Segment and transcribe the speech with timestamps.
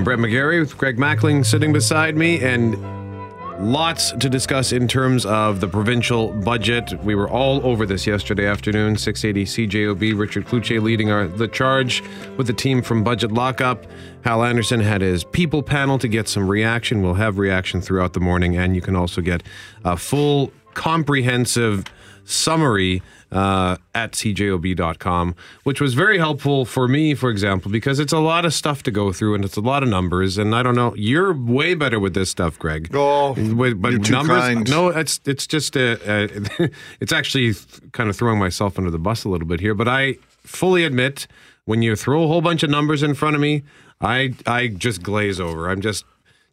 [0.00, 2.74] I am Brett McGarry with Greg Mackling sitting beside me, and
[3.70, 6.98] lots to discuss in terms of the provincial budget.
[7.04, 8.96] We were all over this yesterday afternoon.
[8.96, 12.02] 680 CJOB, Richard Cloutier leading our, the charge
[12.38, 13.84] with the team from Budget Lockup.
[14.24, 17.02] Hal Anderson had his people panel to get some reaction.
[17.02, 19.42] We'll have reaction throughout the morning, and you can also get
[19.84, 21.84] a full, comprehensive
[22.30, 23.02] summary
[23.32, 25.34] uh, at cjob.com,
[25.64, 28.90] which was very helpful for me, for example, because it's a lot of stuff to
[28.90, 30.38] go through and it's a lot of numbers.
[30.38, 32.90] And I don't know, you're way better with this stuff, Greg.
[32.94, 34.70] Oh, but numbers, kind.
[34.70, 35.98] no, it's it's just a,
[36.60, 37.54] a it's actually
[37.92, 39.74] kind of throwing myself under the bus a little bit here.
[39.74, 41.26] But I fully admit
[41.64, 43.62] when you throw a whole bunch of numbers in front of me,
[44.00, 45.68] I I just glaze over.
[45.68, 46.04] I'm just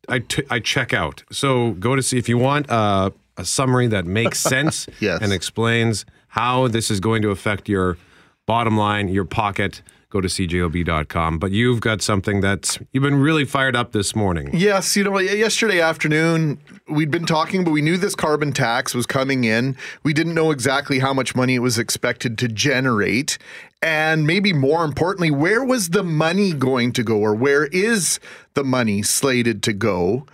[0.09, 1.23] I, t- I check out.
[1.31, 5.21] So go to see if you want uh, a summary that makes sense Yes.
[5.21, 7.97] and explains how this is going to affect your
[8.45, 9.81] bottom line, your pocket.
[10.09, 11.37] Go to cjob.com.
[11.37, 14.49] But you've got something that's you've been really fired up this morning.
[14.53, 19.05] Yes, you know, yesterday afternoon we'd been talking, but we knew this carbon tax was
[19.05, 19.75] coming in.
[20.03, 23.37] We didn't know exactly how much money it was expected to generate.
[23.81, 28.21] And maybe more importantly, where was the money going to go or where is
[28.53, 30.25] the money slated to go?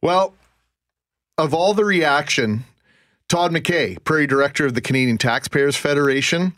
[0.00, 0.32] Well,
[1.40, 2.64] of all the reaction,
[3.28, 6.52] Todd MacKay, Prairie Director of the Canadian Taxpayers Federation,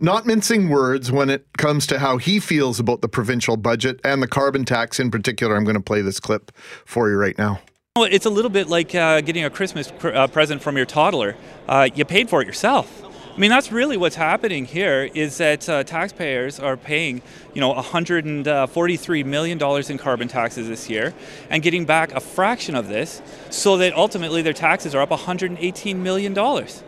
[0.00, 4.22] not mincing words when it comes to how he feels about the provincial budget and
[4.22, 5.56] the carbon tax in particular.
[5.56, 6.52] I'm going to play this clip
[6.86, 7.60] for you right now.
[7.96, 11.36] Well, it's a little bit like uh, getting a Christmas uh, present from your toddler.
[11.68, 13.03] Uh, you paid for it yourself.
[13.34, 15.10] I mean, that's really what's happening here.
[15.12, 17.20] Is that uh, taxpayers are paying,
[17.52, 21.12] you know, 143 million dollars in carbon taxes this year,
[21.50, 26.00] and getting back a fraction of this, so that ultimately their taxes are up 118
[26.00, 26.84] million dollars.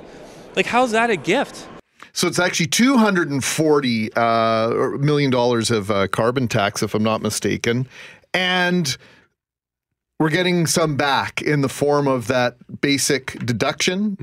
[0.54, 1.66] Like, how's that a gift?
[2.12, 4.68] So it's actually 240 uh,
[5.00, 7.88] million dollars of uh, carbon tax, if I'm not mistaken,
[8.32, 8.96] and
[10.18, 14.16] we're getting some back in the form of that basic deduction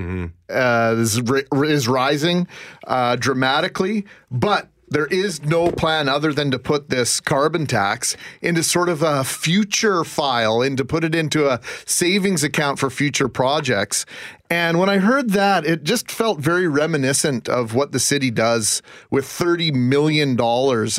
[0.50, 1.22] uh, is,
[1.54, 2.48] is rising
[2.88, 8.62] uh, dramatically, but there is no plan other than to put this carbon tax into
[8.62, 13.28] sort of a future file and to put it into a savings account for future
[13.28, 14.06] projects.
[14.52, 18.84] And when I heard that, it just felt very reminiscent of what the city does
[19.10, 20.40] with $30 million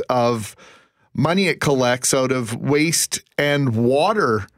[0.09, 0.56] of
[1.15, 4.49] money it collects out of waste and water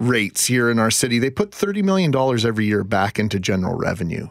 [0.00, 1.20] rates here in our city.
[1.20, 2.12] They put $30 million
[2.44, 4.28] every year back into general revenue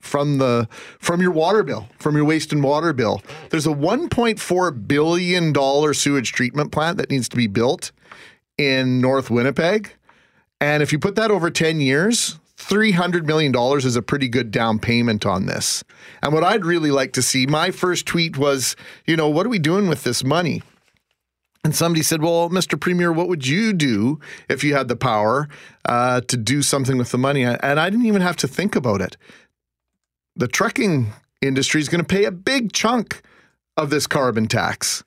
[0.00, 0.68] from the
[0.98, 3.22] from your water bill, from your waste and water bill.
[3.50, 7.92] There's a 1.4 billion dollar sewage treatment plant that needs to be built
[8.58, 9.92] in North Winnipeg.
[10.60, 14.78] And if you put that over 10 years, $300 million is a pretty good down
[14.78, 15.84] payment on this.
[16.22, 18.74] And what I'd really like to see, my first tweet was,
[19.06, 20.62] you know, what are we doing with this money?
[21.66, 22.78] And somebody said, Well, Mr.
[22.78, 25.48] Premier, what would you do if you had the power
[25.84, 27.42] uh, to do something with the money?
[27.42, 29.16] And I didn't even have to think about it.
[30.36, 31.12] The trucking
[31.42, 33.20] industry is going to pay a big chunk
[33.76, 35.02] of this carbon tax.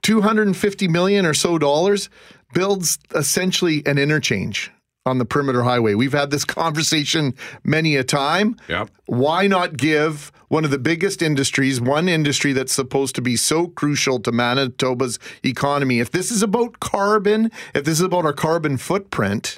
[0.00, 2.08] 250 million or so dollars
[2.54, 4.70] builds essentially an interchange
[5.04, 5.92] on the perimeter highway.
[5.92, 8.56] We've had this conversation many a time.
[8.68, 8.88] Yep.
[9.04, 13.68] Why not give one of the biggest industries, one industry that's supposed to be so
[13.68, 15.98] crucial to Manitoba's economy?
[15.98, 19.56] If this is about carbon, if this is about our carbon footprint,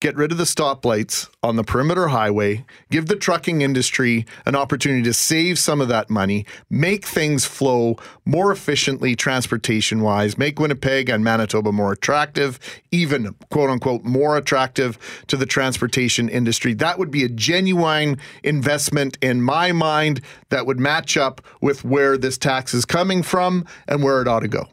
[0.00, 5.02] get rid of the stoplights on the perimeter highway, give the trucking industry an opportunity
[5.02, 11.08] to save some of that money, make things flow more efficiently transportation wise, make Winnipeg
[11.08, 12.58] and Manitoba more attractive,
[12.90, 14.98] even quote unquote more attractive
[15.28, 16.74] to the transportation industry.
[16.74, 20.20] That would be a genuine investment in my mind
[20.50, 24.40] that would match up with where this tax is coming from and where it ought
[24.40, 24.68] to go.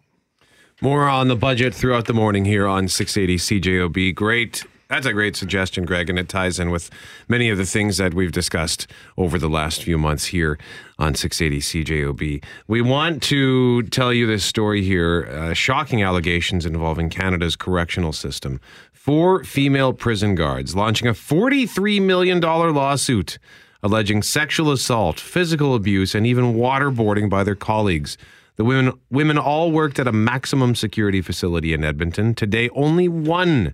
[0.81, 4.13] More on the budget throughout the morning here on 680 CJOB.
[4.13, 4.65] Great.
[4.89, 6.89] That's a great suggestion, Greg, and it ties in with
[7.27, 8.87] many of the things that we've discussed
[9.17, 10.59] over the last few months here
[10.99, 12.43] on 680 CJOB.
[12.67, 18.59] We want to tell you this story here uh, shocking allegations involving Canada's correctional system.
[18.91, 23.39] Four female prison guards launching a $43 million lawsuit
[23.83, 28.17] alleging sexual assault, physical abuse, and even waterboarding by their colleagues.
[28.55, 32.33] The women women all worked at a maximum security facility in Edmonton.
[32.33, 33.73] Today, only one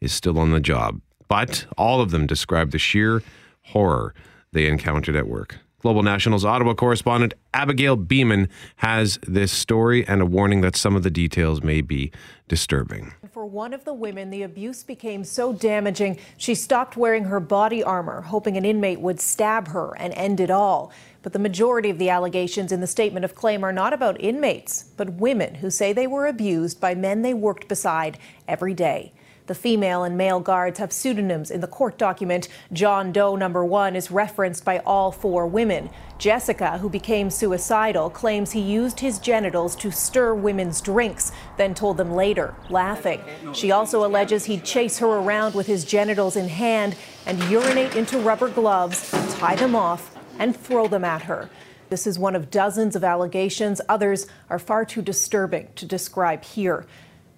[0.00, 3.22] is still on the job, but all of them describe the sheer
[3.66, 4.14] horror
[4.52, 5.58] they encountered at work.
[5.80, 11.04] Global National's Ottawa correspondent Abigail Bimman has this story and a warning that some of
[11.04, 12.10] the details may be
[12.48, 13.14] disturbing.
[13.30, 17.84] For one of the women, the abuse became so damaging, she stopped wearing her body
[17.84, 20.90] armor, hoping an inmate would stab her and end it all.
[21.22, 24.82] But the majority of the allegations in the statement of claim are not about inmates,
[24.96, 28.18] but women who say they were abused by men they worked beside
[28.48, 29.12] every day.
[29.48, 32.48] The female and male guards have pseudonyms in the court document.
[32.70, 35.88] John Doe number one is referenced by all four women.
[36.18, 41.96] Jessica, who became suicidal, claims he used his genitals to stir women's drinks, then told
[41.96, 43.22] them later, laughing.
[43.54, 46.94] She also alleges he'd chase her around with his genitals in hand
[47.24, 51.48] and urinate into rubber gloves, tie them off, and throw them at her.
[51.88, 53.80] This is one of dozens of allegations.
[53.88, 56.84] Others are far too disturbing to describe here.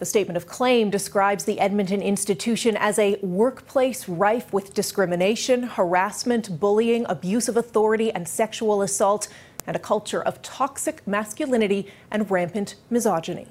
[0.01, 6.59] The statement of claim describes the Edmonton institution as a workplace rife with discrimination, harassment,
[6.59, 9.29] bullying, abuse of authority, and sexual assault,
[9.67, 13.49] and a culture of toxic masculinity and rampant misogyny.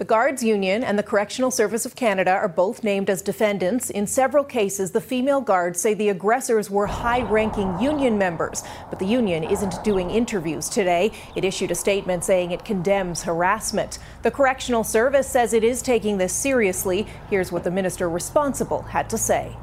[0.00, 3.90] The Guards Union and the Correctional Service of Canada are both named as defendants.
[3.90, 8.98] In several cases, the female guards say the aggressors were high ranking union members, but
[8.98, 11.12] the union isn't doing interviews today.
[11.36, 13.98] It issued a statement saying it condemns harassment.
[14.22, 17.06] The Correctional Service says it is taking this seriously.
[17.28, 19.54] Here's what the minister responsible had to say.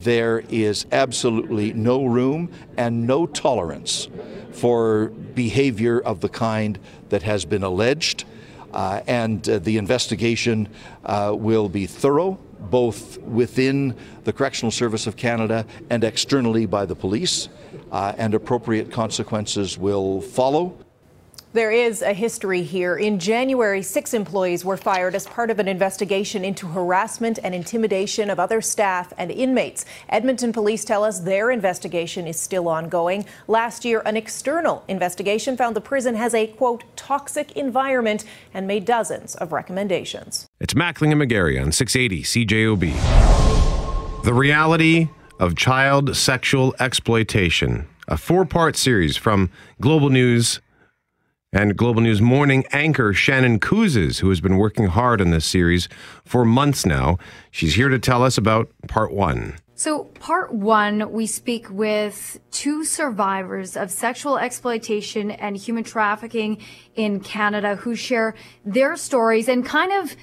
[0.00, 4.08] There is absolutely no room and no tolerance
[4.50, 6.80] for behavior of the kind
[7.10, 8.24] that has been alleged.
[8.72, 10.68] Uh, and uh, the investigation
[11.04, 12.38] uh, will be thorough,
[12.70, 13.94] both within
[14.24, 17.48] the Correctional Service of Canada and externally by the police,
[17.92, 20.76] uh, and appropriate consequences will follow.
[21.54, 22.98] There is a history here.
[22.98, 28.28] In January, six employees were fired as part of an investigation into harassment and intimidation
[28.28, 29.86] of other staff and inmates.
[30.10, 33.24] Edmonton police tell us their investigation is still ongoing.
[33.46, 38.84] Last year, an external investigation found the prison has a, quote, toxic environment and made
[38.84, 40.46] dozens of recommendations.
[40.60, 44.24] It's Mackling and McGarry on 680 CJOB.
[44.24, 45.08] The reality
[45.40, 49.48] of child sexual exploitation, a four part series from
[49.80, 50.60] Global News
[51.52, 55.88] and Global News Morning anchor Shannon Kouzes, who has been working hard on this series
[56.24, 57.16] for months now.
[57.50, 59.56] She's here to tell us about part one.
[59.74, 66.58] So, part one, we speak with two survivors of sexual exploitation and human trafficking
[66.96, 68.34] in Canada who share
[68.64, 70.16] their stories and kind of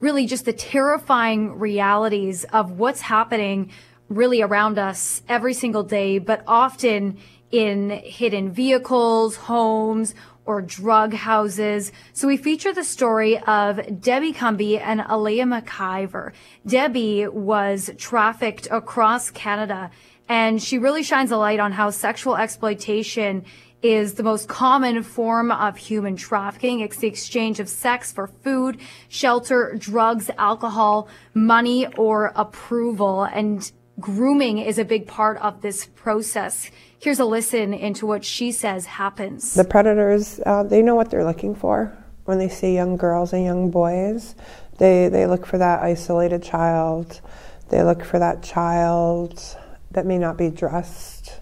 [0.00, 3.70] really just the terrifying realities of what's happening
[4.08, 7.16] really around us every single day, but often
[7.50, 10.14] in hidden vehicles, homes,
[10.46, 11.92] or drug houses.
[12.12, 16.32] So we feature the story of Debbie Cumby and Alea McIver.
[16.66, 19.90] Debbie was trafficked across Canada
[20.28, 23.44] and she really shines a light on how sexual exploitation
[23.82, 26.80] is the most common form of human trafficking.
[26.80, 33.24] It's the exchange of sex for food, shelter, drugs, alcohol, money, or approval.
[33.24, 33.70] And
[34.00, 36.70] grooming is a big part of this process.
[36.98, 39.54] Here's a listen into what she says happens.
[39.54, 43.44] The predators, uh, they know what they're looking for when they see young girls and
[43.44, 44.34] young boys.
[44.78, 47.20] They, they look for that isolated child.
[47.68, 49.42] They look for that child
[49.90, 51.40] that may not be dressed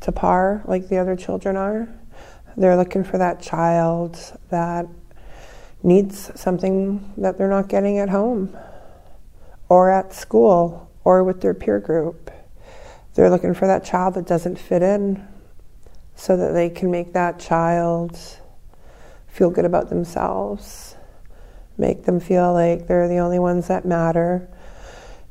[0.00, 1.88] to par like the other children are.
[2.56, 4.18] They're looking for that child
[4.50, 4.86] that
[5.82, 8.56] needs something that they're not getting at home
[9.68, 12.30] or at school or with their peer group.
[13.14, 15.26] They're looking for that child that doesn't fit in
[16.14, 18.18] so that they can make that child
[19.28, 20.96] feel good about themselves,
[21.76, 24.48] make them feel like they're the only ones that matter,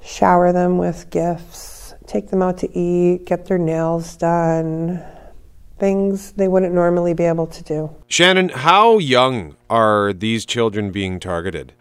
[0.04, 5.04] shower them with gifts, take them out to eat, get their nails done,
[5.80, 7.90] things they wouldn't normally be able to do.
[8.08, 11.74] Shannon, how young are these children being targeted?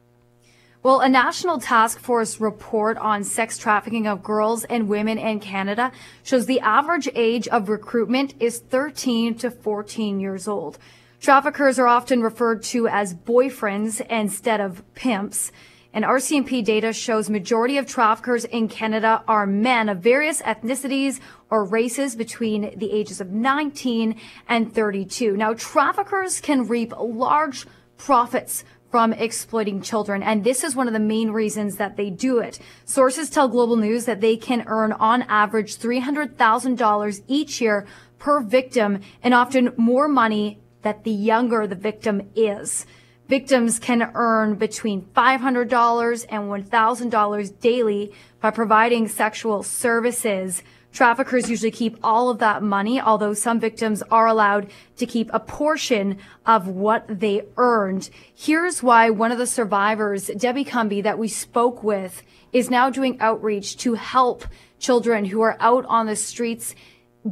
[0.82, 5.92] Well, a national task force report on sex trafficking of girls and women in Canada
[6.22, 10.78] shows the average age of recruitment is 13 to 14 years old.
[11.20, 15.52] Traffickers are often referred to as boyfriends instead of pimps.
[15.92, 21.20] And RCMP data shows majority of traffickers in Canada are men of various ethnicities
[21.50, 24.18] or races between the ages of 19
[24.48, 25.36] and 32.
[25.36, 27.66] Now, traffickers can reap large
[27.98, 30.22] profits from exploiting children.
[30.22, 32.58] And this is one of the main reasons that they do it.
[32.84, 37.86] Sources tell Global News that they can earn on average $300,000 each year
[38.18, 42.86] per victim and often more money that the younger the victim is.
[43.28, 50.64] Victims can earn between $500 and $1,000 daily by providing sexual services.
[50.92, 55.38] Traffickers usually keep all of that money, although some victims are allowed to keep a
[55.38, 58.10] portion of what they earned.
[58.34, 63.20] Here's why one of the survivors, Debbie Cumby, that we spoke with, is now doing
[63.20, 64.44] outreach to help
[64.80, 66.74] children who are out on the streets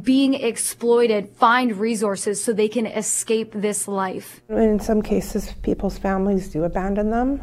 [0.01, 4.41] being exploited find resources so they can escape this life.
[4.47, 7.41] In some cases, people's families do abandon them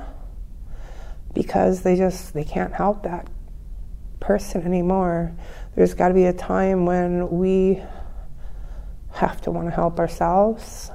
[1.35, 3.28] because they just they can't help that
[4.20, 5.35] person anymore.
[5.76, 7.83] There's got to be a time when we
[9.12, 10.90] have to want to help ourselves.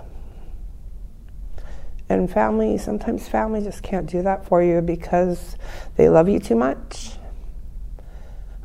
[2.10, 5.56] And family, sometimes family just can't do that for you because
[5.96, 7.12] they love you too much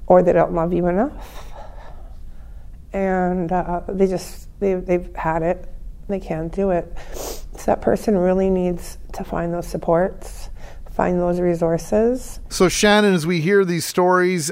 [0.06, 1.44] or they don't love you enough.
[2.94, 5.68] And uh, they just, they, they've had it,
[6.08, 6.96] they can't do it.
[7.12, 10.48] So that person really needs to find those supports,
[10.90, 12.40] find those resources.
[12.48, 14.50] So, Shannon, as we hear these stories,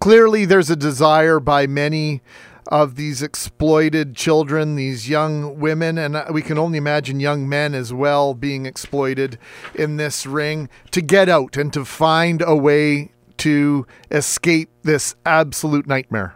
[0.00, 2.22] clearly there's a desire by many
[2.68, 7.92] of these exploited children, these young women, and we can only imagine young men as
[7.92, 9.38] well being exploited
[9.74, 15.86] in this ring to get out and to find a way to escape this absolute
[15.86, 16.34] nightmare.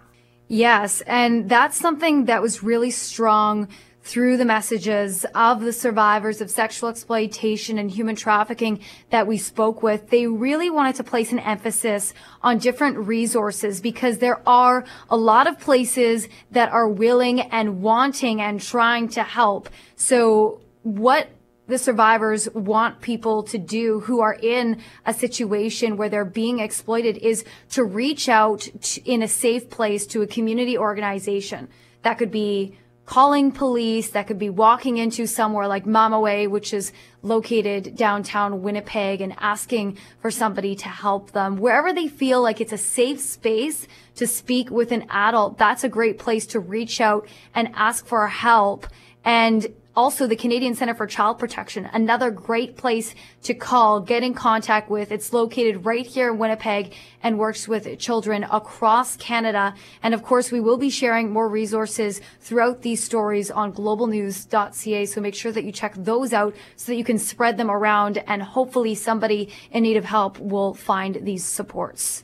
[0.49, 3.69] Yes, and that's something that was really strong
[4.03, 8.81] through the messages of the survivors of sexual exploitation and human trafficking
[9.11, 14.19] that we spoke with, they really wanted to place an emphasis on different resources because
[14.19, 19.69] there are a lot of places that are willing and wanting and trying to help.
[19.95, 21.29] So what
[21.69, 27.17] the survivors want people to do who are in a situation where they're being exploited
[27.19, 31.69] is to reach out to, in a safe place to a community organization.
[32.03, 36.73] That could be calling police, that could be walking into somewhere like Ma Mawi, which
[36.73, 36.93] is
[37.23, 41.57] located downtown Winnipeg and asking for somebody to help them.
[41.57, 45.89] Wherever they feel like it's a safe space to speak with an adult, that's a
[45.89, 48.87] great place to reach out and ask for help.
[49.25, 54.33] And also, the Canadian Center for Child Protection, another great place to call, get in
[54.33, 55.13] contact with.
[55.13, 59.75] It's located right here in Winnipeg and works with children across Canada.
[60.03, 65.05] And of course, we will be sharing more resources throughout these stories on globalnews.ca.
[65.05, 68.17] So make sure that you check those out so that you can spread them around
[68.27, 72.23] and hopefully somebody in need of help will find these supports.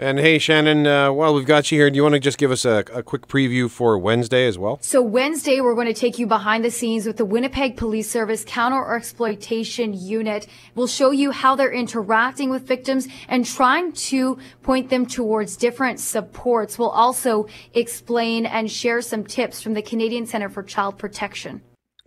[0.00, 2.50] And hey, Shannon, uh, while we've got you here, do you want to just give
[2.50, 4.78] us a, a, quick preview for Wednesday as well?
[4.80, 8.42] So, Wednesday, we're going to take you behind the scenes with the Winnipeg Police Service
[8.42, 10.46] Counter Exploitation Unit.
[10.74, 16.00] We'll show you how they're interacting with victims and trying to point them towards different
[16.00, 16.78] supports.
[16.78, 21.60] We'll also explain and share some tips from the Canadian Center for Child Protection.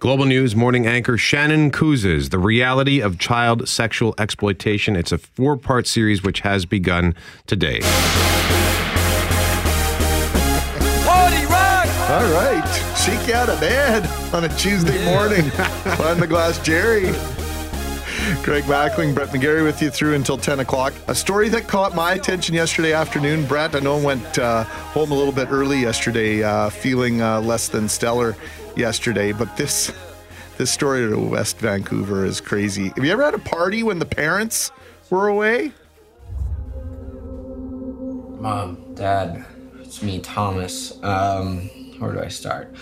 [0.03, 4.97] Global News morning anchor Shannon Kouzes, The Reality of Child Sexual Exploitation.
[4.97, 7.15] It's a four part series which has begun
[7.47, 7.79] today.
[11.05, 11.87] Party rock!
[12.09, 12.93] All right.
[12.97, 14.05] Shake you out of bed
[14.35, 15.45] on a Tuesday morning.
[15.85, 17.13] Behind the glass, Jerry.
[18.43, 20.93] Greg Mackling, Brett McGarry with you through until 10 o'clock.
[21.07, 23.45] A story that caught my attention yesterday afternoon.
[23.45, 27.69] Brett, I know, went uh, home a little bit early yesterday, uh, feeling uh, less
[27.69, 28.35] than stellar
[28.75, 29.91] yesterday, but this
[30.57, 32.89] this story to West Vancouver is crazy.
[32.89, 34.71] Have you ever had a party when the parents
[35.09, 35.71] were away?
[38.39, 39.45] Mom, Dad,
[39.79, 41.01] it's me, Thomas.
[41.03, 42.75] Um, where do I start?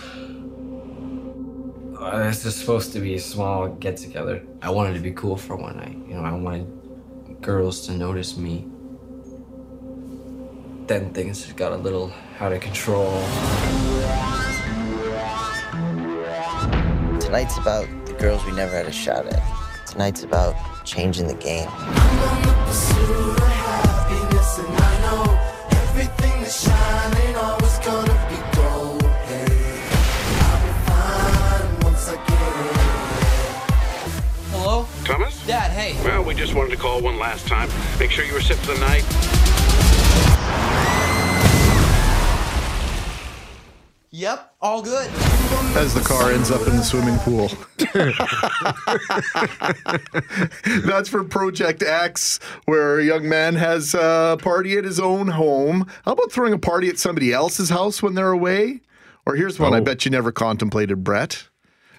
[1.97, 4.41] Uh, this is supposed to be a small get together.
[4.61, 5.97] I wanted to be cool for one night.
[6.07, 6.67] You know, I wanted
[7.41, 8.65] girls to notice me.
[10.87, 13.23] Then things got a little out of control.
[17.31, 19.41] Tonight's about the girls we never had a shot at.
[19.87, 21.65] Tonight's about changing the game.
[34.51, 34.85] Hello?
[35.05, 35.47] Thomas?
[35.47, 35.95] Dad, hey.
[36.03, 37.69] Well, we just wanted to call one last time.
[37.97, 39.60] Make sure you were set for the night.
[44.13, 45.09] Yep, all good.
[45.77, 47.47] As the car ends up in the swimming pool.
[50.85, 55.87] That's for Project X, where a young man has a party at his own home.
[56.03, 58.81] How about throwing a party at somebody else's house when they're away?
[59.25, 59.81] Or here's one I Oh.
[59.81, 61.47] bet you never contemplated, Brett.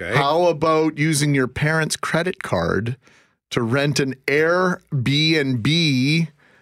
[0.01, 0.15] Okay.
[0.15, 2.99] How about using your parents' credit card
[3.51, 5.69] to rent an Airbnb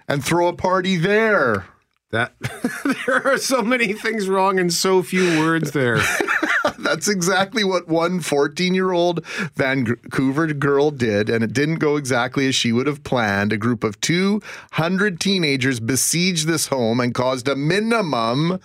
[0.07, 1.65] and throw a party there?
[2.11, 2.35] That
[3.07, 6.01] there are so many things wrong in so few words there.
[6.79, 9.25] That's exactly what one 14 year old
[9.55, 13.53] Vancouver girl did, and it didn't go exactly as she would have planned.
[13.53, 18.59] A group of 200 teenagers besieged this home and caused a minimum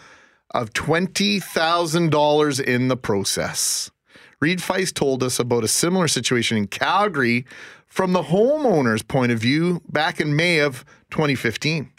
[0.52, 3.92] of $20,000 in the process.
[4.40, 7.46] Reid Fiest told us about a similar situation in Calgary
[7.86, 11.92] from the homeowner's point of view back in May of 2015.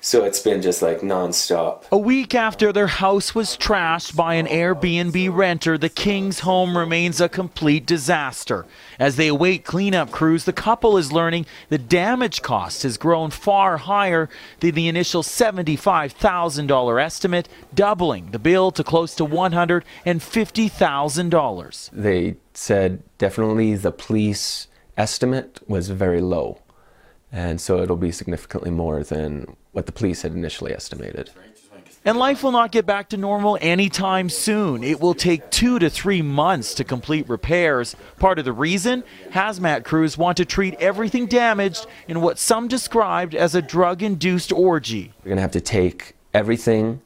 [0.00, 1.84] So it's been just like nonstop.
[1.90, 7.20] A week after their house was trashed by an Airbnb renter, the King's home remains
[7.20, 8.66] a complete disaster.
[8.98, 13.78] As they await cleanup crews, the couple is learning the damage cost has grown far
[13.78, 14.28] higher
[14.60, 21.90] than the initial $75,000 estimate, doubling the bill to close to $150,000.
[21.92, 26.60] They said definitely the police estimate was very low.
[27.32, 31.30] And so it'll be significantly more than what the police had initially estimated.
[32.06, 34.82] And life will not get back to normal anytime soon.
[34.82, 37.94] It will take two to three months to complete repairs.
[38.18, 39.04] Part of the reason?
[39.32, 44.50] Hazmat crews want to treat everything damaged in what some described as a drug induced
[44.50, 45.12] orgy.
[45.22, 47.02] We're going to have to take everything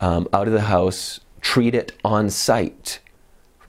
[0.00, 2.98] um, out of the house, treat it on site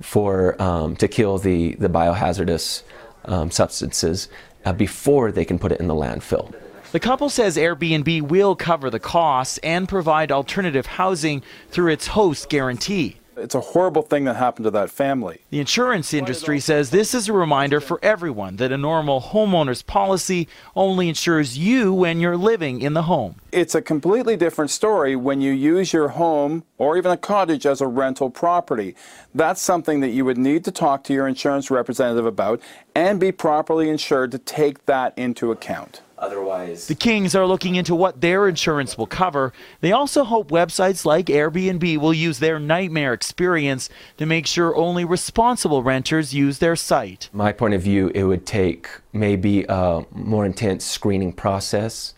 [0.02, 2.82] for um, to kill the, the biohazardous
[3.26, 4.28] um, substances
[4.66, 6.52] uh, before they can put it in the landfill.
[6.92, 12.50] The couple says Airbnb will cover the costs and provide alternative housing through its host
[12.50, 13.18] guarantee.
[13.38, 15.42] It's a horrible thing that happened to that family.
[15.52, 20.48] The insurance industry says this is a reminder for everyone that a normal homeowner's policy
[20.76, 23.36] only insures you when you're living in the home.
[23.52, 27.82] It's a completely different story when you use your home or even a cottage as
[27.82, 28.96] a rental property.
[29.36, 32.60] That's something that you would need to talk to your insurance representative about
[32.96, 36.02] and be properly insured to take that into account.
[36.20, 39.54] Otherwise, the Kings are looking into what their insurance will cover.
[39.80, 45.06] They also hope websites like Airbnb will use their nightmare experience to make sure only
[45.06, 47.30] responsible renters use their site.
[47.32, 52.14] My point of view, it would take maybe a more intense screening process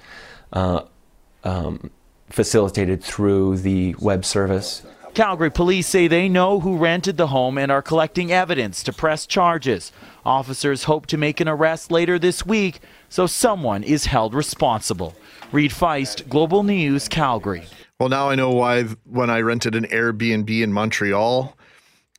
[0.51, 0.81] uh,
[1.43, 1.91] um,
[2.29, 4.83] facilitated through the web service.
[5.13, 9.27] Calgary police say they know who rented the home and are collecting evidence to press
[9.27, 9.91] charges.
[10.25, 12.79] Officers hope to make an arrest later this week
[13.11, 15.13] so someone is held responsible.
[15.51, 17.65] Reid Fiest, Global News, Calgary.
[17.99, 21.55] Well, now I know why when I rented an Airbnb in Montreal,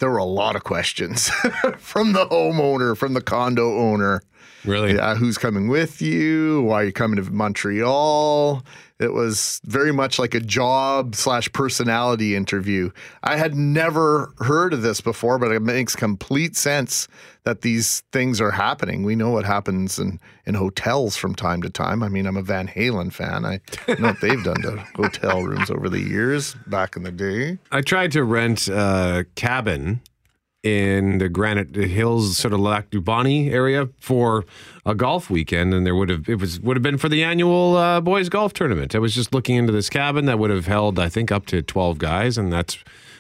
[0.01, 1.29] there were a lot of questions
[1.79, 4.23] from the homeowner, from the condo owner.
[4.67, 4.95] Really?
[4.95, 6.63] Yeah, who's coming with you?
[6.63, 8.63] Why are you coming to Montreal?
[9.03, 12.91] It was very much like a job slash personality interview.
[13.23, 17.09] I had never heard of this before, but it makes complete sense
[17.45, 19.03] that these things are happening.
[19.03, 22.03] We know what happens in, in hotels from time to time.
[22.03, 23.45] I mean, I'm a Van Halen fan.
[23.45, 27.59] I know what they've done to hotel rooms over the years back in the day.
[27.73, 30.01] I tried to rent a cabin
[30.63, 34.45] in the Granite Hills, sort of Lac du Bonnet area for
[34.87, 37.77] a golf weekend, and there would have it was would have been for the annual
[37.77, 38.95] uh, boys golf tournament.
[38.95, 41.63] I was just looking into this cabin that would have held, I think, up to
[41.63, 42.79] twelve guys, and that's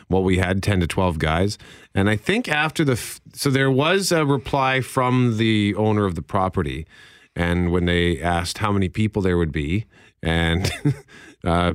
[0.09, 1.57] what we had 10 to 12 guys
[1.95, 6.17] and i think after the f- so there was a reply from the owner of
[6.17, 6.87] the property
[7.35, 9.87] and when they asked how many people there would be
[10.23, 10.71] and
[11.45, 11.73] uh,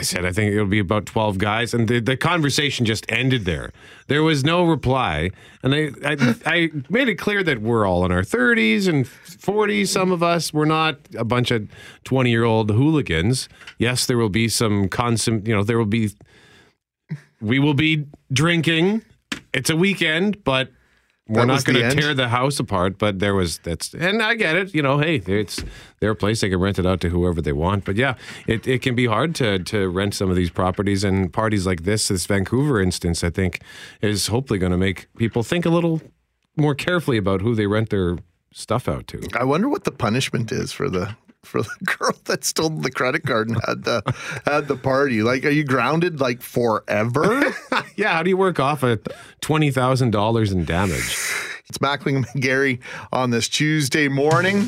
[0.00, 1.74] I said, I think it'll be about 12 guys.
[1.74, 3.70] And the, the conversation just ended there.
[4.06, 5.30] There was no reply.
[5.62, 9.88] And I, I, I made it clear that we're all in our 30s and 40s.
[9.88, 11.68] Some of us, we're not a bunch of
[12.04, 13.50] 20 year old hooligans.
[13.76, 16.12] Yes, there will be some consum, you know, there will be,
[17.42, 19.02] we will be drinking.
[19.52, 20.70] It's a weekend, but
[21.30, 24.56] we're not going to tear the house apart, but there was that's, and I get
[24.56, 24.74] it.
[24.74, 25.62] You know, hey, it's
[26.00, 27.84] their place; they can rent it out to whoever they want.
[27.84, 28.16] But yeah,
[28.46, 31.84] it, it can be hard to to rent some of these properties and parties like
[31.84, 32.08] this.
[32.08, 33.60] This Vancouver instance, I think,
[34.00, 36.02] is hopefully going to make people think a little
[36.56, 38.18] more carefully about who they rent their
[38.52, 39.22] stuff out to.
[39.34, 43.24] I wonder what the punishment is for the for the girl that stole the credit
[43.24, 44.02] card and had the
[44.44, 45.22] had the party.
[45.22, 47.54] Like, are you grounded like forever?
[47.96, 48.14] yeah.
[48.14, 48.98] How do you work off a
[49.40, 51.18] twenty thousand dollars in damage?
[51.68, 52.80] It's Mackling and McGarry
[53.12, 54.62] on this Tuesday morning.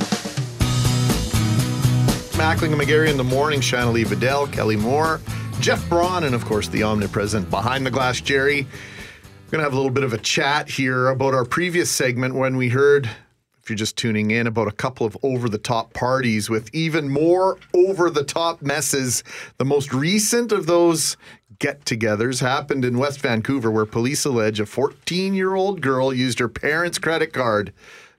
[2.39, 3.61] Mackling and McGarry in the morning.
[3.61, 5.21] Shanley Vidal, Kelly Moore,
[5.61, 8.67] Jeff Braun, and of course the omnipresent behind the glass Jerry.
[9.47, 12.57] We're gonna have a little bit of a chat here about our previous segment when
[12.57, 13.11] we heard.
[13.73, 17.57] You're just tuning in, about a couple of over the top parties with even more
[17.73, 19.25] over the top messes.
[19.57, 21.17] The most recent of those
[21.59, 26.39] get togethers happened in West Vancouver, where police allege a 14 year old girl used
[26.39, 27.73] her parents' credit card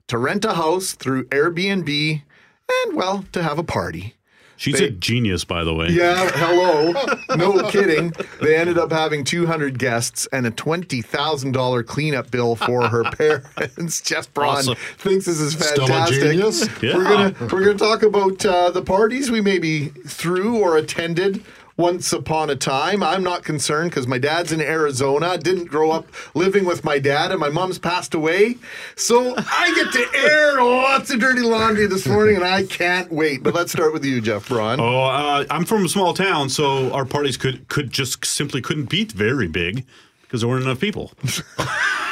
[0.08, 2.22] to rent a house through Airbnb
[2.68, 4.16] and, well, to have a party.
[4.64, 5.88] She's They- a genius, by the way.
[5.90, 6.92] Yeah, hello.
[7.36, 8.14] No kidding.
[8.40, 14.00] They ended up having 200 guests and a $20,000 cleanup bill for her parents.
[14.00, 14.74] Jeff Braun Awesome.
[14.96, 16.20] thinks this is Still a fantastic.
[16.22, 16.68] genius?
[16.82, 21.44] We're gonna we're gonna talk about uh, the parties we maybe threw or attended
[21.76, 23.02] once upon a time.
[23.02, 25.36] I'm not concerned because my dad's in Arizona.
[25.38, 28.56] Didn't grow up living with my dad, and my mom's passed away.
[28.96, 33.42] So I get to air lots of dirty laundry this morning, and I can't wait.
[33.42, 34.80] But let's start with you, Jeff Braun.
[34.80, 38.86] Oh, uh, I'm from a small town, so our parties could could just simply couldn't
[38.86, 39.84] beat very big
[40.22, 41.12] because there weren't enough people.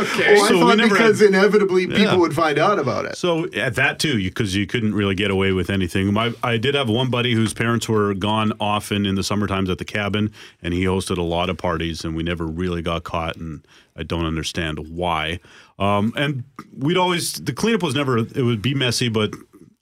[0.00, 0.36] Okay.
[0.38, 2.16] Oh, I So thought because had- inevitably people Yeah.
[2.16, 3.16] would find out about it.
[3.16, 6.12] So at that too, because you, couldn't really get away with anything.
[6.12, 9.68] My, I did have one buddy whose parents were gone often in the summer times
[9.70, 10.30] at the cabin,
[10.62, 14.02] and he hosted a lot of parties, and we never really got caught, and I
[14.04, 15.40] don't understand why.
[15.78, 16.44] Um, and
[16.76, 19.34] we'd always the cleanup was never it would be messy, but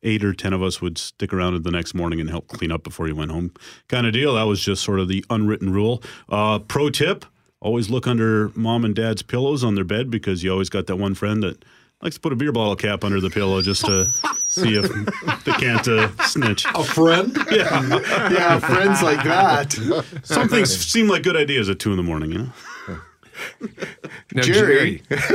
[0.04, 2.84] eight or ten of us would stick around the next morning and help clean up
[2.84, 3.52] before you went home,
[3.88, 4.34] kind of deal.
[4.36, 6.02] That was just sort of the unwritten rule.
[6.28, 7.24] Uh, pro tip:
[7.60, 10.96] always look under mom and dad's pillows on their bed because you always got that
[10.96, 11.64] one friend that
[12.02, 14.06] likes to put a beer bottle cap under the pillow just to
[14.46, 14.88] see if
[15.44, 16.64] they can't uh, snitch.
[16.74, 17.36] A friend?
[17.50, 17.86] Yeah.
[18.30, 19.72] Yeah, friends like that.
[20.22, 22.52] Some things seem like good ideas at two in the morning, you know?
[24.32, 25.02] Now, Jerry.
[25.08, 25.30] Brett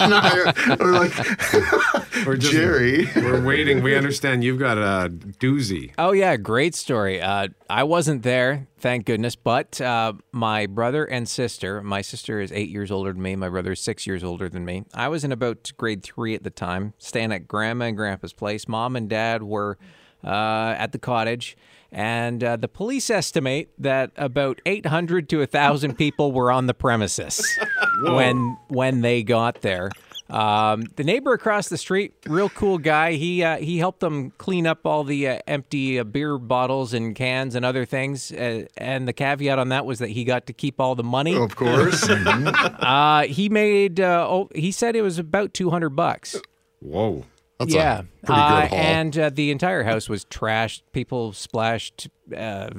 [0.00, 3.08] and I are, are like, We're just, Jerry.
[3.16, 3.82] We're waiting.
[3.82, 5.92] We understand you've got a doozy.
[5.98, 7.20] Oh yeah, great story.
[7.20, 11.82] Uh, I wasn't there, thank goodness, but uh, my brother and sister.
[11.82, 13.36] My sister is eight years older than me.
[13.36, 14.84] My brother is six years older than me.
[14.94, 18.66] I was in about grade three at the time, staying at Grandma and Grandpa's place.
[18.66, 19.78] Mom and Dad were
[20.24, 21.56] uh, at the cottage,
[21.92, 26.74] and uh, the police estimate that about eight hundred to thousand people were on the
[26.74, 27.58] premises
[28.02, 29.90] when when they got there.
[30.30, 33.14] Um, the neighbor across the street, real cool guy.
[33.14, 37.16] He uh, he helped them clean up all the uh, empty uh, beer bottles and
[37.16, 38.30] cans and other things.
[38.30, 41.34] Uh, and the caveat on that was that he got to keep all the money.
[41.34, 42.08] Of course.
[42.08, 43.98] uh, he made.
[43.98, 46.40] Uh, oh, he said it was about two hundred bucks.
[46.78, 47.24] Whoa.
[47.60, 48.78] That's yeah, a pretty Uh, good haul.
[48.78, 50.82] and uh, the entire house was trashed.
[50.92, 52.70] People splashed uh,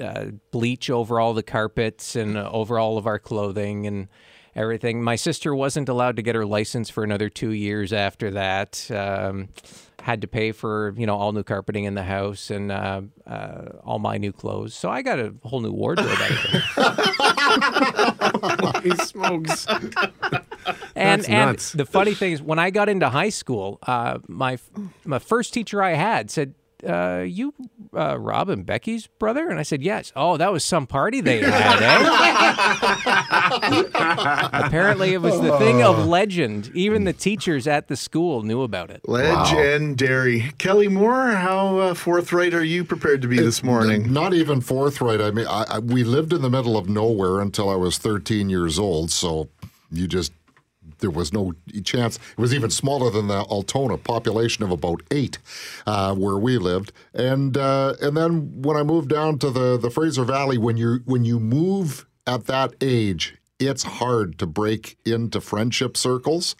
[0.00, 4.08] uh, bleach over all the carpets and uh, over all of our clothing and
[4.54, 5.02] everything.
[5.02, 8.88] My sister wasn't allowed to get her license for another two years after that.
[8.90, 9.48] Um,
[10.02, 13.64] had to pay for you know all new carpeting in the house and uh, uh,
[13.84, 14.72] all my new clothes.
[14.74, 16.08] So I got a whole new wardrobe.
[16.08, 16.98] out.
[18.74, 19.66] Holy smokes.
[20.96, 21.72] And That's and nuts.
[21.72, 24.58] the funny thing is, when I got into high school, uh, my
[25.04, 26.54] my first teacher I had said,
[26.86, 27.54] uh, "You,
[27.96, 31.40] uh, Rob and Becky's brother?" And I said, "Yes." Oh, that was some party they
[31.40, 31.82] had.
[31.82, 33.84] Eh?
[34.52, 36.70] Apparently, it was the thing of legend.
[36.74, 39.06] Even the teachers at the school knew about it.
[39.08, 40.52] Legendary.
[40.58, 44.12] Kelly Moore, how uh, forthright are you prepared to be this morning?
[44.12, 45.20] Not even forthright.
[45.20, 48.50] I mean, I, I, we lived in the middle of nowhere until I was 13
[48.50, 49.10] years old.
[49.10, 49.48] So
[49.90, 50.32] you just
[50.98, 51.52] there was no
[51.84, 52.16] chance.
[52.16, 55.38] It was even smaller than the Altona population of about eight,
[55.86, 56.92] uh, where we lived.
[57.14, 61.00] And uh, and then when I moved down to the the Fraser Valley, when you
[61.04, 66.56] when you move at that age, it's hard to break into friendship circles.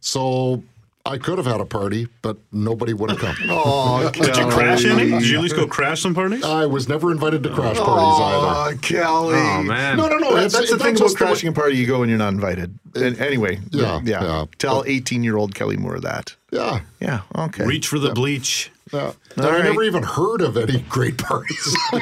[0.00, 0.62] So.
[1.06, 3.36] I could have had a party, but nobody would have come.
[3.50, 5.10] Oh, Did you crash any?
[5.10, 6.42] Did you at least go crash some parties?
[6.42, 8.76] I was never invited to crash parties either.
[8.76, 9.34] Oh, Kelly.
[9.36, 9.98] Oh, man.
[9.98, 10.34] No, no, no.
[10.34, 11.76] That's, That's- the that's thing about just the crashing a party.
[11.76, 12.78] You go and you're not invited.
[12.94, 14.22] And anyway, Yeah, yeah.
[14.24, 14.44] yeah.
[14.58, 16.36] Tell 18 year old Kelly Moore that.
[16.50, 16.80] Yeah.
[17.00, 17.20] Yeah.
[17.36, 17.66] Okay.
[17.66, 18.70] Reach for the bleach.
[18.92, 19.12] Yeah.
[19.38, 19.64] All I right.
[19.64, 21.76] never even heard of any great parties.
[21.92, 21.98] All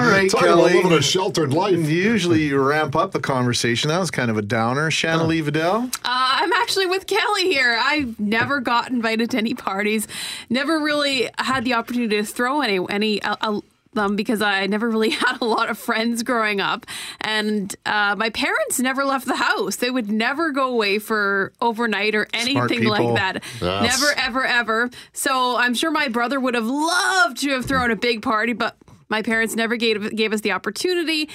[0.00, 0.74] right, Talking about Kelly.
[0.74, 1.88] living a sheltered life.
[1.88, 3.88] Usually you ramp up the conversation.
[3.88, 4.90] That was kind of a downer.
[4.90, 5.84] Shanna Lee Vidal.
[5.84, 7.76] Uh, I'm actually with Kelly here.
[7.80, 10.06] I've never got invited to any parties.
[10.50, 13.60] Never really had the opportunity to throw any any uh,
[13.96, 16.86] um, because I never really had a lot of friends growing up,
[17.20, 19.76] and uh, my parents never left the house.
[19.76, 23.42] They would never go away for overnight or anything like that.
[23.60, 24.00] Yes.
[24.00, 24.90] Never, ever, ever.
[25.12, 28.76] So I'm sure my brother would have loved to have thrown a big party, but
[29.08, 31.28] my parents never gave gave us the opportunity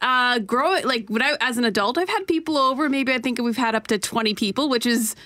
[0.00, 3.40] uh growing like when I as an adult I've had people over maybe I think
[3.40, 5.16] we've had up to 20 people which is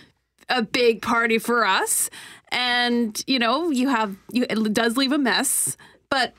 [0.49, 2.09] a big party for us
[2.49, 5.77] and you know you have you it does leave a mess
[6.09, 6.35] but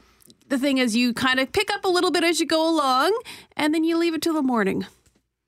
[0.54, 3.12] the thing is you kind of pick up a little bit as you go along
[3.58, 4.86] and then you leave it till the morning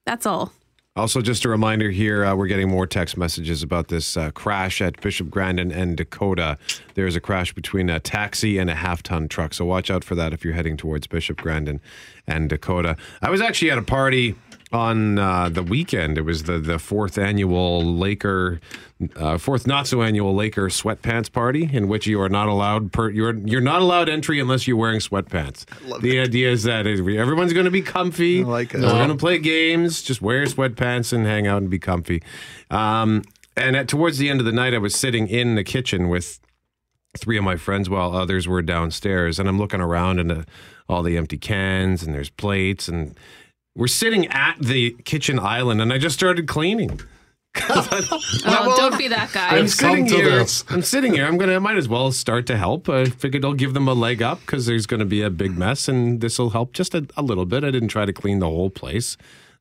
[0.04, 0.52] that's all
[0.98, 4.82] Also, just a reminder here, uh, we're getting more text messages about this uh, crash
[4.82, 6.58] at Bishop Grandin and Dakota.
[6.94, 9.54] There's a crash between a taxi and a half ton truck.
[9.54, 11.82] So watch out for that if you're heading towards Bishop Grandin
[12.26, 12.96] and Dakota.
[13.22, 14.36] I was actually at a party
[14.72, 16.18] on uh, the weekend.
[16.18, 18.60] It was the, the fourth annual Laker,
[19.16, 23.10] uh, fourth not so annual Laker sweatpants party, in which you are not allowed per,
[23.10, 25.66] you're you're not allowed entry unless you're wearing sweatpants.
[26.02, 28.44] The idea is that everyone's going to be comfy.
[28.44, 28.82] like it.
[28.82, 30.02] We're going to play games.
[30.02, 32.22] Just wear sweatpants and hang out and be comfy.
[32.70, 33.24] Um,
[33.58, 36.40] and at, towards the end of the night, I was sitting in the kitchen with
[37.18, 40.46] three of my friends while others were downstairs, and I'm looking around and
[40.88, 43.18] all the empty cans and there's plates and
[43.76, 47.02] we're sitting at the kitchen island, and I just started cleaning.
[48.48, 49.58] Oh, don't be that guy.
[49.58, 50.46] I'm sitting here.
[50.70, 51.26] I'm sitting here.
[51.26, 51.56] I'm gonna.
[51.56, 52.90] I might as well start to help.
[52.90, 55.58] I figured I'll give them a leg up because there's going to be a big
[55.58, 57.64] mess, and this will help just a, a little bit.
[57.64, 59.16] I didn't try to clean the whole place.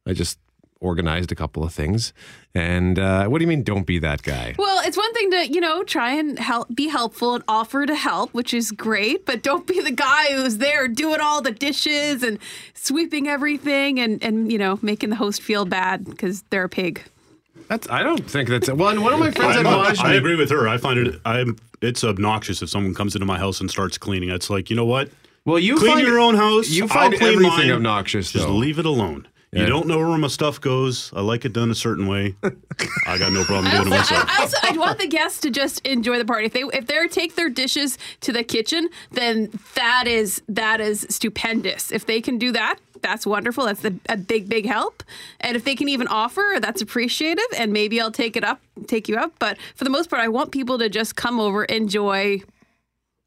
[0.07, 0.39] I just
[0.85, 2.13] organized a couple of things.
[2.55, 3.63] And uh, what do you mean?
[3.63, 4.55] Don't be that guy.
[4.59, 7.95] Well, it's one thing to, you know, try and help be helpful and offer to
[7.95, 12.23] help, which is great, but don't be the guy who's there doing all the dishes
[12.23, 12.39] and
[12.75, 17.03] sweeping everything and and you know, making the host feel bad because they're a pig.
[17.69, 17.89] That's.
[17.89, 18.71] I don't think that's.
[18.71, 20.69] Well, and one of my friends I, admonished I agree with her.
[20.69, 21.21] I find it.
[21.25, 21.57] I'm.
[21.81, 24.31] It's obnoxious if someone comes into my house and starts cleaning.
[24.31, 25.09] It's like you know what?
[25.47, 26.69] Well, you clean find- your own house.
[26.71, 27.71] you I'll find clean everything mine.
[27.73, 28.55] obnoxious, Just though.
[28.55, 29.27] leave it alone.
[29.55, 29.61] Yeah.
[29.61, 31.13] You don't know where my stuff goes.
[31.15, 32.35] I like it done a certain way.
[33.07, 34.25] I got no problem I doing it myself.
[34.29, 36.47] I, I also I want the guests to just enjoy the party.
[36.47, 41.07] If they if they take their dishes to the kitchen, then that is that is
[41.09, 41.93] stupendous.
[41.93, 43.67] If they can do that, that's wonderful.
[43.67, 45.05] That's the, a big big help.
[45.39, 47.45] And if they can even offer, that's appreciative.
[47.57, 49.35] And maybe I'll take it up, take you up.
[49.39, 52.41] But for the most part, I want people to just come over, enjoy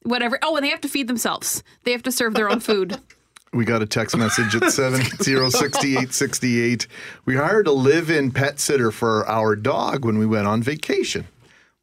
[0.04, 0.40] whatever.
[0.42, 1.64] Oh, and they have to feed themselves.
[1.86, 3.00] They have to serve their own food.
[3.54, 6.88] We got a text message at 706868.
[7.26, 11.28] We hired a live in pet sitter for our dog when we went on vacation.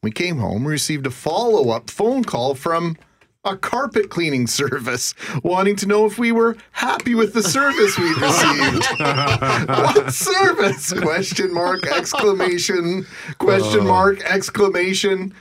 [0.03, 2.99] We came home, we received a follow up phone call from
[3.45, 8.17] a carpet cleaning service wanting to know if we were happy with the service we'd
[8.19, 8.87] received.
[8.99, 10.93] what service?
[10.93, 13.07] Question mark, exclamation,
[13.39, 13.85] question uh.
[13.85, 15.35] mark, exclamation.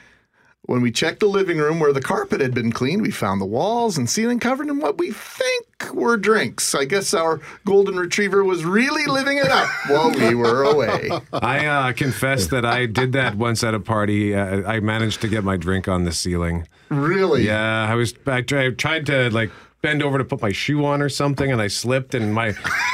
[0.66, 3.46] When we checked the living room where the carpet had been cleaned, we found the
[3.46, 6.74] walls and ceiling covered in what we think were drinks.
[6.74, 11.10] I guess our golden retriever was really living it up while we were away.
[11.34, 14.34] I uh, confess that I did that once at a party.
[14.34, 16.66] Uh, I managed to get my drink on the ceiling.
[16.88, 17.46] Really?
[17.46, 18.14] Yeah, I was.
[18.26, 19.52] I tried, I tried to like
[19.84, 22.48] bend over to put my shoe on or something, and I slipped, and my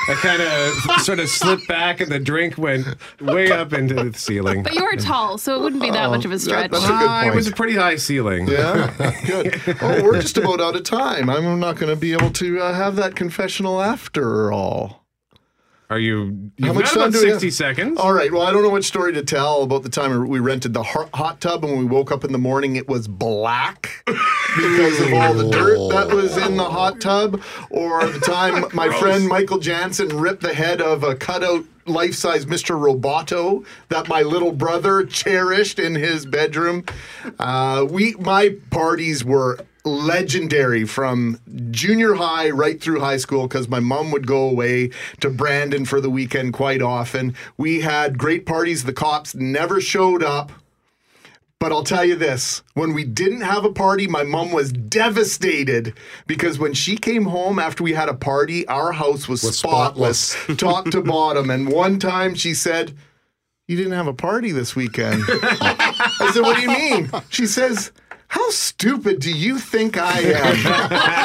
[0.10, 2.86] I kind of sort of slipped back, and the drink went
[3.21, 4.63] way up into the ceiling.
[4.63, 6.71] But you are tall, so it wouldn't be that much of a stretch.
[6.73, 8.47] Ah, it was a pretty high ceiling.
[8.47, 8.93] Yeah,
[9.25, 9.62] good.
[9.82, 11.30] Oh, we're just about out of time.
[11.30, 15.06] I'm not going to be able to uh, have that confessional after all.
[15.91, 16.52] Are you?
[16.60, 17.39] How You've much got time about do we have?
[17.41, 17.99] sixty seconds.
[17.99, 18.32] All right.
[18.32, 21.10] Well, I don't know what story to tell about the time we rented the hot
[21.15, 25.13] hot tub and when we woke up in the morning, it was black because of
[25.13, 29.58] all the dirt that was in the hot tub, or the time my friend Michael
[29.58, 32.80] Jansen ripped the head of a cutout life-size Mr.
[32.80, 36.86] Roboto that my little brother cherished in his bedroom.
[37.39, 41.39] Uh, we my parties were legendary from
[41.71, 44.89] junior high right through high school because my mom would go away
[45.19, 47.35] to Brandon for the weekend quite often.
[47.57, 48.83] We had great parties.
[48.83, 50.51] The cops never showed up.
[51.59, 55.93] But I'll tell you this when we didn't have a party, my mom was devastated
[56.25, 60.89] because when she came home after we had a party, our house was, spotless, top
[60.91, 61.49] to bottom.
[61.49, 62.95] And one time she said,
[63.67, 65.23] You didn't have a party this weekend.
[65.27, 67.11] I said, What do you mean?
[67.29, 67.91] She says,
[68.29, 70.55] how stupid do you think I am?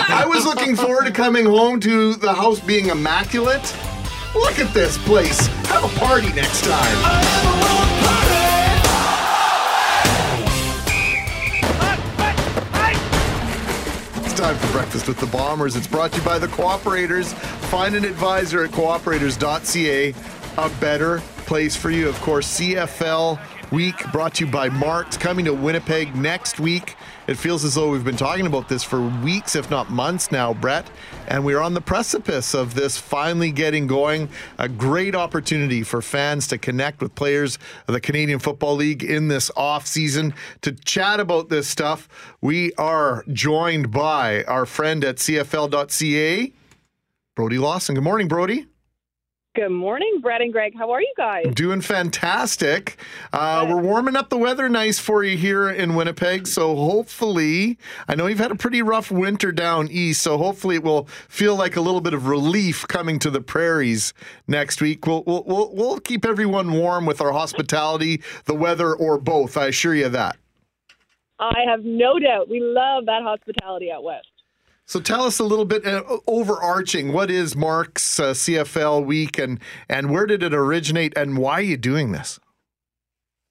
[0.08, 3.62] I was looking forward to coming home to the house being immaculate.
[4.34, 5.46] Look at this place.
[5.68, 8.04] Have a party next time.
[14.24, 15.76] It's time for Breakfast with the Bombers.
[15.76, 17.34] It's brought to you by the Cooperators.
[17.68, 20.14] Find an advisor at cooperators.ca.
[20.56, 22.08] A better place for you.
[22.08, 23.38] Of course, CFL
[23.70, 26.96] week brought to you by Marks coming to Winnipeg next week.
[27.26, 30.52] It feels as though we've been talking about this for weeks, if not months now,
[30.52, 30.90] Brett.
[31.28, 34.28] And we're on the precipice of this finally getting going.
[34.58, 39.28] A great opportunity for fans to connect with players of the Canadian Football League in
[39.28, 40.34] this off season.
[40.62, 42.08] To chat about this stuff,
[42.40, 46.52] we are joined by our friend at CFL.ca,
[47.34, 47.94] Brody Lawson.
[47.94, 48.66] Good morning, Brody.
[49.54, 50.74] Good morning, Brett and Greg.
[50.76, 51.44] How are you guys?
[51.54, 52.96] Doing fantastic.
[53.32, 56.48] Uh, we're warming up the weather nice for you here in Winnipeg.
[56.48, 60.22] So hopefully, I know you've had a pretty rough winter down east.
[60.22, 64.12] So hopefully, it will feel like a little bit of relief coming to the prairies
[64.48, 65.06] next week.
[65.06, 69.56] We'll we'll we'll, we'll keep everyone warm with our hospitality, the weather, or both.
[69.56, 70.36] I assure you that.
[71.38, 72.48] I have no doubt.
[72.48, 74.26] We love that hospitality out west.
[74.86, 77.12] So tell us a little bit uh, overarching.
[77.12, 81.62] What is Mark's uh, CFL week, and and where did it originate, and why are
[81.62, 82.38] you doing this?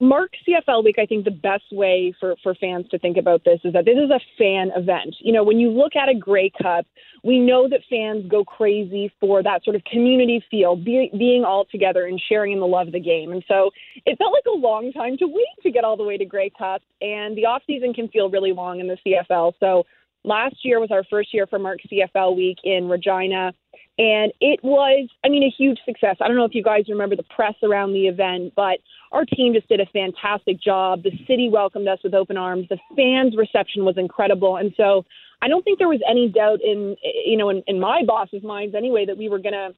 [0.04, 3.62] Mark CFL Week, I think the best way for, for fans to think about this
[3.63, 5.15] is that this is a fan event.
[5.19, 6.86] You know, when you look at a Grey Cup,
[7.24, 11.65] we know that fans go crazy for that sort of community feel, be, being all
[11.72, 13.32] together and sharing in the love of the game.
[13.32, 13.72] And so
[14.06, 16.50] it felt like a long time to wait to get all the way to Grey
[16.50, 19.54] Cup, and the off season can feel really long in the CFL.
[19.62, 19.86] So
[20.23, 23.53] last year was our first year for Mark CFL Week in Regina.
[23.99, 26.17] And it was, I mean, a huge success.
[26.19, 28.79] I don't know if you guys remember the press around the event, but
[29.12, 31.03] our team just did a fantastic job.
[31.03, 32.67] The city welcomed us with open arms.
[32.69, 34.57] The fans' reception was incredible.
[34.57, 35.05] And so
[35.43, 38.73] I don't think there was any doubt in, you know, in, in my boss's minds
[38.73, 39.75] anyway, that we were going to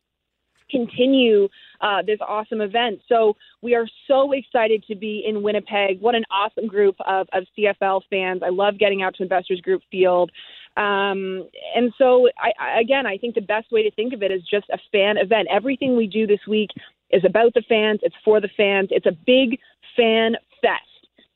[0.70, 1.50] continue
[1.86, 3.00] uh, this awesome event.
[3.08, 6.02] So we are so excited to be in Winnipeg.
[6.02, 8.42] What an awesome group of, of CFL fans.
[8.44, 10.32] I love getting out to Investors Group Field.
[10.78, 14.32] Um, and so, I, I, again, I think the best way to think of it
[14.32, 15.48] is just a fan event.
[15.52, 16.72] Everything we do this week
[17.12, 19.60] is about the fans, it's for the fans, it's a big
[19.96, 20.82] fan fest.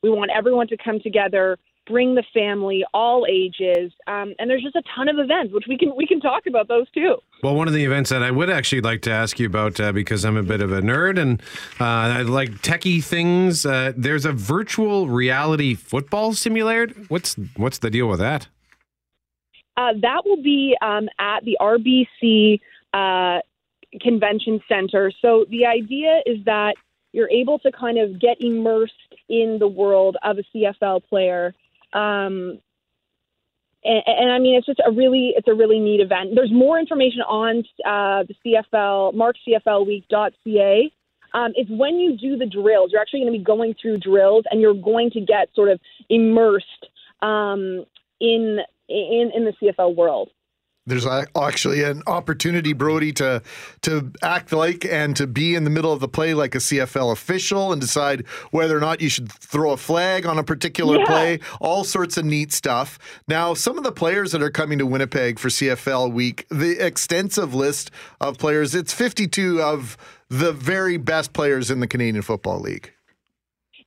[0.02, 1.58] We want everyone to come together
[1.90, 5.76] bring the family, all ages, um, and there's just a ton of events which we
[5.76, 7.16] can we can talk about those too.
[7.42, 9.92] Well, one of the events that I would actually like to ask you about uh,
[9.92, 11.40] because I'm a bit of a nerd and
[11.80, 13.66] uh, I like techie things.
[13.66, 16.92] Uh, there's a virtual reality football simulator.
[17.08, 18.46] What's what's the deal with that?
[19.76, 22.60] Uh, that will be um, at the RBC
[22.92, 23.40] uh,
[24.00, 25.10] Convention Center.
[25.22, 26.74] So the idea is that
[27.12, 28.92] you're able to kind of get immersed
[29.28, 31.54] in the world of a CFL player
[31.92, 32.60] um,
[33.82, 36.30] and, and, I mean, it's just a really, it's a really neat event.
[36.34, 40.92] There's more information on uh, the CFL, markcflweek.ca.
[41.32, 44.44] Um, it's when you do the drills, you're actually going to be going through drills,
[44.50, 46.86] and you're going to get sort of immersed
[47.22, 47.84] um,
[48.20, 50.30] in in in the CFL world
[50.86, 53.42] there's actually an opportunity, Brody, to
[53.82, 57.12] to act like and to be in the middle of the play like a CFL
[57.12, 61.06] official and decide whether or not you should throw a flag on a particular yeah.
[61.06, 61.40] play.
[61.60, 62.98] All sorts of neat stuff.
[63.28, 67.54] Now, some of the players that are coming to Winnipeg for CFL week, the extensive
[67.54, 67.90] list
[68.20, 69.96] of players, it's 52 of
[70.28, 72.92] the very best players in the Canadian Football League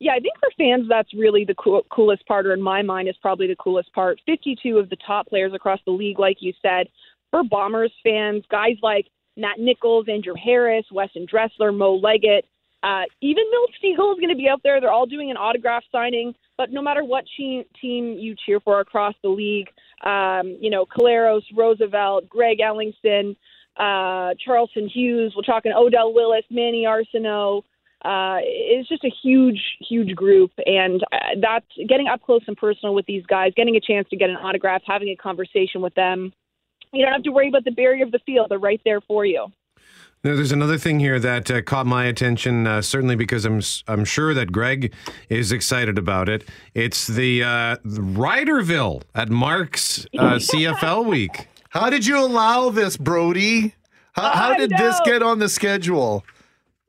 [0.03, 3.15] yeah, I think fans, that's really the cool, coolest part, or in my mind, is
[3.21, 4.19] probably the coolest part.
[4.25, 6.87] 52 of the top players across the league, like you said.
[7.31, 12.45] For Bombers fans, guys like Matt Nichols, Andrew Harris, Weston Dressler, Mo Leggett,
[12.83, 14.81] uh, even Milt Stegall is going to be out there.
[14.81, 16.35] They're all doing an autograph signing.
[16.57, 19.69] But no matter what team, team you cheer for across the league,
[20.03, 23.35] um, you know, Collaros, Roosevelt, Greg Ellingson,
[23.77, 27.63] uh, Charleston Hughes, we're talking Odell Willis, Manny Arceneaux,
[28.03, 32.93] uh, it's just a huge, huge group, and uh, that's getting up close and personal
[32.93, 36.33] with these guys, getting a chance to get an autograph, having a conversation with them.
[36.91, 39.25] You don't have to worry about the barrier of the field; they're right there for
[39.25, 39.47] you.
[40.25, 44.05] Now, there's another thing here that uh, caught my attention, uh, certainly because I'm I'm
[44.05, 44.93] sure that Greg
[45.27, 46.47] is excited about it.
[46.73, 51.49] It's the, uh, the Riderville at Mark's uh, CFL week.
[51.69, 53.75] How did you allow this, Brody?
[54.13, 56.23] How, how did this get on the schedule?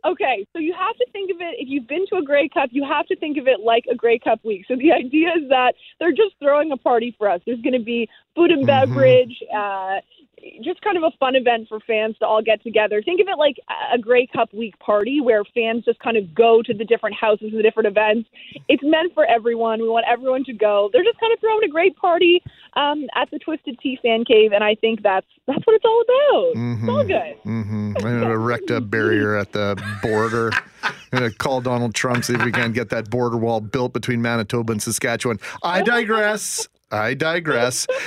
[0.05, 2.69] Okay, so you have to think of it, if you've been to a Grey Cup,
[2.73, 4.67] you have to think of it like a Grey Cup week.
[4.69, 7.41] So the idea is that they're just throwing a party for us.
[7.47, 8.91] There's going to be food and mm-hmm.
[8.91, 10.01] beverage, uh,
[10.63, 13.03] just kind of a fun event for fans to all get together.
[13.03, 13.57] Think of it like
[13.93, 17.53] a Grey Cup week party where fans just kind of go to the different houses,
[17.55, 18.29] the different events.
[18.69, 19.81] It's meant for everyone.
[19.81, 20.91] We want everyone to go.
[20.93, 22.43] They're just kind of throwing a great party
[22.75, 26.03] um, at the Twisted Tea Fan Cave, and I think that's that's what it's all
[26.03, 26.57] about.
[26.57, 26.89] Mm-hmm.
[26.89, 27.43] It's all good.
[27.45, 27.93] Mm-hmm.
[27.95, 30.51] Going erect a barrier at the border.
[30.83, 33.93] I'm going to call Donald Trump see if we can get that border wall built
[33.93, 35.39] between Manitoba and Saskatchewan.
[35.63, 36.69] I digress.
[36.91, 37.87] I digress.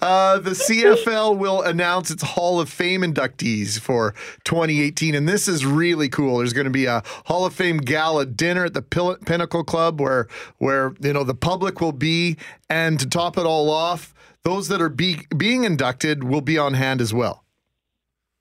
[0.00, 5.64] uh, the CFL will announce its Hall of Fame inductees for 2018, and this is
[5.64, 6.38] really cool.
[6.38, 8.82] There's going to be a Hall of Fame gala dinner at the
[9.24, 10.28] Pinnacle Club, where
[10.58, 12.36] where you know the public will be,
[12.68, 16.74] and to top it all off, those that are be, being inducted will be on
[16.74, 17.44] hand as well.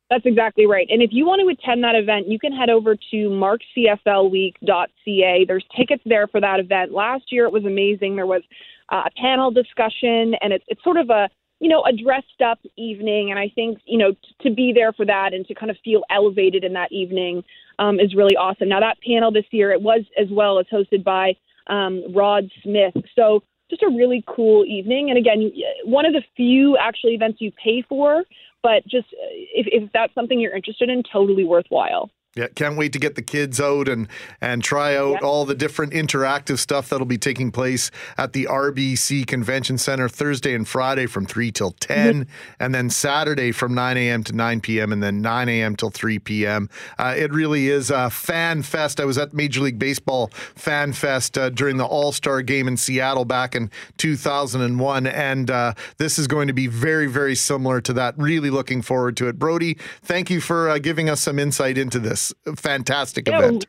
[0.10, 0.88] That's exactly right.
[0.90, 5.46] And if you want to attend that event, you can head over to markcflweek.ca.
[5.48, 6.92] There's tickets there for that event.
[6.92, 8.16] Last year it was amazing.
[8.16, 8.44] There was
[8.92, 12.60] uh, a panel discussion, and it's it's sort of a you know a dressed up
[12.78, 13.32] evening.
[13.32, 15.78] And I think you know t- to be there for that and to kind of
[15.84, 17.44] feel elevated in that evening
[17.80, 18.70] um, is really awesome.
[18.70, 21.36] Now that panel this year it was as well as hosted by
[21.68, 22.94] um, Rod Smith.
[23.16, 25.10] So just a really cool evening.
[25.10, 25.52] And again,
[25.84, 28.24] one of the few actually events you pay for,
[28.62, 32.10] but just uh, if, if that's something you're interested in, totally worthwhile.
[32.38, 34.10] Yeah, can't wait to get the kids out and
[34.42, 39.26] and try out all the different interactive stuff that'll be taking place at the RBC
[39.26, 42.28] Convention Center Thursday and Friday from 3 till 10,
[42.60, 44.22] and then Saturday from 9 a.m.
[44.26, 45.78] to 9 p.m., and then 9 a.m.
[45.78, 46.70] till 3 p.m.
[47.00, 49.00] Uh, it really is a fan fest.
[49.00, 52.76] I was at Major League Baseball Fan Fest uh, during the All Star game in
[52.76, 57.94] Seattle back in 2001, and uh, this is going to be very, very similar to
[57.94, 58.14] that.
[58.18, 59.40] Really looking forward to it.
[59.40, 62.25] Brody, thank you for uh, giving us some insight into this
[62.56, 63.66] fantastic Yeah, event.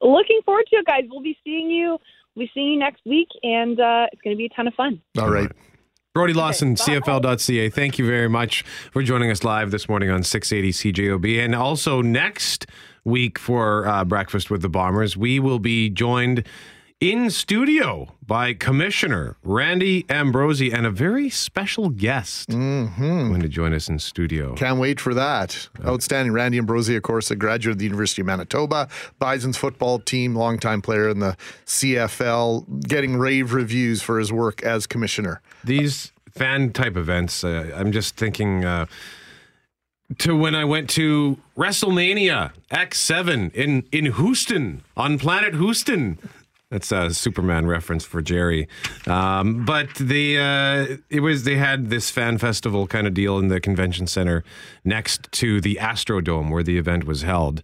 [0.00, 1.04] Looking forward to it, guys.
[1.10, 1.98] We'll be seeing you.
[2.34, 4.74] We'll be seeing you next week, and uh, it's going to be a ton of
[4.74, 5.00] fun.
[5.18, 5.50] All right.
[6.16, 7.68] Brody Lawson, CFL.ca.
[7.68, 11.44] Thank you very much for joining us live this morning on 680 CJOB.
[11.44, 12.66] And also next
[13.04, 16.46] week for uh, Breakfast with the Bombers, we will be joined
[17.00, 23.28] in studio by Commissioner Randy Ambrosie and a very special guest mm-hmm.
[23.28, 24.54] going to join us in studio.
[24.54, 25.68] Can't wait for that.
[25.84, 26.32] Outstanding.
[26.32, 28.88] Randy Ambrosie, of course, a graduate of the University of Manitoba,
[29.18, 31.36] Bison's football team, longtime player in the
[31.66, 35.42] CFL, getting rave reviews for his work as commissioner.
[35.64, 38.64] These fan type events, uh, I'm just thinking.
[38.64, 38.86] Uh,
[40.18, 46.18] to when I went to WrestleMania X7 in in Houston on planet Houston.
[46.76, 48.68] That's a Superman reference for Jerry.
[49.06, 53.48] Um, but the uh, it was they had this fan festival kind of deal in
[53.48, 54.44] the convention center
[54.84, 57.62] next to the Astrodome where the event was held.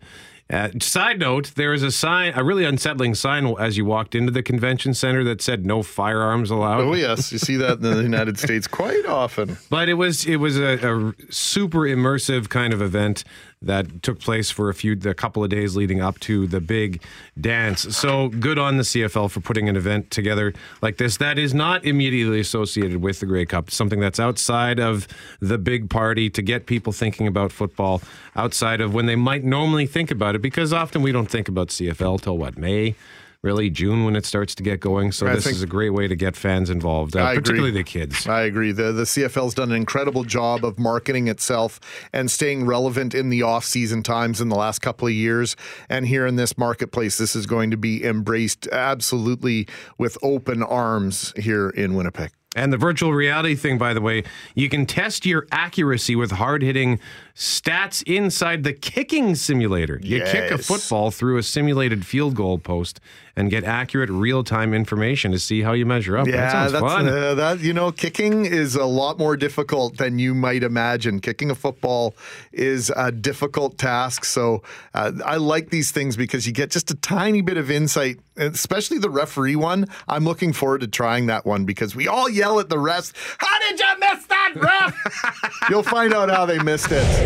[0.48, 4.32] Uh, side note: there was a sign, a really unsettling sign, as you walked into
[4.32, 8.02] the convention center that said "No firearms allowed." Oh yes, you see that in the
[8.02, 9.58] United States quite often.
[9.68, 13.24] But it was it was a, a super immersive kind of event
[13.66, 17.02] that took place for a few a couple of days leading up to the big
[17.40, 17.96] dance.
[17.96, 21.84] So good on the CFL for putting an event together like this that is not
[21.84, 23.70] immediately associated with the Grey Cup.
[23.70, 25.06] Something that's outside of
[25.40, 28.02] the big party to get people thinking about football
[28.36, 31.68] outside of when they might normally think about it because often we don't think about
[31.68, 32.94] CFL till what May
[33.42, 35.10] really June when it starts to get going.
[35.10, 37.40] So I this is a great way to get fans involved, uh, I agree.
[37.40, 38.26] particularly the kids.
[38.26, 38.72] I agree.
[38.72, 41.80] The the CFL's done an incredible job of marketing itself
[42.12, 45.56] and staying relevant in the off-season times in the last couple of years.
[45.88, 49.66] And here in this marketplace, this is going to be embraced absolutely
[49.98, 52.30] with open arms here in Winnipeg.
[52.54, 54.24] And the virtual reality thing, by the way,
[54.54, 57.00] you can test your accuracy with hard hitting
[57.34, 59.98] stats inside the kicking simulator.
[60.02, 63.00] You kick a football through a simulated field goal post
[63.34, 66.26] and get accurate real time information to see how you measure up.
[66.26, 67.08] that sounds that's fun.
[67.08, 71.20] uh, that you know, kicking is a lot more difficult than you might imagine.
[71.20, 72.14] Kicking a football
[72.52, 74.24] is a difficult task.
[74.24, 74.62] So
[74.92, 78.98] uh, I like these things because you get just a tiny bit of insight, especially
[78.98, 79.86] the referee one.
[80.08, 83.12] I'm looking forward to trying that one because we all yell at the refs.
[83.38, 85.60] How did you miss that, ref?
[85.70, 87.21] You'll find out how they missed it.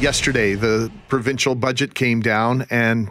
[0.00, 3.10] Yesterday, the provincial budget came down, and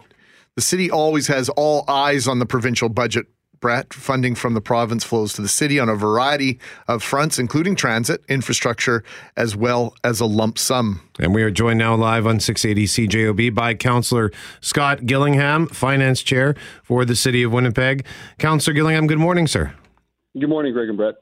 [0.56, 3.26] the city always has all eyes on the provincial budget.
[3.60, 7.76] Brett, funding from the province flows to the city on a variety of fronts, including
[7.76, 9.04] transit, infrastructure,
[9.36, 11.02] as well as a lump sum.
[11.20, 16.56] And we are joined now live on 680 CJOB by Councillor Scott Gillingham, Finance Chair
[16.84, 18.06] for the City of Winnipeg.
[18.38, 19.74] Councillor Gillingham, good morning, sir.
[20.40, 21.16] Good morning, Greg and Brett.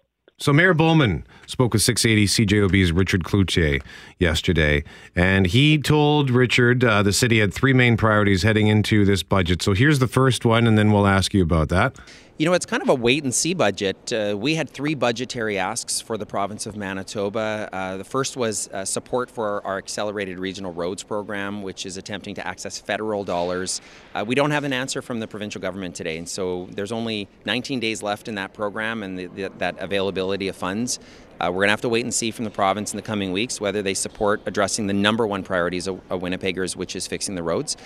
[0.43, 3.81] So Mayor Bowman spoke with 680 CJOB's Richard Cloutier
[4.19, 4.83] yesterday,
[5.15, 9.61] and he told Richard uh, the city had three main priorities heading into this budget.
[9.61, 11.95] So here's the first one, and then we'll ask you about that.
[12.43, 14.11] You know, it's kind of a wait and see budget.
[14.11, 17.69] Uh, we had three budgetary asks for the province of Manitoba.
[17.71, 22.35] Uh, the first was uh, support for our Accelerated Regional Roads program, which is attempting
[22.35, 23.79] to access federal dollars.
[24.13, 27.29] Uh, we don't have an answer from the provincial government today, and so there's only
[27.45, 30.99] 19 days left in that program and the, the, that availability of funds.
[31.39, 33.31] Uh, we're going to have to wait and see from the province in the coming
[33.31, 37.35] weeks whether they support addressing the number one priorities of, of Winnipeggers, which is fixing
[37.35, 37.77] the roads.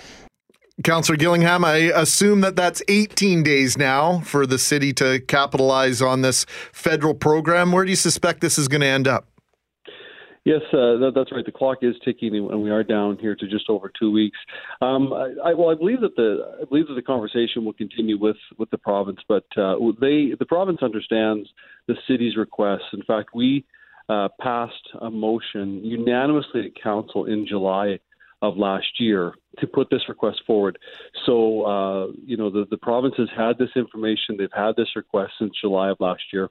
[0.84, 6.22] Councillor Gillingham, I assume that that's 18 days now for the city to capitalize on
[6.22, 7.72] this federal program.
[7.72, 9.26] Where do you suspect this is going to end up?
[10.46, 11.46] Yes, uh, that, that's right.
[11.46, 14.38] The clock is ticking, and we are down here to just over two weeks.
[14.80, 18.18] Um, I, I, well, I believe that the I believe that the conversation will continue
[18.18, 21.50] with, with the province, but uh, they the province understands
[21.88, 22.94] the city's requests.
[22.94, 23.66] In fact, we
[24.08, 28.00] uh, passed a motion unanimously at council in July
[28.42, 30.78] of last year to put this request forward.
[31.26, 34.36] So, uh, you know, the, the province has had this information.
[34.38, 36.50] They've had this request since July of last year.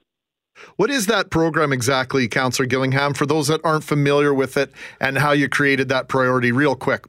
[0.75, 5.17] What is that program exactly, Councillor Gillingham, for those that aren't familiar with it and
[5.17, 7.05] how you created that priority, real quick?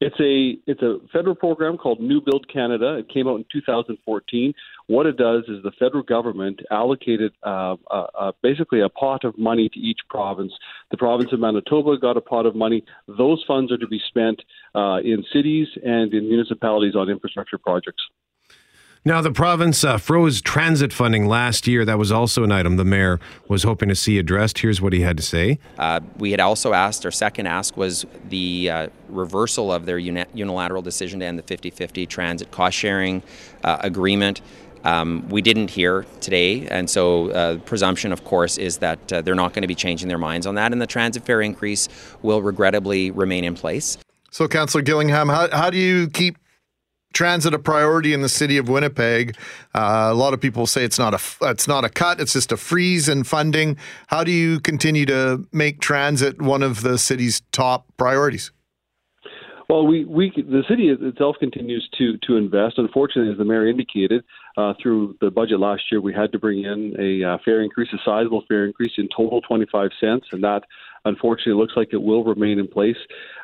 [0.00, 2.96] It's a it's a federal program called New Build Canada.
[2.96, 4.54] It came out in 2014.
[4.86, 9.36] What it does is the federal government allocated uh, uh, uh, basically a pot of
[9.36, 10.52] money to each province.
[10.90, 12.82] The province of Manitoba got a pot of money.
[13.06, 14.40] Those funds are to be spent
[14.74, 18.02] uh, in cities and in municipalities on infrastructure projects.
[19.02, 21.86] Now, the province uh, froze transit funding last year.
[21.86, 23.18] That was also an item the mayor
[23.48, 24.58] was hoping to see addressed.
[24.58, 25.58] Here's what he had to say.
[25.78, 30.26] Uh, we had also asked, our second ask was the uh, reversal of their uni-
[30.34, 33.22] unilateral decision to end the 50 50 transit cost sharing
[33.64, 34.42] uh, agreement.
[34.84, 39.34] Um, we didn't hear today, and so uh, presumption, of course, is that uh, they're
[39.34, 41.88] not going to be changing their minds on that, and the transit fare increase
[42.20, 43.96] will regrettably remain in place.
[44.30, 46.36] So, Councillor Gillingham, how, how do you keep
[47.12, 49.36] transit a priority in the city of Winnipeg.
[49.74, 52.52] Uh, a lot of people say it's not a it's not a cut; it's just
[52.52, 53.76] a freeze in funding.
[54.08, 58.52] How do you continue to make transit one of the city's top priorities?
[59.68, 62.78] Well, we, we the city itself continues to to invest.
[62.78, 64.24] Unfortunately, as the mayor indicated,
[64.56, 67.88] uh, through the budget last year, we had to bring in a uh, fare increase,
[67.92, 70.62] a sizable fare increase in total, twenty five cents, and that
[71.04, 72.96] unfortunately it looks like it will remain in place.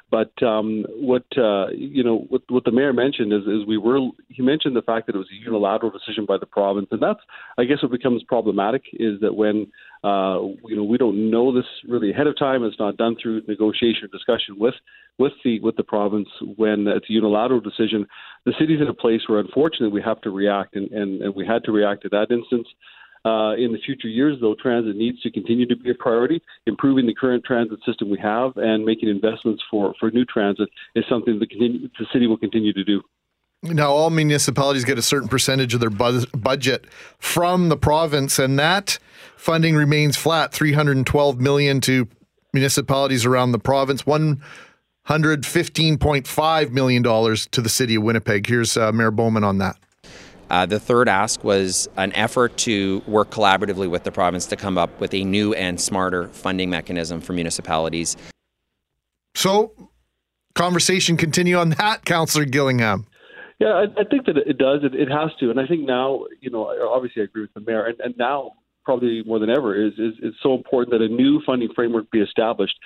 [0.09, 3.99] But um, what uh, you know, what, what the mayor mentioned is, is we were.
[4.29, 7.19] He mentioned the fact that it was a unilateral decision by the province, and that's,
[7.59, 9.67] I guess, what becomes problematic is that when
[10.05, 13.43] uh, you know we don't know this really ahead of time, it's not done through
[13.49, 14.75] negotiation or discussion with
[15.19, 16.29] with the with the province.
[16.55, 18.07] When it's a unilateral decision,
[18.45, 21.45] the city's in a place where unfortunately we have to react, and, and, and we
[21.45, 22.69] had to react to that instance.
[23.27, 26.41] Uh, in the future years, though, transit needs to continue to be a priority.
[26.67, 31.05] Improving the current transit system we have and making investments for, for new transit is
[31.09, 33.03] something that continue, the city will continue to do.
[33.65, 36.87] Now, all municipalities get a certain percentage of their budget
[37.19, 39.01] from the province, and that
[39.37, 42.07] funding remains flat 312 million to
[42.53, 48.47] municipalities around the province, $115.5 million to the city of Winnipeg.
[48.47, 49.77] Here's uh, Mayor Bowman on that.
[50.51, 54.79] Uh, the third ask was an effort to work collaboratively with the province to come
[54.79, 58.17] up with a new and smarter funding mechanism for municipalities.
[59.35, 59.73] So,
[60.55, 63.07] conversation continue on that, Councillor Gillingham.
[63.59, 64.81] Yeah, I, I think that it does.
[64.83, 67.61] It, it, has to, and I think now, you know, obviously I agree with the
[67.61, 68.53] mayor, and, and now
[68.85, 72.21] probably more than ever is, is it's so important that a new funding framework be
[72.21, 72.77] established.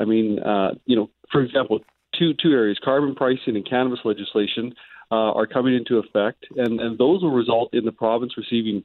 [0.00, 1.80] I mean, uh, you know, for example,
[2.18, 4.74] two two areas: carbon pricing and cannabis legislation
[5.10, 8.82] uh, are coming into effect, and, and those will result in the province receiving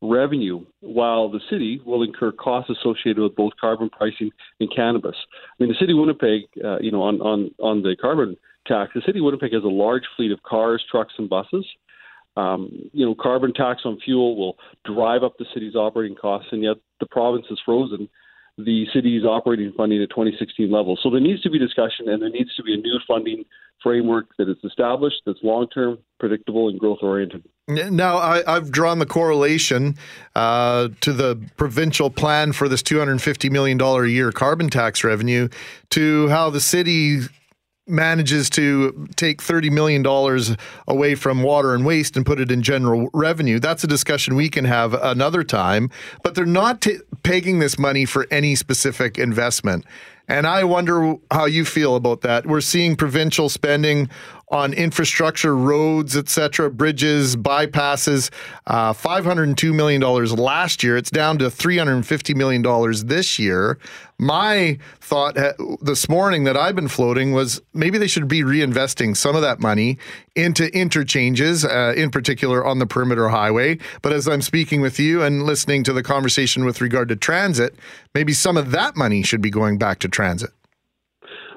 [0.00, 5.16] revenue, while the city will incur costs associated with both carbon pricing and cannabis.
[5.16, 8.92] I mean, the city of Winnipeg, uh, you know, on, on, on the carbon tax,
[8.94, 11.66] the city of Winnipeg has a large fleet of cars, trucks, and buses.
[12.36, 16.62] Um, you know, carbon tax on fuel will drive up the city's operating costs, and
[16.62, 18.08] yet the province is frozen
[18.58, 20.98] the city's operating funding at 2016 levels.
[21.02, 23.44] So there needs to be discussion, and there needs to be a new funding
[23.82, 27.44] framework that is established, that's long term, predictable, and growth oriented.
[27.68, 29.96] Now, I, have drawn the correlation
[30.34, 35.48] uh, to the provincial plan for this $250 million a year carbon tax revenue
[35.90, 37.20] to how the city
[37.88, 40.04] manages to take $30 million
[40.86, 43.58] away from water and waste and put it in general revenue.
[43.58, 45.90] That's a discussion we can have another time,
[46.22, 49.84] but they're not t- pegging this money for any specific investment.
[50.28, 52.44] And I wonder how you feel about that.
[52.44, 54.10] We're seeing provincial spending
[54.50, 58.30] on infrastructure, roads, etc., bridges, bypasses,
[58.66, 60.96] uh, $502 million last year.
[60.96, 63.78] It's down to $350 million this year.
[64.18, 65.36] My thought
[65.80, 69.60] this morning that I've been floating was maybe they should be reinvesting some of that
[69.60, 69.98] money
[70.34, 73.78] into interchanges, uh, in particular on the perimeter highway.
[74.02, 77.76] But as I'm speaking with you and listening to the conversation with regard to transit,
[78.14, 80.50] maybe some of that money should be going back to transit.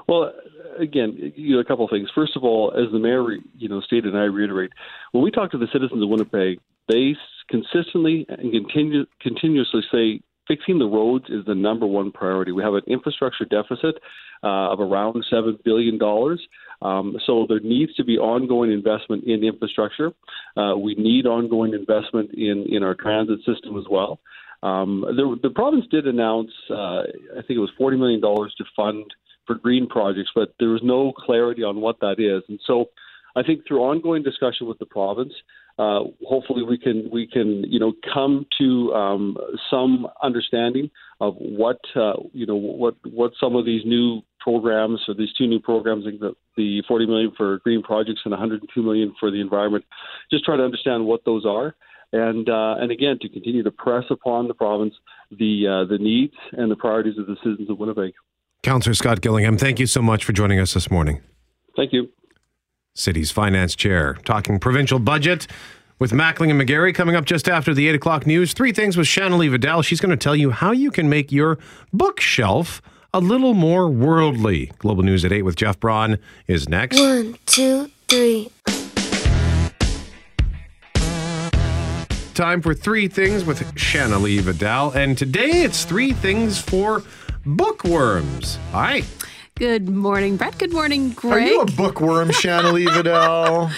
[0.08, 0.34] Well,
[0.80, 2.10] again, you know, a couple of things.
[2.14, 3.24] First of all, as the mayor,
[3.58, 4.72] you know, stated, and I reiterate,
[5.12, 7.16] when we talk to the citizens of Winnipeg, they
[7.50, 8.54] consistently and
[9.22, 12.52] continuously say fixing the roads is the number one priority.
[12.52, 13.96] We have an infrastructure deficit
[14.44, 16.42] uh, of around seven billion dollars.
[16.82, 20.12] Um, so there needs to be ongoing investment in infrastructure.
[20.58, 24.20] Uh, we need ongoing investment in in our transit system as well.
[24.64, 27.02] Um, the, the province did announce, uh,
[27.38, 29.06] I think it was forty million dollars to fund
[29.46, 32.44] for green projects, but there was no clarity on what that is.
[32.48, 32.86] And so
[33.36, 35.34] I think through ongoing discussion with the province,
[35.80, 39.38] uh, hopefully we can we can you know come to um,
[39.70, 45.14] some understanding of what uh, you know what what some of these new programs or
[45.14, 49.32] these two new programs, the, the 40 million for green projects and 102 million for
[49.32, 49.86] the environment,
[50.32, 51.76] just try to understand what those are.
[52.12, 54.94] And uh, and again, to continue to press upon the province
[55.32, 58.14] the uh, the needs and the priorities of the citizens of Winnipeg.
[58.64, 61.20] Councillor Scott Gillingham, thank you so much for joining us this morning.
[61.76, 62.10] Thank you.
[62.94, 65.48] city's finance chair, talking provincial budget
[65.98, 68.54] with Mackling and McGarry coming up just after the 8 o'clock news.
[68.54, 69.82] Three things with Shanley Vidal.
[69.82, 71.58] She's going to tell you how you can make your
[71.94, 72.82] bookshelf
[73.14, 74.72] a little more worldly.
[74.80, 77.00] Global News at 8 with Jeff Braun is next.
[77.00, 78.52] One, two, three.
[82.34, 84.92] Time for three things with Shanley Vidal.
[84.92, 87.04] And today it's three things for
[87.46, 88.58] bookworms.
[88.72, 89.04] Hi.
[89.56, 90.58] Good morning, Brett.
[90.58, 91.34] Good morning, Greg.
[91.34, 93.70] Are you a bookworm, Shanley Vidal?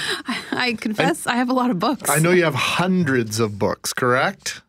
[0.51, 2.09] I confess, I, have a lot of books.
[2.09, 4.61] I know you have hundreds of books, correct?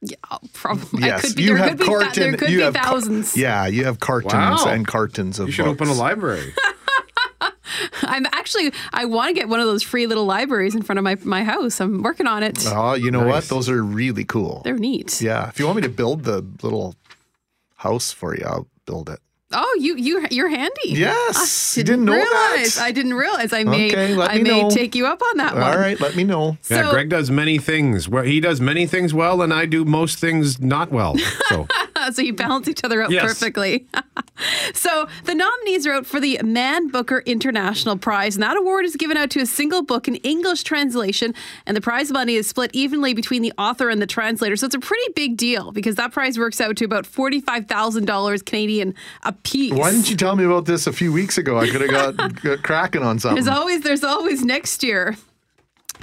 [0.00, 1.04] Yeah, oh, probably.
[1.04, 2.22] I Yes, be, you have could be, th- carton.
[2.22, 3.36] there could you be have ca- thousands.
[3.36, 4.64] yeah, you have cartons Wow.
[4.68, 5.48] and cartons of books.
[5.58, 5.80] You should books.
[5.82, 6.52] open a library.
[8.02, 11.04] I'm actually, I want to get one of those free little libraries in front of
[11.04, 11.80] my, my house.
[11.80, 12.64] I'm working on it.
[12.66, 13.44] Oh, you know what?
[13.44, 14.62] Those are really cool.
[14.64, 15.20] They're neat.
[15.20, 16.94] Yeah, if you want me to build the little
[17.76, 19.20] house for you, I'll build it.
[19.52, 20.86] Oh, you you you're handy.
[20.86, 22.52] Yes, I you didn't know that?
[22.54, 22.78] realize.
[22.78, 23.52] I didn't realize.
[23.52, 24.70] I may Okay, I may know.
[24.70, 25.62] take you up on that one.
[25.62, 26.58] All right, let me know.
[26.68, 28.08] yeah, So- Greg does many things.
[28.08, 31.16] Well, he does many things well, and I do most things not well.
[31.48, 31.68] So
[32.14, 33.22] so you balance each other out Yes.
[33.24, 33.86] perfectly.
[34.74, 38.96] so the nominees are out for the Man Booker International Prize, and that award is
[38.96, 41.34] given out to a single book in English translation,
[41.66, 44.56] and the prize money is split evenly between the author and the translator.
[44.56, 48.06] So it's a pretty big deal because that prize works out to about forty-five thousand
[48.06, 49.72] dollars Canadian a piece.
[49.72, 51.58] Why didn't you tell me about this a few weeks ago?
[51.58, 53.42] I could have got, got cracking on something.
[53.42, 55.16] There's always there's always next year.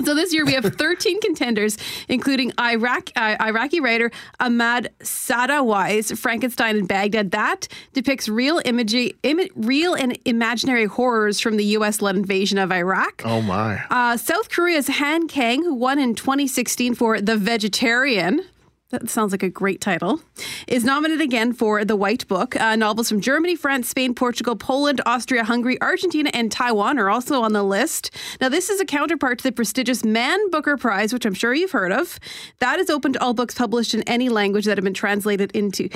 [0.03, 1.77] So this year we have 13 contenders,
[2.09, 7.31] including Iraq, uh, Iraqi writer Ahmad Saadawi's Frankenstein in Baghdad.
[7.31, 13.21] That depicts real imagery, imi- real and imaginary horrors from the U.S.-led invasion of Iraq.
[13.25, 13.83] oh my!
[13.89, 18.43] Uh, South Korea's Han Kang, who won in 2016 for The Vegetarian.
[18.93, 20.21] That sounds like a great title.
[20.67, 22.55] Is nominated again for The White Book.
[22.55, 27.41] Uh, novels from Germany, France, Spain, Portugal, Poland, Austria, Hungary, Argentina, and Taiwan are also
[27.41, 28.11] on the list.
[28.39, 31.71] Now, this is a counterpart to the prestigious Man Booker Prize, which I'm sure you've
[31.71, 32.19] heard of.
[32.59, 35.89] That is open to all books published in any language that have been translated into.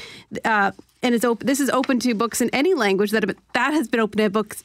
[0.44, 0.72] Uh,
[1.04, 1.46] and it's open.
[1.46, 4.18] This is open to books in any language that have been, that has been open
[4.18, 4.64] to books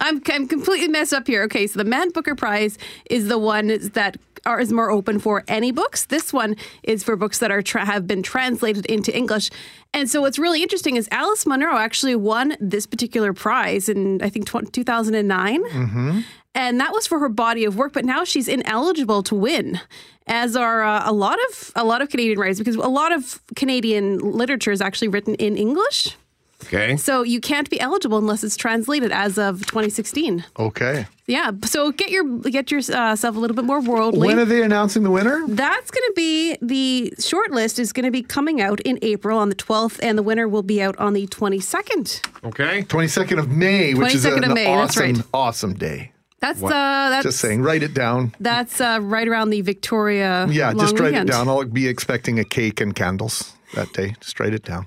[0.00, 1.42] I'm, I'm completely messed up here.
[1.44, 2.78] Okay, so the Man Booker Prize
[3.10, 6.06] is the one that are, is more open for any books.
[6.06, 9.50] This one is for books that are tra- have been translated into English.
[9.92, 14.28] And so what's really interesting is Alice Munro actually won this particular prize in I
[14.28, 15.64] think tw- 2009.
[15.64, 16.20] Mm-hmm.
[16.54, 19.80] And that was for her body of work, but now she's ineligible to win,
[20.26, 23.40] as are uh, a lot of a lot of Canadian writers, because a lot of
[23.54, 26.16] Canadian literature is actually written in English.
[26.64, 26.96] Okay.
[26.96, 30.44] So you can't be eligible unless it's translated as of 2016.
[30.58, 31.06] Okay.
[31.26, 31.50] Yeah.
[31.64, 34.28] So get your get yourself a little bit more worldly.
[34.28, 35.44] When are they announcing the winner?
[35.46, 39.38] That's going to be the short list is going to be coming out in April
[39.38, 42.20] on the 12th, and the winner will be out on the 22nd.
[42.44, 42.82] Okay.
[42.82, 45.24] 22nd of May, which is 22nd an of May, that's awesome, right.
[45.34, 46.12] awesome day.
[46.40, 46.72] That's What?
[46.72, 48.32] uh that's Just saying, write it down.
[48.38, 50.46] that's uh, right around the Victoria.
[50.48, 51.28] Yeah, long just write weekend.
[51.28, 51.48] it down.
[51.48, 54.14] I'll be expecting a cake and candles that day.
[54.20, 54.86] Just write it down.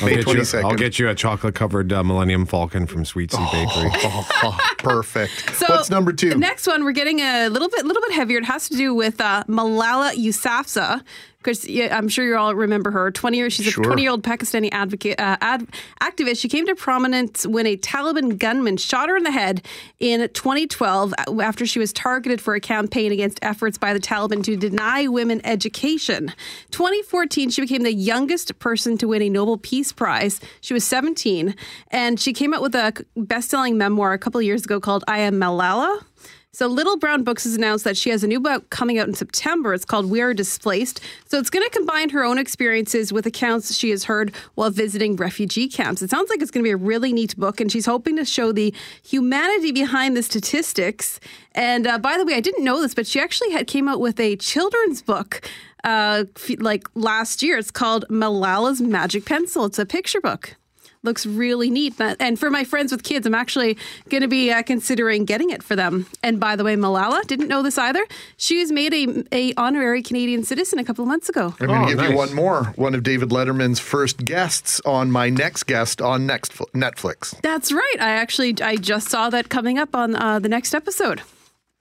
[0.00, 0.64] I'll May get, you, 22nd.
[0.64, 3.90] I'll get you a chocolate covered uh, Millennium Falcon from Sweet Sea Bakery.
[4.04, 5.56] Oh, perfect.
[5.56, 6.30] So What's number two?
[6.30, 8.38] The next one we're getting a little bit, little bit heavier.
[8.38, 11.02] It has to do with uh, Malala Yousafzai.
[11.42, 13.10] Because yeah, I'm sure you all remember her.
[13.10, 13.82] 20 years, she's Sure.
[13.82, 15.66] a 20 year old Pakistani advocate, uh, ad,
[16.02, 16.38] activist.
[16.38, 19.64] She came to prominence when a Taliban gunman shot her in the head
[19.98, 24.54] in 2012 after she was targeted for a campaign against efforts by the Taliban to
[24.56, 26.30] deny women education.
[26.72, 30.40] 2014, she became the youngest person to win a Nobel Peace Prize.
[30.60, 31.54] She was 17,
[31.90, 35.04] and she came out with a best selling memoir a couple of years ago called
[35.08, 36.04] I Am Malala.
[36.52, 39.14] So Little Brown Books has announced that she has a new book coming out in
[39.14, 39.72] September.
[39.72, 41.00] It's called We Are Displaced.
[41.26, 45.14] So it's going to combine her own experiences with accounts she has heard while visiting
[45.14, 46.02] refugee camps.
[46.02, 48.24] It sounds like it's going to be a really neat book, and she's hoping to
[48.24, 48.74] show the
[49.04, 51.20] humanity behind the statistics.
[51.54, 54.00] And uh, by the way, I didn't know this, but she actually had came out
[54.00, 55.48] with a children's book
[55.84, 56.24] uh,
[56.58, 57.58] like last year.
[57.58, 59.66] It's called Malala's Magic Pencil.
[59.66, 60.56] It's a picture book
[61.02, 61.94] looks really neat.
[61.98, 63.78] And for my friends with kids, I'm actually
[64.10, 66.06] going to be uh, considering getting it for them.
[66.22, 68.04] And by the way, Malala didn't know this either.
[68.36, 71.54] She was made a, a honorary Canadian citizen a couple of months ago.
[71.60, 72.10] I'm going Oh, to give nice.
[72.10, 72.64] you one more.
[72.76, 77.40] One of David Letterman's first guests on my next guest on next Netflix.
[77.40, 77.96] That's right.
[78.00, 81.22] I actually I just saw that coming up on uh, the next episode.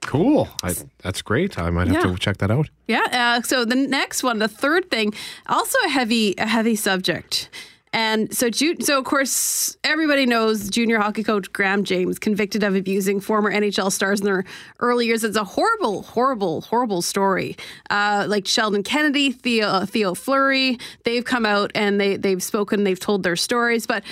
[0.03, 0.47] Cool.
[0.63, 1.59] I, that's great.
[1.59, 2.11] I might have Yeah.
[2.13, 2.69] to check that out.
[2.87, 3.01] Yeah.
[3.11, 5.13] Uh, so the next one, the third thing,
[5.47, 7.49] also a heavy, a heavy subject.
[7.91, 13.19] And so, so of course, everybody knows junior hockey coach Graham James convicted of abusing
[13.19, 14.43] former NHL stars in their
[14.79, 15.23] early years.
[15.23, 17.57] It's a horrible, horrible, horrible story.
[17.89, 22.99] Uh, like Sheldon Kennedy, Theo, Theo Fleury, they've come out and they they've spoken, they've
[22.99, 24.03] told their stories, but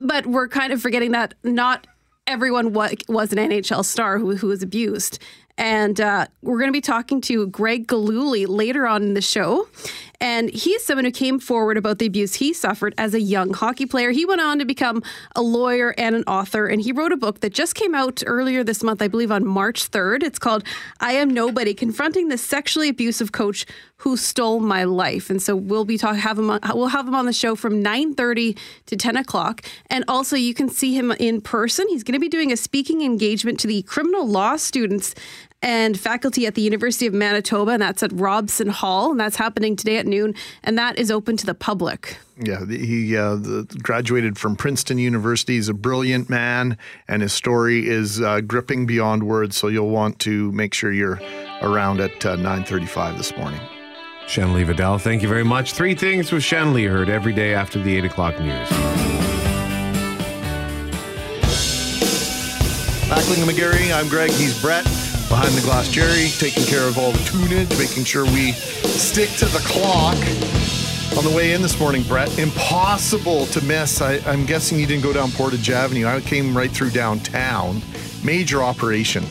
[0.00, 1.86] but we're kind of forgetting that not
[2.26, 5.18] everyone was an NHL star who, who was abused.
[5.60, 9.68] And uh, we're going to be talking to Greg Gilhooly later on in the show.
[10.18, 13.86] And he's someone who came forward about the abuse he suffered as a young hockey
[13.86, 14.10] player.
[14.10, 15.02] He went on to become
[15.34, 16.66] a lawyer and an author.
[16.66, 19.46] And he wrote a book that just came out earlier this month, I believe on
[19.46, 20.22] March 3rd.
[20.22, 20.64] It's called
[21.00, 23.64] I Am Nobody Confronting the Sexually Abusive Coach
[23.98, 25.30] Who Stole My Life.
[25.30, 27.82] And so we'll be talking, have him on, we'll have him on the show from
[27.82, 29.62] 9.30 to 10 o'clock.
[29.88, 31.86] And also you can see him in person.
[31.88, 35.14] He's going to be doing a speaking engagement to the criminal law students
[35.62, 39.76] and faculty at the University of Manitoba, and that's at Robson Hall, and that's happening
[39.76, 42.16] today at noon, and that is open to the public.
[42.38, 45.54] Yeah, he uh, the, graduated from Princeton University.
[45.54, 49.56] He's a brilliant man, and his story is uh, gripping beyond words.
[49.56, 51.20] So you'll want to make sure you're
[51.60, 53.60] around at uh, 9:35 this morning.
[54.26, 55.72] Shanley Vidal, thank you very much.
[55.72, 58.68] Three things with Shanley heard every day after the eight o'clock news.
[63.10, 64.30] Mackling and McGarry, I'm Greg.
[64.30, 64.86] He's Brett.
[65.30, 69.46] Behind the glass, Jerry, taking care of all the tunage, making sure we stick to
[69.46, 70.16] the clock.
[71.16, 74.02] On the way in this morning, Brett, impossible to miss.
[74.02, 76.06] I, am guessing you didn't go down Portage Avenue.
[76.06, 77.80] I came right through downtown.
[78.24, 79.24] Major operation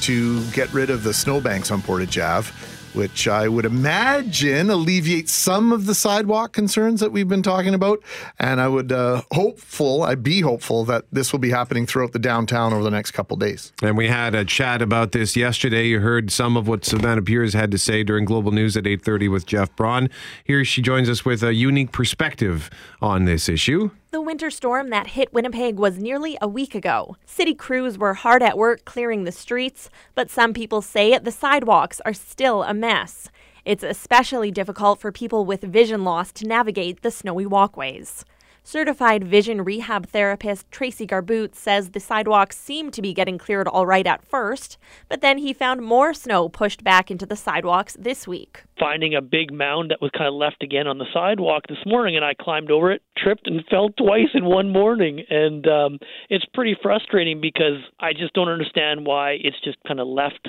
[0.00, 2.50] to get rid of the snowbanks on Portage Ave
[2.94, 8.02] which I would imagine alleviates some of the sidewalk concerns that we've been talking about.
[8.38, 12.18] And I would uh, hopeful, I'd be hopeful that this will be happening throughout the
[12.18, 13.72] downtown over the next couple days.
[13.82, 15.86] And we had a chat about this yesterday.
[15.86, 19.28] You heard some of what Savannah Piers had to say during Global News at 8:30
[19.28, 20.08] with Jeff Braun.
[20.44, 22.70] Here she joins us with a unique perspective
[23.02, 23.90] on this issue.
[24.14, 27.16] The winter storm that hit Winnipeg was nearly a week ago.
[27.26, 32.00] City crews were hard at work clearing the streets, but some people say the sidewalks
[32.02, 33.28] are still a mess.
[33.64, 38.24] It's especially difficult for people with vision loss to navigate the snowy walkways.
[38.66, 43.84] Certified vision rehab therapist Tracy Garboot says the sidewalks seem to be getting cleared all
[43.84, 48.26] right at first, but then he found more snow pushed back into the sidewalks this
[48.26, 48.62] week.
[48.80, 52.16] Finding a big mound that was kind of left again on the sidewalk this morning,
[52.16, 55.22] and I climbed over it, tripped, and fell twice in one morning.
[55.28, 55.98] And um,
[56.30, 60.48] it's pretty frustrating because I just don't understand why it's just kind of left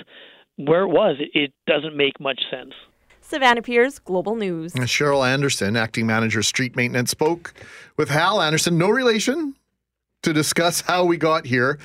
[0.56, 1.18] where it was.
[1.34, 2.72] It doesn't make much sense.
[3.28, 4.74] Savannah Piers, Global News.
[4.74, 7.54] Cheryl Anderson, acting manager, street maintenance, spoke
[7.98, 9.56] with Hal Anderson, no relation,
[10.22, 11.80] to discuss how we got here.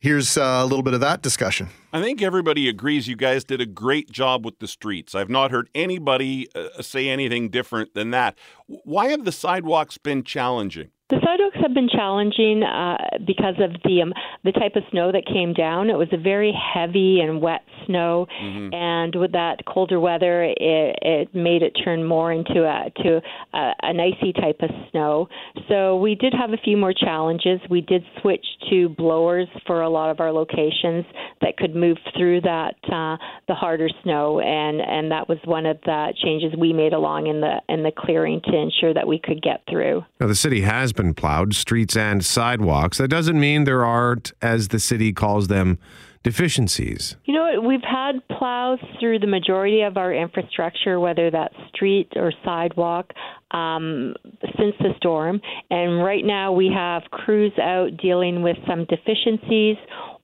[0.00, 1.68] Here's uh, a little bit of that discussion.
[1.92, 5.14] I think everybody agrees you guys did a great job with the streets.
[5.14, 8.38] I've not heard anybody uh, say anything different than that.
[8.66, 10.90] Why have the sidewalks been challenging?
[11.10, 12.96] The sidewalks have been challenging uh,
[13.26, 14.12] because of the um,
[14.44, 15.90] the type of snow that came down.
[15.90, 18.72] It was a very heavy and wet snow, mm-hmm.
[18.72, 20.56] and with that colder weather, it,
[21.02, 23.20] it made it turn more into a to
[23.52, 25.26] a, an icy type of snow.
[25.68, 27.58] So we did have a few more challenges.
[27.68, 31.04] We did switch to blowers for a lot of our locations
[31.40, 33.16] that could move through that uh,
[33.48, 37.40] the harder snow, and and that was one of the changes we made along in
[37.40, 40.04] the in the clearing to ensure that we could get through.
[40.20, 42.98] Now the city has been plowed, streets and sidewalks.
[42.98, 45.78] That doesn't mean there aren't, as the city calls them,
[46.22, 47.16] deficiencies?
[47.24, 52.32] You know, we've had plows through the majority of our infrastructure, whether that's street or
[52.44, 53.12] sidewalk,
[53.52, 54.14] um,
[54.58, 55.40] since the storm.
[55.70, 59.76] And right now we have crews out dealing with some deficiencies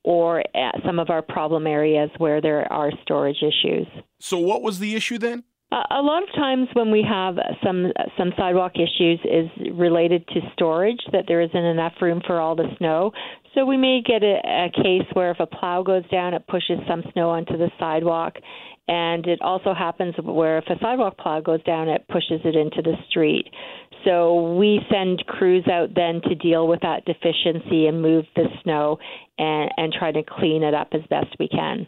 [0.03, 0.43] or
[0.85, 3.87] some of our problem areas where there are storage issues.
[4.21, 5.45] So, what was the issue then?
[5.91, 11.01] A lot of times when we have some some sidewalk issues is related to storage
[11.13, 13.13] that there isn't enough room for all the snow.
[13.55, 16.79] So we may get a, a case where if a plow goes down, it pushes
[16.89, 18.35] some snow onto the sidewalk,
[18.89, 22.83] and it also happens where if a sidewalk plow goes down, it pushes it into
[22.83, 23.47] the street.
[24.05, 28.99] So we send crews out then to deal with that deficiency and move the snow
[29.39, 31.87] and, and try to clean it up as best we can.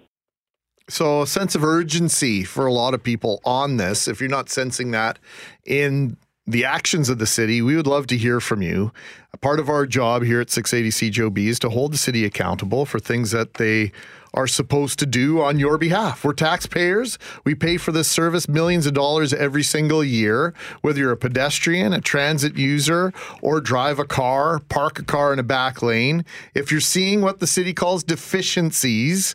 [0.90, 4.08] So, a sense of urgency for a lot of people on this.
[4.08, 5.18] If you're not sensing that
[5.66, 6.16] in
[6.46, 8.90] the actions of the city, we would love to hear from you.
[9.34, 12.86] A part of our job here at 680 CJOB is to hold the city accountable
[12.86, 13.92] for things that they
[14.32, 16.24] are supposed to do on your behalf.
[16.24, 17.18] We're taxpayers.
[17.44, 21.92] We pay for this service millions of dollars every single year, whether you're a pedestrian,
[21.92, 23.12] a transit user,
[23.42, 26.24] or drive a car, park a car in a back lane.
[26.54, 29.34] If you're seeing what the city calls deficiencies,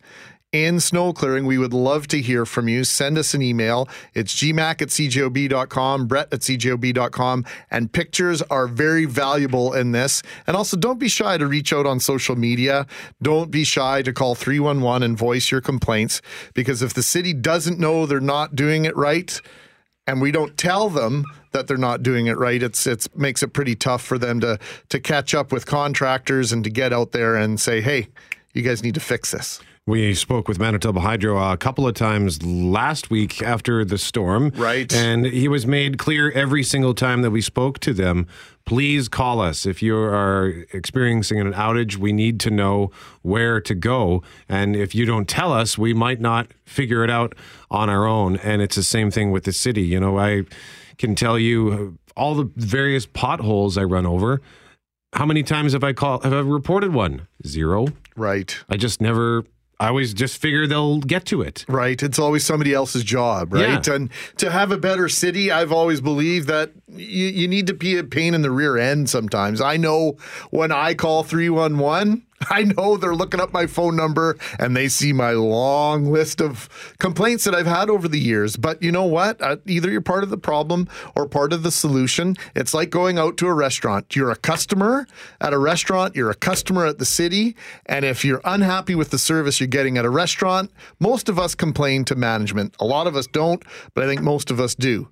[0.54, 2.84] in snow clearing, we would love to hear from you.
[2.84, 3.90] Send us an email.
[4.14, 7.46] It's gmac at cjob.com, brett at cjob.com.
[7.72, 10.22] And pictures are very valuable in this.
[10.46, 12.86] And also, don't be shy to reach out on social media.
[13.22, 16.22] Don't be shy to call 311 and voice your complaints
[16.54, 19.42] because if the city doesn't know they're not doing it right,
[20.06, 23.54] and we don't tell them that they're not doing it right, it's it's makes it
[23.54, 27.36] pretty tough for them to to catch up with contractors and to get out there
[27.36, 28.10] and say, "Hey,
[28.54, 32.42] you guys need to fix this." We spoke with Manitoba Hydro a couple of times
[32.42, 34.52] last week after the storm.
[34.56, 34.94] Right.
[34.94, 38.28] And he was made clear every single time that we spoke to them
[38.66, 39.66] please call us.
[39.66, 44.24] If you are experiencing an outage, we need to know where to go.
[44.48, 47.36] And if you don't tell us, we might not figure it out
[47.70, 48.38] on our own.
[48.38, 49.84] And it's the same thing with the city.
[49.84, 50.44] You know, I
[50.98, 54.42] can tell you uh, all the various potholes I run over.
[55.14, 56.24] How many times have I called?
[56.24, 57.28] Have I reported one?
[57.46, 57.88] Zero.
[58.16, 58.58] Right.
[58.70, 59.44] I just never
[59.80, 61.66] I always just figure they'll get to it.
[61.68, 62.02] Right.
[62.02, 63.86] It's always somebody else's job, right?
[63.86, 63.94] Yeah.
[63.94, 67.98] And to have a better city, I've always believed that you, you need to be
[67.98, 69.62] a pain in the rear end sometimes.
[69.62, 70.18] I know
[70.52, 75.14] when I call 311, I know they're looking up my phone number and they see
[75.14, 76.70] my long list of
[77.00, 78.56] complaints that I've had over the years.
[78.58, 79.42] But you know what?
[79.42, 82.36] Uh, either you're part of the problem or part of the solution.
[82.56, 84.16] It's like going out to a restaurant.
[84.16, 85.08] You're a customer
[85.42, 87.56] at a restaurant, you're a customer at the city.
[87.86, 91.56] And if you're unhappy with the service you're getting at a restaurant, most of us
[91.56, 92.76] complain to management.
[92.80, 93.64] A lot of us don't,
[93.94, 95.10] but I think most of us do.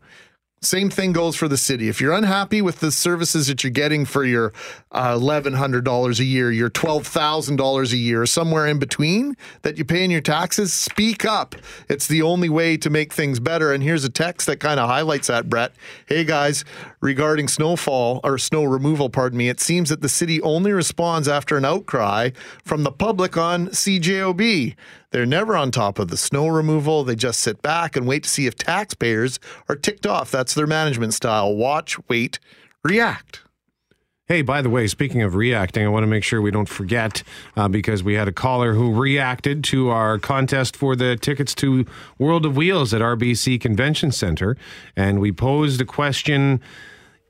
[0.63, 1.89] Same thing goes for the city.
[1.89, 4.53] If you're unhappy with the services that you're getting for your
[4.91, 10.11] uh, $1,100 a year, your $12,000 a year, somewhere in between that you pay in
[10.11, 11.55] your taxes, speak up.
[11.89, 13.73] It's the only way to make things better.
[13.73, 15.73] And here's a text that kind of highlights that, Brett.
[16.05, 16.63] Hey guys,
[16.99, 21.57] regarding snowfall or snow removal, pardon me, it seems that the city only responds after
[21.57, 22.29] an outcry
[22.63, 24.75] from the public on CJOB.
[25.11, 27.03] They're never on top of the snow removal.
[27.03, 30.31] They just sit back and wait to see if taxpayers are ticked off.
[30.31, 31.53] That's their management style.
[31.53, 32.39] Watch, wait,
[32.83, 33.41] react.
[34.27, 37.21] Hey, by the way, speaking of reacting, I want to make sure we don't forget
[37.57, 41.85] uh, because we had a caller who reacted to our contest for the tickets to
[42.17, 44.55] World of Wheels at RBC Convention Center.
[44.95, 46.61] And we posed a question.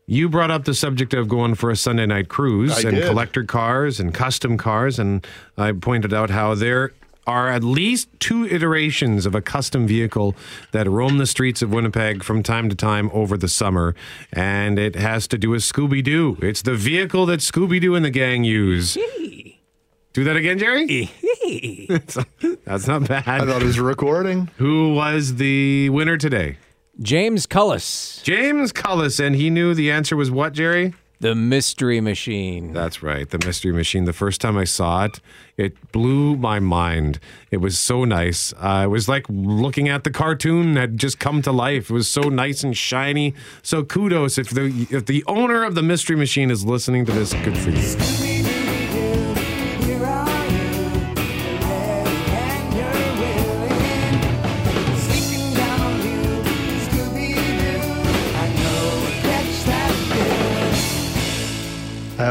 [0.05, 3.07] You brought up the subject of going for a Sunday night cruise I and did.
[3.07, 4.99] collector cars and custom cars.
[4.99, 5.25] And
[5.57, 6.91] I pointed out how there
[7.27, 10.35] are at least two iterations of a custom vehicle
[10.71, 13.95] that roam the streets of Winnipeg from time to time over the summer.
[14.33, 16.37] And it has to do with Scooby Doo.
[16.41, 18.97] It's the vehicle that Scooby Doo and the gang use.
[20.13, 21.09] Do that again, Jerry?
[21.87, 23.27] That's not bad.
[23.27, 24.49] I thought it was recording.
[24.57, 26.57] Who was the winner today?
[27.01, 28.21] James Cullis.
[28.21, 30.93] James Cullis, and he knew the answer was what, Jerry?
[31.21, 32.73] The Mystery Machine.
[32.73, 34.05] That's right, the Mystery Machine.
[34.05, 35.19] The first time I saw it,
[35.55, 37.19] it blew my mind.
[37.51, 38.55] It was so nice.
[38.57, 41.91] Uh, it was like looking at the cartoon that just come to life.
[41.91, 43.35] It was so nice and shiny.
[43.61, 47.33] So kudos if the if the owner of the Mystery Machine is listening to this,
[47.33, 48.40] good for you.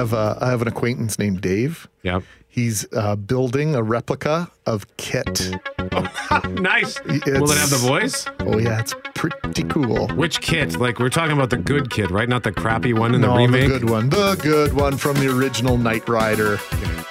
[0.00, 1.88] Have a, I have an acquaintance named Dave.
[2.02, 2.22] Yep.
[2.48, 5.56] He's uh, building a replica of Kit.
[6.48, 7.02] nice.
[7.04, 8.26] Will it have the voice?
[8.40, 10.08] Oh yeah, it's pretty cool.
[10.08, 10.78] Which kit?
[10.78, 12.28] Like we're talking about the good kit, right?
[12.28, 13.68] Not the crappy one in no, the remake.
[13.68, 16.56] the good one, the good one from the original Knight Rider.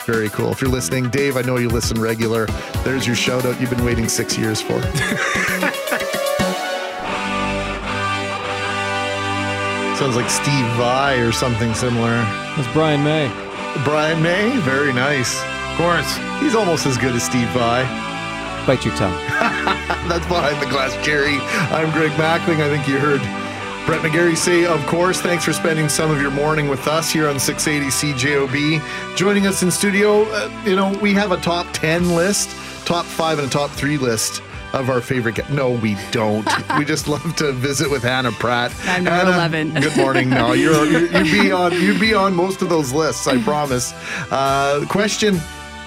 [0.06, 0.52] Very cool.
[0.52, 2.48] If you're listening, Dave, I know you listen regular.
[2.84, 3.60] There's your shout out.
[3.62, 4.82] You've been waiting six years for.
[10.00, 12.12] Sounds like Steve Vai or something similar.
[12.56, 13.28] That's Brian May.
[13.84, 15.38] Brian May, very nice.
[15.42, 16.16] Of course.
[16.40, 17.84] He's almost as good as Steve Vai.
[18.66, 19.12] Bite your tongue.
[20.08, 21.36] That's behind the glass, Jerry.
[21.70, 22.62] I'm Greg Mackling.
[22.62, 23.20] I think you heard
[23.86, 25.20] Brett McGarry say, of course.
[25.20, 29.18] Thanks for spending some of your morning with us here on 680 CJOB.
[29.18, 32.52] Joining us in studio, uh, you know, we have a top 10 list,
[32.86, 34.42] top five, and a top three list
[34.74, 35.36] of our favorite.
[35.36, 36.48] Ga- no, we don't.
[36.78, 38.74] we just love to visit with Hannah Pratt.
[38.86, 39.82] I'm number Hannah, 11.
[39.82, 40.30] Good morning.
[40.30, 43.28] No, you're, you're you'd be on you'd be on most of those lists.
[43.28, 43.94] I promise.
[44.32, 45.36] Uh, question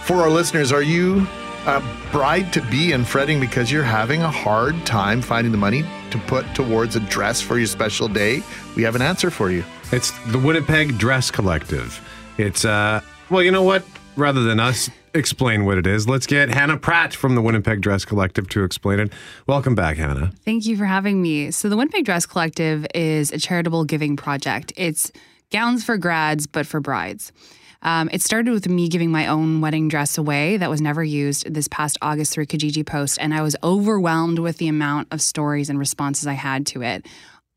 [0.04, 1.26] for our listeners: Are you
[1.66, 5.84] a bride to be and fretting because you're having a hard time finding the money
[6.10, 8.42] to put towards a dress for your special day?
[8.76, 9.64] We have an answer for you.
[9.92, 12.00] It's the Winnipeg Dress Collective.
[12.38, 13.84] It's uh well, you know what?
[14.16, 18.04] Rather than us explain what it is, let's get Hannah Pratt from the Winnipeg Dress
[18.04, 19.12] Collective to explain it.
[19.46, 20.32] Welcome back, Hannah.
[20.44, 21.50] Thank you for having me.
[21.50, 24.70] So, the Winnipeg Dress Collective is a charitable giving project.
[24.76, 25.10] It's
[25.50, 27.32] gowns for grads, but for brides.
[27.80, 31.52] Um, it started with me giving my own wedding dress away that was never used
[31.52, 35.70] this past August through Kijiji Post, and I was overwhelmed with the amount of stories
[35.70, 37.06] and responses I had to it.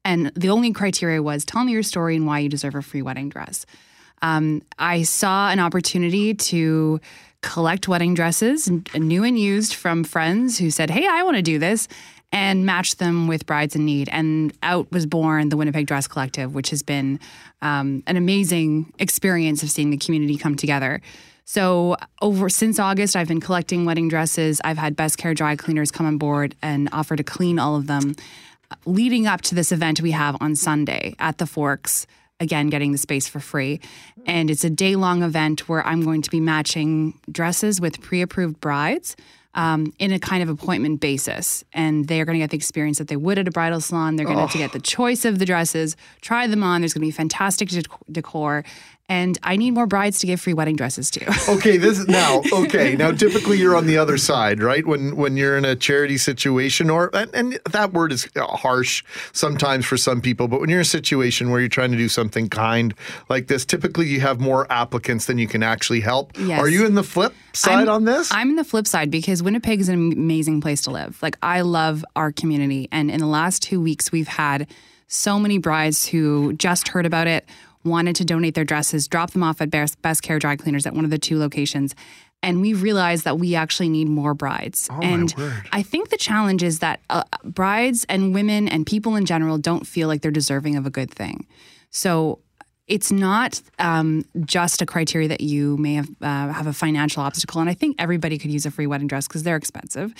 [0.05, 3.01] And the only criteria was tell me your story and why you deserve a free
[3.01, 3.65] wedding dress.
[4.21, 6.99] Um, I saw an opportunity to
[7.41, 11.59] collect wedding dresses, new and used, from friends who said, Hey, I want to do
[11.59, 11.87] this.
[12.31, 14.09] and match them with brides in need.
[14.11, 17.19] And out was born the Winnipeg Dress Collective, which has been
[17.61, 21.01] um, an amazing experience of seeing the community come together.
[21.45, 24.59] So over since August, I've been collecting wedding dresses.
[24.65, 27.87] I've had Best Care dry cleaners come on board and offer to clean all of
[27.87, 28.15] them.
[28.85, 32.05] Leading up to this event we have on Sunday at the Forks,
[32.39, 33.79] again getting the space for free,
[34.25, 38.21] and it's a day long event where I'm going to be matching dresses with pre
[38.21, 39.15] approved brides.
[39.57, 43.07] Um, in a kind of appointment basis, and they're going to get the experience that
[43.07, 44.17] they would at a bridal salon.
[44.17, 44.47] They're going Oh.
[44.47, 46.81] to get the choice of the dresses, try them on.
[46.81, 48.65] There's going to be fantastic dec- decor,
[49.07, 51.25] and I need more brides to give free wedding dresses to.
[51.49, 52.95] okay, this is now okay.
[52.95, 54.85] Now, typically you're on the other side, right?
[54.85, 59.85] When when you're in a charity situation, or and, and that word is harsh sometimes
[59.85, 62.49] for some people, but when you're in a situation where you're trying to do something
[62.49, 62.95] kind
[63.29, 66.31] like this, typically you have more applicants than you can actually help.
[66.39, 66.59] Yes.
[66.59, 68.31] Are you in the flip side I'm- on this?
[68.31, 71.21] I'm in the flip side because Winnipeg is an amazing place to live.
[71.21, 74.67] Like I love our community, and in the last two weeks, we've had
[75.07, 77.45] so many brides who just heard about it,
[77.85, 80.93] wanted to donate their dresses, drop them off at Best, Best Care Dry Cleaners at
[80.93, 81.95] one of the two locations.
[82.43, 84.87] And we realized that we actually need more brides.
[84.91, 85.63] Oh, my and word.
[85.71, 89.87] I think the challenge is that uh, brides and women and people in general don't
[89.87, 91.47] feel like they're deserving of a good thing.
[91.89, 92.39] So
[92.87, 97.59] it's not um, just a criteria that you may have uh, have a financial obstacle,
[97.59, 100.13] and I think everybody could use a free wedding dress because they're expensive.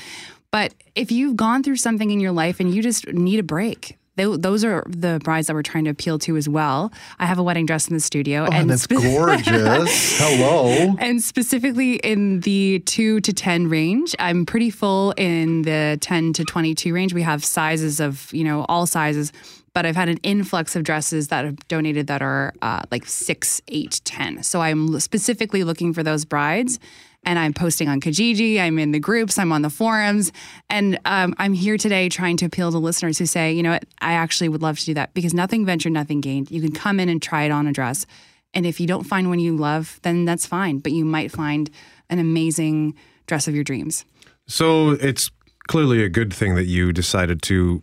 [0.51, 3.97] But if you've gone through something in your life and you just need a break,
[4.18, 6.91] tho- those are the brides that we're trying to appeal to as well.
[7.20, 8.88] I have a wedding dress in the studio, Oh, and that's
[9.39, 10.18] gorgeous.
[10.20, 10.95] Hello.
[10.99, 16.43] and specifically in the two to 10 range, I'm pretty full in the 10 to
[16.45, 17.13] 22 range.
[17.13, 19.32] We have sizes of, you know, all sizes,
[19.74, 23.61] but I've had an influx of dresses that have donated that are uh, like six,
[23.68, 24.43] eight, 10.
[24.43, 26.80] So I'm specifically looking for those brides.
[27.26, 28.60] And I'm posting on Kijiji.
[28.60, 29.38] I'm in the groups.
[29.38, 30.32] I'm on the forums.
[30.70, 33.86] And um, I'm here today trying to appeal to listeners who say, you know what,
[34.00, 36.52] I actually would love to do that because nothing ventured, nothing gained.
[36.52, 38.06] You can come in and try it on a dress.
[38.54, 40.80] And if you don't find one you love, then that's fine.
[40.80, 41.70] But you might find
[42.10, 42.96] an amazing
[43.28, 44.06] dress of your dreams.
[44.48, 45.32] So it's
[45.68, 47.82] clearly a good thing that you decided to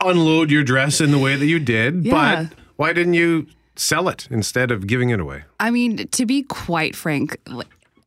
[0.00, 2.06] unload your dress in the way that you did.
[2.06, 2.44] Yeah.
[2.44, 3.46] But why didn't you
[3.76, 5.44] sell it instead of giving it away?
[5.58, 7.38] I mean, to be quite frank,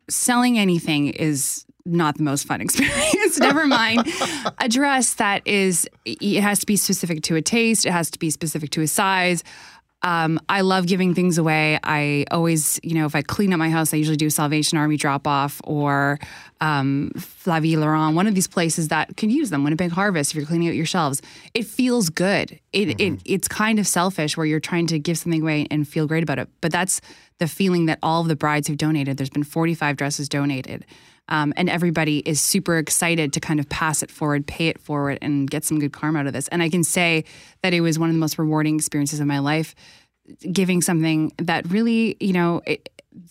[0.09, 3.39] selling anything is not the most fun experience.
[3.39, 4.07] Never mind
[4.57, 8.19] a dress that is, it has to be specific to a taste, it has to
[8.19, 9.43] be specific to a size.
[10.05, 11.79] Um, I love giving things away.
[11.83, 14.97] I always, you know, if I clean up my house, I usually do Salvation Army
[14.97, 16.19] drop off or
[16.61, 19.63] um, Flavie Laurent, one of these places that can use them.
[19.63, 21.23] Winnipeg Harvest, if you're cleaning out your shelves,
[21.55, 22.59] it feels good.
[22.71, 26.05] It, it it's kind of selfish where you're trying to give something away and feel
[26.05, 26.49] great about it.
[26.61, 27.01] But that's
[27.39, 29.17] the feeling that all of the brides who've donated.
[29.17, 30.85] There's been 45 dresses donated.
[31.27, 35.17] Um, and everybody is super excited to kind of pass it forward, pay it forward,
[35.21, 36.47] and get some good karma out of this.
[36.49, 37.23] And I can say
[37.63, 39.73] that it was one of the most rewarding experiences of my life,
[40.51, 42.89] giving something that really, you know, it,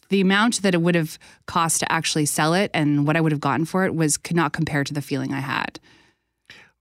[0.08, 3.32] the amount that it would have cost to actually sell it and what I would
[3.32, 5.78] have gotten for it was could not compare to the feeling I had.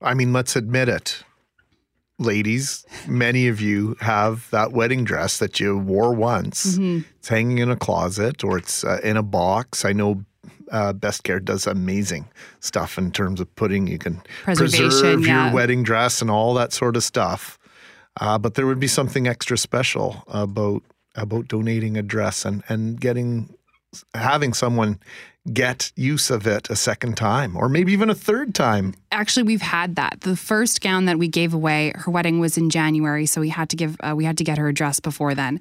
[0.01, 1.23] I mean, let's admit it.
[2.19, 6.77] Ladies, many of you have that wedding dress that you wore once.
[6.77, 7.05] Mhm.
[7.19, 9.83] It's hanging in a closet or it's uh, in a box.
[9.83, 10.23] I know
[10.73, 12.27] uh, Best Care does amazing
[12.59, 15.45] stuff in terms of putting, you can preserve yeah.
[15.45, 17.57] your wedding dress and all that sort of stuff.
[18.19, 20.83] Uh, but there would be something extra special about
[21.15, 23.53] about donating a dress and, and getting
[24.15, 24.99] having someone
[25.51, 28.95] get use of it a second time or maybe even a third time.
[29.11, 30.21] Actually, we've had that.
[30.21, 33.69] The first gown that we gave away, her wedding was in January, so we had
[33.69, 35.59] to give uh, we had to get her a dress before then,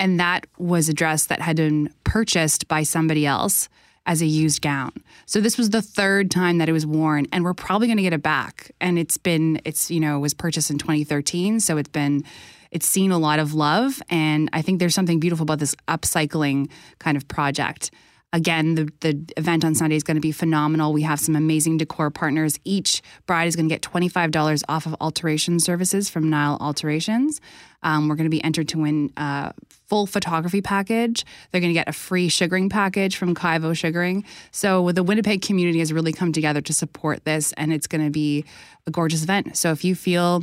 [0.00, 3.68] and that was a dress that had been purchased by somebody else
[4.06, 4.92] as a used gown.
[5.26, 8.02] So this was the third time that it was worn, and we're probably going to
[8.02, 8.70] get it back.
[8.80, 12.24] And it's been it's you know was purchased in 2013, so it's been
[12.70, 16.70] it's seen a lot of love, and I think there's something beautiful about this upcycling
[16.98, 17.90] kind of project.
[18.34, 20.92] Again, the, the event on Sunday is going to be phenomenal.
[20.92, 22.58] We have some amazing decor partners.
[22.64, 27.40] Each bride is going to get $25 off of alteration services from Nile Alterations.
[27.84, 29.54] Um, we're going to be entered to win a
[29.86, 31.24] full photography package.
[31.52, 34.24] They're going to get a free sugaring package from Kaivo Sugaring.
[34.50, 38.10] So the Winnipeg community has really come together to support this, and it's going to
[38.10, 38.44] be
[38.88, 39.56] a gorgeous event.
[39.56, 40.42] So if you feel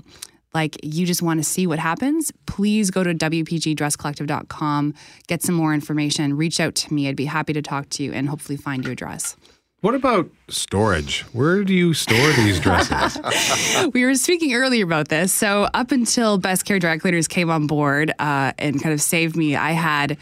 [0.54, 4.94] like you just want to see what happens, please go to WPGDressCollective.com,
[5.28, 7.08] get some more information, reach out to me.
[7.08, 9.36] I'd be happy to talk to you and hopefully find you a dress.
[9.82, 11.22] What about storage?
[11.34, 13.18] Where do you store these dresses?
[13.94, 15.34] we were speaking earlier about this.
[15.34, 19.36] So, up until Best Care Dry Cleaners came on board uh, and kind of saved
[19.36, 20.20] me, I had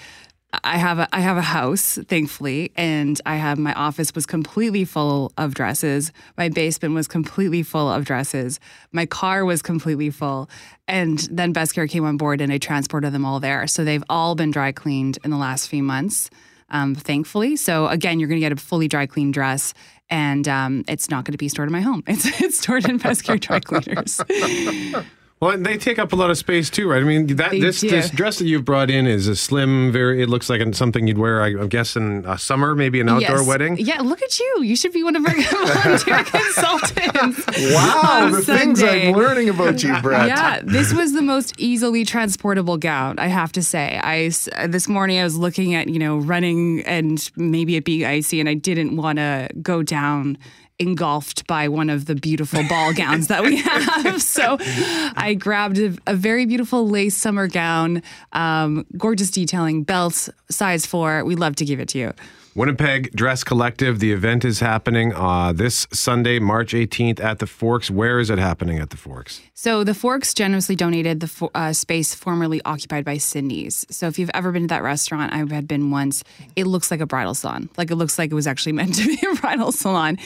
[0.51, 4.83] I have a I have a house, thankfully, and I have my office was completely
[4.83, 6.11] full of dresses.
[6.37, 8.59] My basement was completely full of dresses.
[8.91, 10.49] My car was completely full.
[10.87, 13.67] And then Best Care came on board and I transported them all there.
[13.67, 16.31] So they've all been dry cleaned in the last few months,
[16.69, 17.55] um, thankfully.
[17.55, 19.75] So again, you're gonna get a fully dry clean dress
[20.09, 22.03] and um, it's not going to be stored in my home.
[22.07, 24.19] It's, it's stored in Best Care dry cleaners.
[25.41, 27.01] Well, and they take up a lot of space too, right?
[27.01, 27.89] I mean, that They this do.
[27.89, 30.21] this dress that you've brought in is a slim, very.
[30.21, 31.41] It looks like something you'd wear.
[31.41, 33.47] I, I'm guessing a summer, maybe an outdoor Yes.
[33.47, 33.77] wedding.
[33.79, 34.63] Yeah, look at you.
[34.63, 37.45] You should be one of our volunteer consultants.
[37.73, 40.27] Wow, on the things I'm learning about you, Brett.
[40.27, 43.97] Yeah, this was the most easily transportable gown, I have to say.
[44.03, 47.85] I s- uh, this morning I was looking at, you know, running and maybe it
[47.85, 50.37] being icy and I didn't want to go down
[50.79, 54.21] engulfed by one of the beautiful ball gowns that we have.
[54.21, 58.01] So I grabbed a, a very beautiful lace summer gown,
[58.31, 61.25] um, gorgeous detailing, belts, size 4.
[61.25, 62.13] We'd love to give it to you.
[62.59, 63.99] Winnipeg Dress Collective.
[63.99, 67.89] The event is happening uh, this Sunday, March 18th at the Forks.
[67.89, 69.39] Where is it happening at the Forks?
[69.53, 73.85] So the Forks generously donated the fo- uh, space formerly occupied by Sydney's.
[73.89, 76.21] So if you've ever been to that restaurant, I had been once.
[76.57, 77.69] It looks like a bridal salon.
[77.77, 80.17] Like it looks like it was actually meant to be a bridal salon.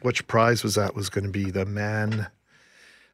[0.00, 2.28] which prize was that was going to be the man.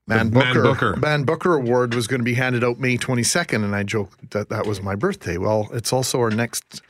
[0.07, 0.97] Man The Man Booker, Booker.
[0.99, 4.51] Man Booker Award was going to be handed out May 22nd, and I joked that
[4.51, 5.37] that was my birthday.
[5.37, 6.81] Well, it's also our next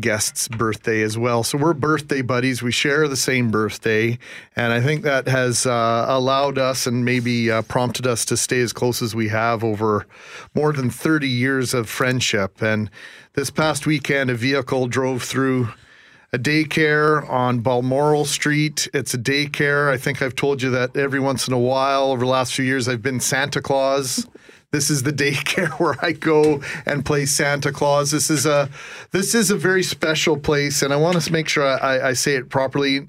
[0.00, 1.42] guest's birthday as well.
[1.42, 2.62] So we're birthday buddies.
[2.62, 4.18] We share the same birthday.
[4.56, 8.60] And I think that has uh, allowed us and maybe uh, prompted us to stay
[8.60, 10.06] as close as we have over
[10.54, 12.62] more than 30 years of friendship.
[12.62, 12.90] And
[13.34, 15.68] this past weekend, a vehicle drove through
[16.32, 18.88] a daycare on Balmoral Street.
[18.94, 19.90] It's a daycare.
[19.90, 22.64] I think I've told you that every once in a while over the last few
[22.64, 24.26] years, I've been Santa Claus.
[24.72, 28.10] This is the daycare where I go and play Santa Claus.
[28.10, 28.68] This is a
[29.12, 32.34] this is a very special place, and I want to make sure I, I say
[32.36, 33.08] it properly.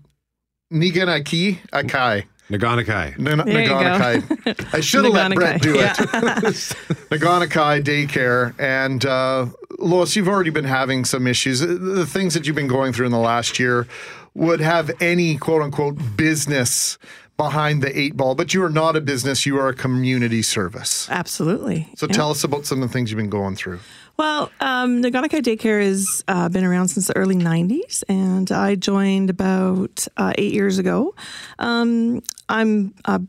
[0.72, 2.26] Niganaki Akai.
[2.50, 3.14] Naganakai.
[3.18, 3.36] N- There.
[3.38, 4.74] Naganakai.
[4.74, 5.88] I should have let Brett do it.
[5.96, 8.54] Naganakai, Naganakai Daycare.
[8.60, 9.48] And uh,
[9.80, 11.62] Lois, you've already been having some issues.
[11.62, 13.88] Uh, The things that you've been going through in the last year
[14.34, 16.98] would have any quote unquote business
[17.38, 21.08] behind the eight ball, but you are not a business, you are a community service.
[21.10, 21.90] Absolutely.
[21.96, 22.14] So Yeah.
[22.14, 23.80] tell us about some of the things you've been going through.
[24.16, 29.32] Well, um, Naganakai Daycare has uh, been around since the early 90s, and I joined
[29.32, 31.16] about uh, eight years ago.
[31.58, 33.20] Um, I'm a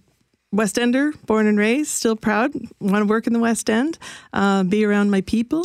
[0.55, 3.99] West Ender, born and raised, still proud, want to work in the West End,
[4.33, 5.65] uh, be around my people.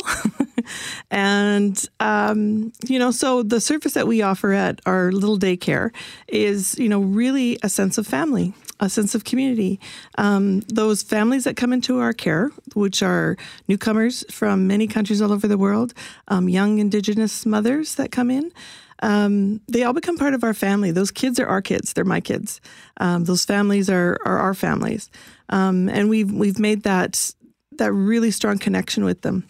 [1.12, 5.90] and, um, you know, so the service that we offer at our little daycare
[6.26, 9.78] is, you know, really a sense of family a sense of community.
[10.16, 13.36] Um, those families that come into our care, which are
[13.68, 15.92] newcomers from many countries all over the world,
[16.28, 18.50] um, young Indigenous mothers that come in,
[19.02, 20.90] um, they all become part of our family.
[20.90, 22.60] Those kids are our kids; they're my kids.
[22.98, 25.10] Um, those families are are our families,
[25.48, 27.32] um, and we've we've made that
[27.72, 29.48] that really strong connection with them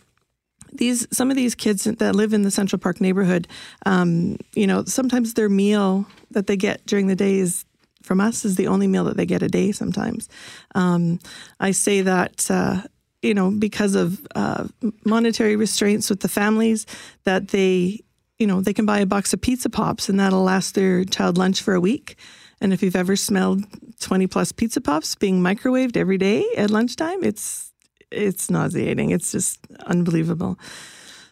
[0.72, 3.48] these some of these kids that live in the Central Park neighborhood,
[3.86, 7.64] um, you know, sometimes their meal that they get during the day is
[8.02, 9.72] from us is the only meal that they get a day.
[9.72, 10.28] Sometimes,
[10.74, 11.18] um,
[11.58, 12.50] I say that.
[12.50, 12.82] Uh,
[13.22, 14.66] you know, because of uh,
[15.04, 16.86] monetary restraints with the families,
[17.24, 18.00] that they,
[18.40, 21.36] you know, they can buy a box of pizza pops and that'll last their child
[21.36, 22.16] lunch for a week.
[22.60, 23.64] And if you've ever smelled
[24.00, 27.72] 20 plus pizza pops being microwaved every day at lunchtime, it's
[28.10, 29.10] it's nauseating.
[29.10, 30.58] It's just unbelievable.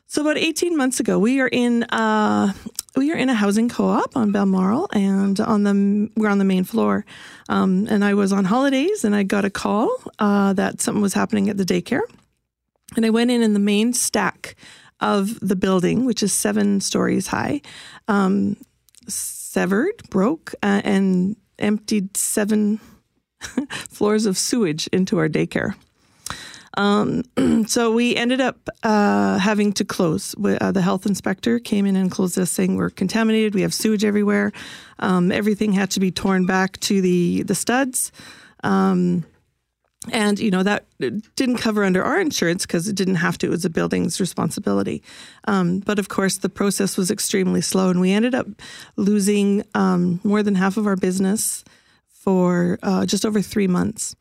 [0.06, 2.52] So about 18 months ago, we are in uh,
[2.96, 6.64] we are in a housing co-op on Balmoral, and on the we're on the main
[6.64, 7.04] floor.
[7.48, 11.14] Um, and I was on holidays, and I got a call uh, that something was
[11.14, 12.00] happening at the daycare,
[12.96, 14.56] and I went in, and the main stack
[15.00, 17.60] of the building, which is seven stories high,
[18.08, 18.56] um,
[19.06, 22.80] severed, broke, uh, and emptied seven
[23.70, 25.74] floors of sewage into our daycare.
[26.76, 27.24] Um,
[27.66, 30.34] so we ended up uh, having to close.
[30.42, 33.54] Uh, the health inspector came in and closed us, saying we're contaminated.
[33.54, 34.52] We have sewage everywhere.
[35.00, 38.12] Um, everything had to be torn back to the the studs.
[38.62, 39.24] Um,
[40.12, 43.46] and you know that didn't cover under our insurance because it didn't have to.
[43.46, 45.02] It was a building's responsibility.
[45.46, 48.46] Um, but of course, the process was extremely slow, and we ended up
[48.96, 51.64] losing um, more than half of our business
[52.08, 54.14] for uh, just over three months.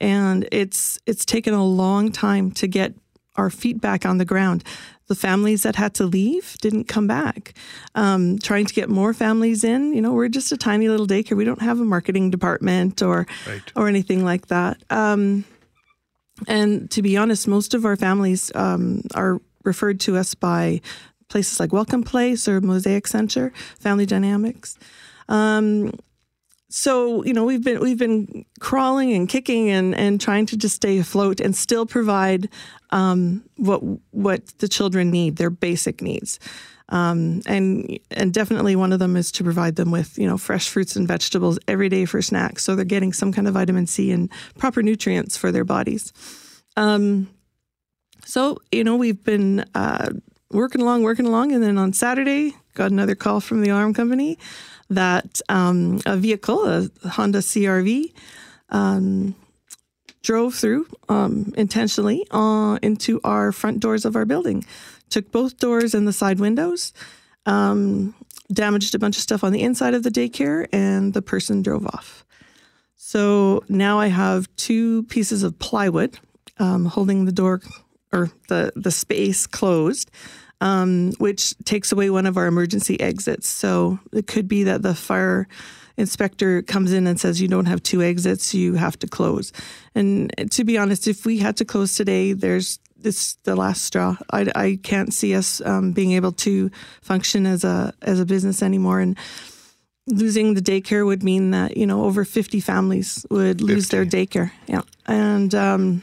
[0.00, 2.94] And it's it's taken a long time to get
[3.36, 4.64] our feet back on the ground.
[5.06, 7.52] The families that had to leave didn't come back.
[7.94, 11.36] Um, trying to get more families in, you know, we're just a tiny little daycare.
[11.36, 13.62] We don't have a marketing department or Right.
[13.76, 14.82] or anything like that.
[14.88, 15.44] Um,
[16.48, 20.80] and to be honest, most of our families um, are referred to us by
[21.28, 24.78] places like Welcome Place or Mosaic Center, Family Dynamics.
[25.28, 25.92] Um,
[26.76, 30.74] so you know we've been we've been crawling and kicking and and trying to just
[30.74, 32.48] stay afloat and still provide
[32.90, 33.80] um, what
[34.10, 36.40] what the children need their basic needs.
[36.88, 40.68] Um, and and definitely one of them is to provide them with you know fresh
[40.68, 42.64] fruits and vegetables every day for snacks.
[42.64, 44.28] So they're getting some kind of vitamin C and
[44.58, 46.12] proper nutrients for their bodies.
[46.76, 47.30] Um,
[48.24, 50.10] so you know we've been uh,
[50.50, 54.36] working along, working along, and then on Saturday got another call from the alarm company
[54.90, 58.12] that um, a vehicle, a Honda CRV,
[58.70, 59.34] um,
[60.22, 64.64] drove through um, intentionally uh, into our front doors of our building,
[65.10, 66.92] took both doors and the side windows,
[67.46, 68.14] um,
[68.52, 71.86] damaged a bunch of stuff on the inside of the daycare, and the person drove
[71.86, 72.24] off.
[72.96, 76.18] So now I have two pieces of plywood
[76.58, 77.60] um, holding the door
[78.12, 80.10] or the, the space closed,
[80.60, 83.48] um, which takes away one of our emergency exits.
[83.48, 85.48] So it could be that the fire
[85.96, 89.52] inspector comes in and says, You don't have two exits, you have to close.
[89.94, 94.16] And to be honest, if we had to close today, there's it's the last straw.
[94.32, 96.70] I, I can't see us um, being able to
[97.02, 99.00] function as a as a business anymore.
[99.00, 99.16] And
[100.06, 104.50] losing the daycare would mean that you know over 50 families would lose their daycare
[104.66, 106.02] yeah and um,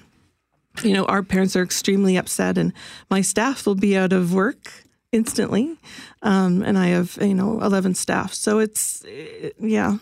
[0.84, 2.74] you know our parents are extremely upset and
[3.10, 4.72] my staff will be out of work
[5.12, 5.78] instantly
[6.22, 9.98] um, and i have you know 11 staff so it's uh, yeah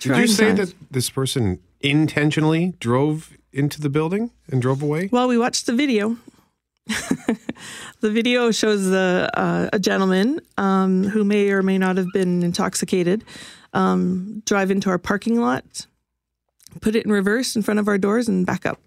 [0.00, 0.58] Did you say times.
[0.58, 5.08] that this person intentionally drove into the building and drove away?
[5.10, 6.16] Well, we watched the video.
[6.86, 12.42] the video shows the uh, a gentleman um, who may or may not have been
[12.42, 13.24] intoxicated
[13.72, 15.86] um, drive into our parking lot,
[16.80, 18.78] put it in reverse in front of our doors, and back up.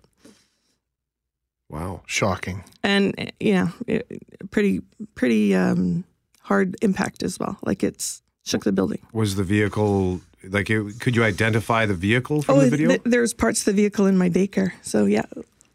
[1.70, 2.64] Wow, shocking.
[2.84, 4.08] And uh, yeah, it,
[4.52, 4.82] pretty
[5.16, 6.04] pretty um,
[6.42, 7.58] hard impact as well.
[7.64, 9.06] Like it's shook the building.
[9.14, 10.70] Was the vehicle like?
[10.70, 12.90] It, could you identify the vehicle from oh, the video?
[12.90, 14.72] th- there's parts of the vehicle in my daycare.
[14.82, 15.26] So yeah,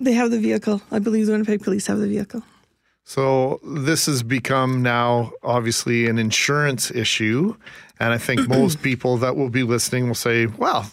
[0.00, 0.82] they have the vehicle.
[0.90, 2.42] I believe the Winnipeg Police have the vehicle.
[3.04, 7.54] So this has become now obviously an insurance issue.
[8.00, 10.90] And I think most people that will be listening will say, well,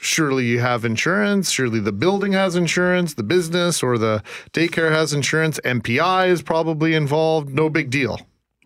[0.00, 1.50] surely you have insurance.
[1.50, 4.22] Surely the building has insurance, the business or the
[4.52, 5.60] daycare has insurance.
[5.64, 7.50] MPI is probably involved.
[7.50, 8.18] No big deal.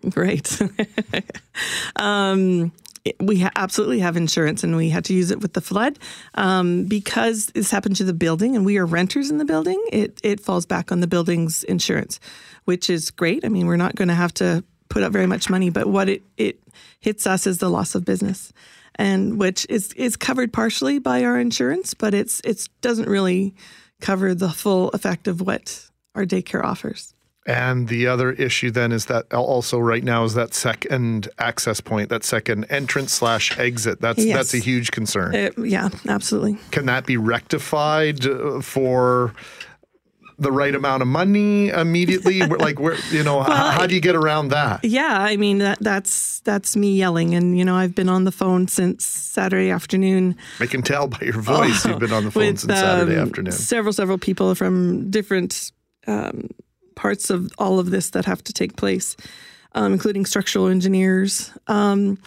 [0.09, 0.61] Great.
[1.97, 2.73] um,
[3.21, 5.99] we ha- absolutely have insurance, and we had to use it with the flood
[6.35, 9.83] um, because this happened to the building, and we are renters in the building.
[9.93, 12.19] It it falls back on the building's insurance,
[12.65, 13.45] which is great.
[13.45, 16.09] I mean, we're not going to have to put up very much money, but what
[16.09, 16.61] it it
[17.01, 18.53] hits us is the loss of business,
[18.97, 23.55] and which is is covered partially by our insurance, but it's it doesn't really
[24.01, 27.15] cover the full effect of what our daycare offers.
[27.47, 32.09] And the other issue then is that also right now is that second access point,
[32.09, 34.01] that second entrance slash exit.
[34.01, 34.37] That's Yes.
[34.37, 35.35] that's a huge concern.
[35.35, 36.57] Uh, yeah, absolutely.
[36.71, 39.35] Can that be rectified uh, for
[40.39, 42.43] the right amount of money immediately?
[42.43, 44.85] like, where you know, Well, how do you get around that?
[44.85, 48.33] Yeah, I mean that that's that's me yelling, and you know I've been on the
[48.33, 50.37] phone since Saturday afternoon.
[50.61, 53.29] I can tell by your voice you've been on the phone with, since Saturday um,
[53.29, 53.53] afternoon.
[53.53, 55.73] Several several people from different
[56.07, 56.49] um,
[56.95, 59.17] parts of all of this that have to take place,
[59.75, 61.51] um, including structural engineers.
[61.67, 62.19] Um,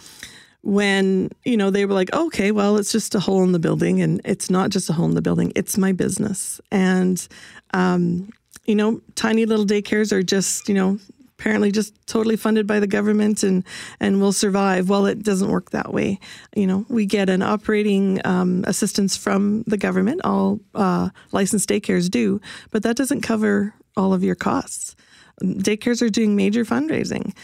[0.62, 4.02] when you know they were like, okay, well, it's just a hole in the building,
[4.02, 7.26] and it's not just a hole in the building; it's my business, and
[7.74, 8.30] um,
[8.64, 10.98] you know, tiny little daycares are just you know
[11.38, 13.64] apparently just totally funded by the government and
[14.00, 14.88] and will survive.
[14.88, 16.18] Well, it doesn't work that way.
[16.54, 20.20] You know, we get an operating um, assistance from the government.
[20.24, 22.40] All uh, licensed daycares do,
[22.70, 24.96] but that doesn't cover all of your costs.
[25.42, 27.34] Daycares are doing major fundraising.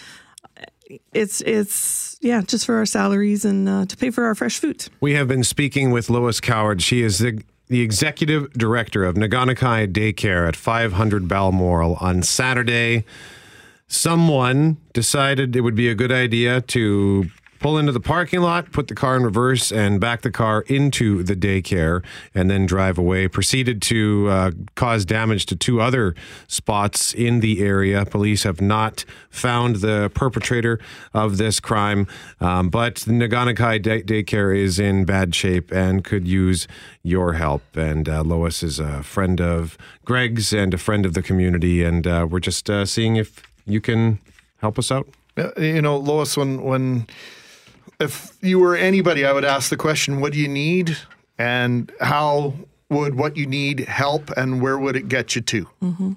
[1.12, 4.88] It's it's yeah, just for our salaries and uh, to pay for our fresh food.
[5.00, 6.82] We have been speaking with Lois Coward.
[6.82, 13.04] She is the the executive director of Naganakai Daycare at 500 Balmoral on Saturday.
[13.86, 17.26] Someone decided it would be a good idea to
[17.60, 21.22] pull into the parking lot, put the car in reverse, and back the car into
[21.22, 22.04] the daycare,
[22.34, 23.28] and then drive away.
[23.28, 26.14] Proceeded to uh, cause damage to two other
[26.46, 28.04] spots in the area.
[28.04, 30.78] Police have not found the perpetrator
[31.12, 32.06] of this crime,
[32.40, 36.68] um, but Naganakai day- daycare is in bad shape and could use
[37.02, 37.62] your help.
[37.76, 42.06] And uh, Lois is a friend of Greg's and a friend of the community, and
[42.06, 44.18] uh, we're just uh, seeing if you can
[44.58, 45.08] help us out.
[45.56, 47.06] You know, Lois, when when
[48.04, 50.96] if you were anybody, I would ask the question, what do you need?
[51.38, 52.54] And how
[52.90, 55.64] would what you need help and where would it get you to?
[55.80, 56.12] hmm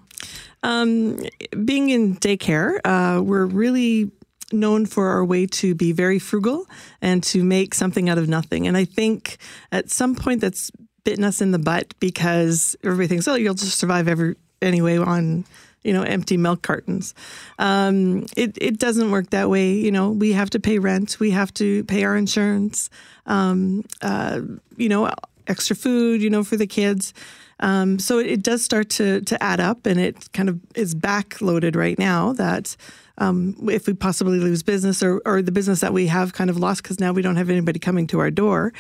[0.64, 1.20] Um,
[1.66, 4.12] being in daycare, uh, we're really
[4.52, 6.66] known for our way to be very frugal
[7.02, 8.68] and to make something out of nothing.
[8.68, 9.38] And I think
[9.72, 10.72] at some point that's
[11.04, 15.46] bitten us in the butt because everybody thinks, oh, you'll just survive every anyway on
[15.88, 17.16] you know empty milk cartons.
[17.58, 19.72] Um, it it doesn't work that way.
[19.72, 22.90] You know, we have to pay rent, we have to pay our insurance.
[23.26, 24.42] Um, uh,
[24.76, 25.10] you know,
[25.48, 26.22] extra food.
[26.22, 27.14] You know, for the kids.
[27.60, 30.94] Um, so it, it does start to to add up, and it kind of is
[30.94, 32.34] backloaded right now.
[32.34, 32.76] That
[33.18, 36.58] um, if we possibly lose business or or the business that we have kind of
[36.58, 38.74] lost because now we don't have anybody coming to our door.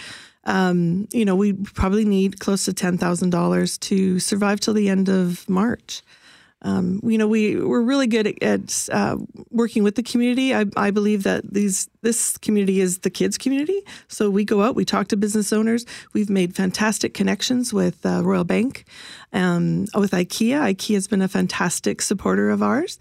[0.43, 4.89] Um, you know, we probably need close to ten thousand dollars to survive till the
[4.89, 6.03] end of March.
[6.63, 9.17] Um, you know, we we're really good at, at uh,
[9.51, 10.55] working with the community.
[10.55, 13.79] I, I believe that these this community is the kids' community.
[14.07, 15.85] So we go out, we talk to business owners.
[16.13, 18.85] We've made fantastic connections with uh, Royal Bank,
[19.34, 20.73] um, with IKEA.
[20.73, 22.97] IKEA has been a fantastic supporter of ours,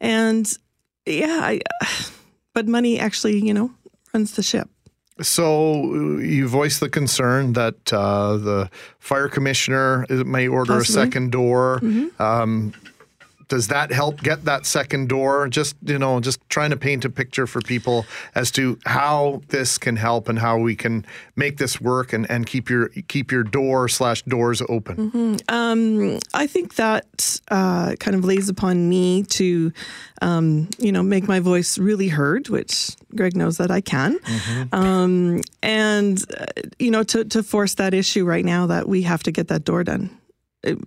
[0.00, 0.50] and
[1.04, 1.60] yeah, I,
[2.54, 3.72] but money actually, you know,
[4.14, 4.68] runs the ship.
[5.20, 8.70] So uh, you voiced the concern that uh, the
[9.00, 11.02] fire commissioner uh, may order Possibly.
[11.02, 11.80] a second door.
[11.82, 12.18] Mhm.
[12.20, 12.72] Um,
[13.50, 15.48] does that help get that second door?
[15.48, 19.76] Just you know, just trying to paint a picture for people as to how this
[19.76, 21.04] can help and how we can
[21.36, 25.10] make this work and, and keep your keep your door slash doors open.
[25.10, 29.72] hmm Um, I think that uh, kind of lays upon me to,
[30.22, 34.18] um, you know, make my voice really heard, which Greg knows that I can,
[34.72, 36.46] um, and uh,
[36.78, 39.64] you know, to to force that issue right now that we have to get that
[39.64, 40.19] door done.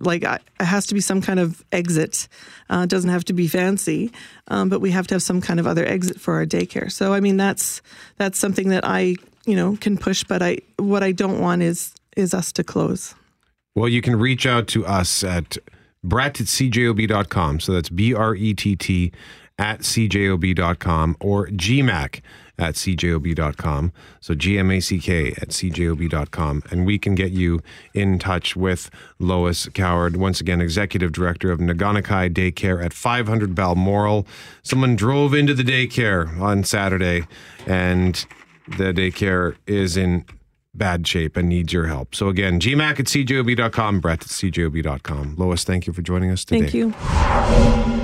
[0.00, 2.28] Like it has to be some kind of exit.
[2.70, 4.12] Uh, it doesn't have to be fancy,
[4.48, 6.90] um, but we have to have some kind of other exit for our daycare.
[6.90, 7.82] So I mean, that's
[8.16, 11.94] that's something that I you know can push, but I what I don't want is
[12.16, 13.14] is us to close.
[13.74, 15.58] Well, you can reach out to us at
[16.04, 17.60] brett at cjob.com.
[17.60, 19.12] So that's B R E T T
[19.58, 22.20] at cjob.com or gmac
[22.58, 23.92] at cjob.com.
[24.20, 26.62] So G M A C K at cjob.com.
[26.70, 27.60] And we can get you
[27.92, 34.26] in touch with Lois Coward, once again, executive director of Naganakai Daycare at 500 Balmoral.
[34.62, 37.26] Someone drove into the daycare on Saturday
[37.66, 38.24] and
[38.66, 40.24] the daycare is in
[40.74, 42.14] bad shape and needs your help.
[42.14, 45.36] So again, gmac at cjob.com, brett at cjob.com.
[45.36, 46.68] Lois, thank you for joining us today.
[46.68, 48.03] Thank you.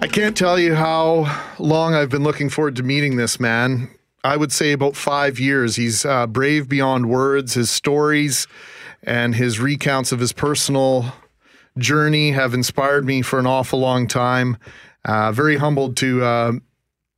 [0.00, 1.26] I can't tell you how
[1.58, 3.90] long I've been looking forward to meeting this man.
[4.22, 5.74] I would say about five years.
[5.74, 7.54] He's uh, brave beyond words.
[7.54, 8.46] His stories
[9.02, 11.12] and his recounts of his personal
[11.78, 14.56] journey have inspired me for an awful long time.
[15.04, 16.52] Uh, very humbled to uh,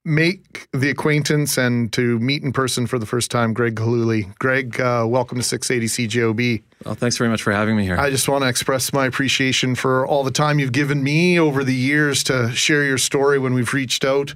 [0.04, 4.36] make the acquaintance and to meet in person for the first time, Greg Gilhooly.
[4.38, 6.62] Greg, uh, welcome to 680 CJOB.
[6.84, 7.98] Well, thanks very much for having me here.
[7.98, 11.62] I just want to express my appreciation for all the time you've given me over
[11.62, 14.34] the years to share your story when we've reached out.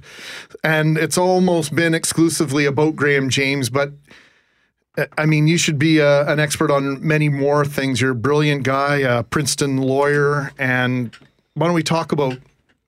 [0.63, 3.93] And it's almost been exclusively about Graham James, but
[4.97, 7.99] uh, I mean, you should be uh, an expert on many more things.
[7.99, 10.51] You're a brilliant guy, a Princeton lawyer.
[10.59, 11.15] And
[11.55, 12.37] why don't we talk about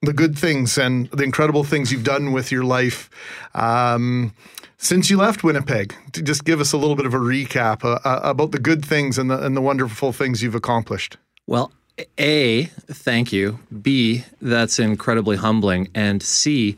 [0.02, 3.10] the good things and the incredible things you've done with your life
[3.56, 4.34] um,
[4.78, 5.95] since you left Winnipeg?
[6.14, 8.86] To just give us a little bit of a recap uh, uh, about the good
[8.86, 11.18] things and the, and the wonderful things you've accomplished.
[11.48, 11.72] Well,
[12.19, 13.60] A, thank you.
[13.82, 15.90] B, that's incredibly humbling.
[15.95, 16.76] And C,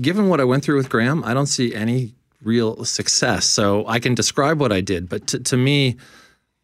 [0.00, 3.46] given what I went through with Graham, I don't see any real success.
[3.46, 5.96] So I can describe what I did, but to, to me,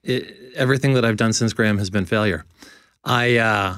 [0.02, 2.44] it, everything that I've done since Graham has been failure.
[3.05, 3.77] I uh,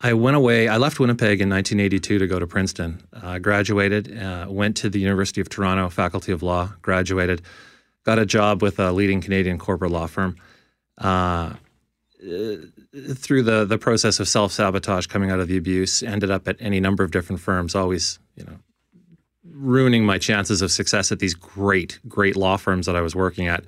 [0.00, 0.66] I went away.
[0.66, 3.02] I left Winnipeg in 1982 to go to Princeton.
[3.12, 6.72] Uh, graduated, uh, went to the University of Toronto, Faculty of Law.
[6.80, 7.42] Graduated,
[8.04, 10.36] got a job with a leading Canadian corporate law firm.
[10.98, 11.54] Uh,
[12.22, 12.56] uh,
[13.14, 16.56] through the the process of self sabotage coming out of the abuse, ended up at
[16.60, 18.56] any number of different firms, always you know
[19.44, 23.48] ruining my chances of success at these great great law firms that I was working
[23.48, 23.64] at.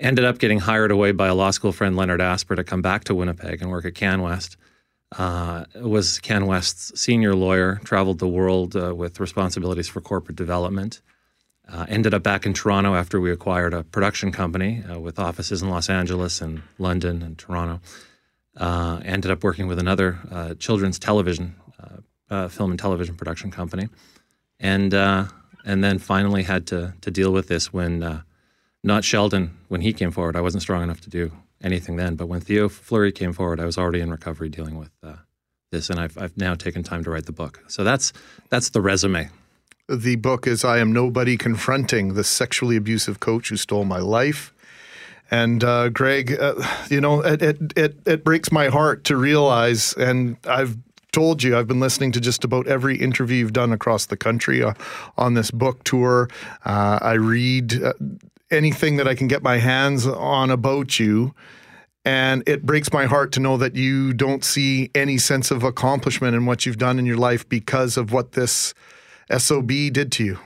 [0.00, 3.04] Ended up getting hired away by a law school friend, Leonard Asper, to come back
[3.04, 4.56] to Winnipeg and work at CanWest.
[5.18, 11.00] Uh, was West's senior lawyer, traveled the world uh, with responsibilities for corporate development.
[11.68, 15.62] Uh, ended up back in Toronto after we acquired a production company uh, with offices
[15.62, 17.80] in Los Angeles and London and Toronto.
[18.56, 21.54] Uh, ended up working with another uh, children's television,
[22.48, 23.88] film and television production company,
[24.58, 28.22] and and then finally had to to deal with this when
[28.82, 30.36] not Sheldon when he came forward.
[30.36, 31.32] I wasn't strong enough to do
[31.62, 34.90] anything then, but when Theo Fleury came forward, I was already in recovery dealing with
[35.72, 37.64] this, and I've I've now taken time to write the book.
[37.66, 38.12] So that's
[38.50, 39.30] that's the resume.
[39.88, 44.54] The book is I Am Nobody Confronting the Sexually Abusive Coach Who Stole My Life.
[45.30, 46.54] And uh, Greg, uh,
[46.90, 50.76] you know, it, it, it, it breaks my heart to realize, and I've
[51.10, 54.62] told you, I've been listening to just about every interview you've done across the country
[54.62, 54.74] uh,
[55.16, 56.28] on this book tour.
[56.66, 57.94] Uh, I read uh,
[58.52, 61.34] anything that I can get my hands on about you.
[62.04, 66.34] And it breaks my heart to know that you don't see any sense of accomplishment
[66.34, 68.74] in what you've done in your life because of what this
[69.36, 70.38] SOB did to you?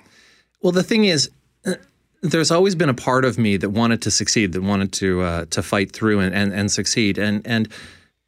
[0.63, 1.31] Well, the thing is,
[1.65, 1.75] uh,
[2.23, 5.45] there's always been a part of me that wanted to succeed, that wanted to uh,
[5.51, 7.69] to fight through and, and, and succeed, and and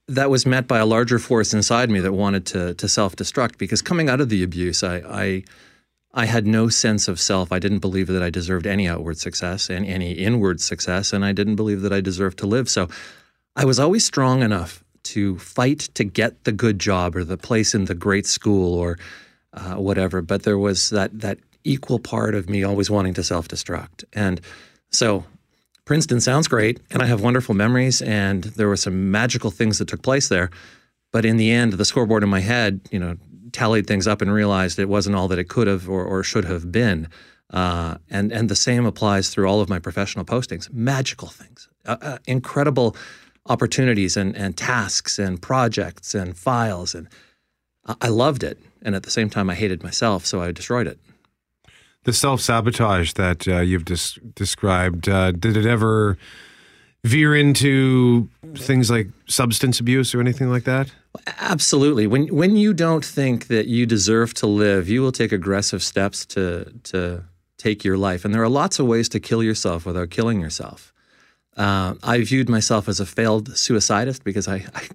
[0.07, 3.59] that was met by a larger force inside me that wanted to to self destruct.
[3.59, 5.45] Because coming out of the abuse, I, I
[6.19, 7.53] I had no sense of self.
[7.53, 11.31] I didn't believe that I deserved any outward success and any inward success, and I
[11.31, 12.69] didn't believe that I deserved to live.
[12.69, 12.89] So
[13.55, 17.73] I was always strong enough to fight to get the good job or the place
[17.73, 18.99] in the great school or
[19.53, 20.21] uh, whatever.
[20.21, 24.41] But there was that that equal part of me always wanting to self destruct, and
[24.91, 25.25] so
[25.85, 29.87] Princeton sounds great, and I have wonderful memories, and there were some magical things that
[29.87, 30.51] took place there.
[31.13, 33.17] But in the end, the scoreboard in my head, you know,
[33.53, 36.45] tallied things up and realized it wasn't all that it could have or, or should
[36.45, 37.09] have been.
[37.51, 40.71] Uh, and and the same applies through all of my professional postings.
[40.73, 42.95] Magical things, uh, uh, incredible
[43.47, 47.09] opportunities and and tasks and projects and files, and
[48.03, 50.99] I loved it and at the same time, I hated myself, so I destroyed it.
[52.05, 56.17] The self sabotage that uh, you've des- described, uh, did it ever
[57.05, 60.91] veer into things like substance abuse or anything like that?
[61.39, 62.07] Absolutely.
[62.07, 66.27] When when you don't think that you deserve to live, you will take aggressive steps
[66.27, 67.25] to to
[67.57, 70.93] take your life, and there are lots of ways to kill yourself without killing yourself.
[71.57, 74.89] Uh, I viewed myself as a failed suicidist because I, I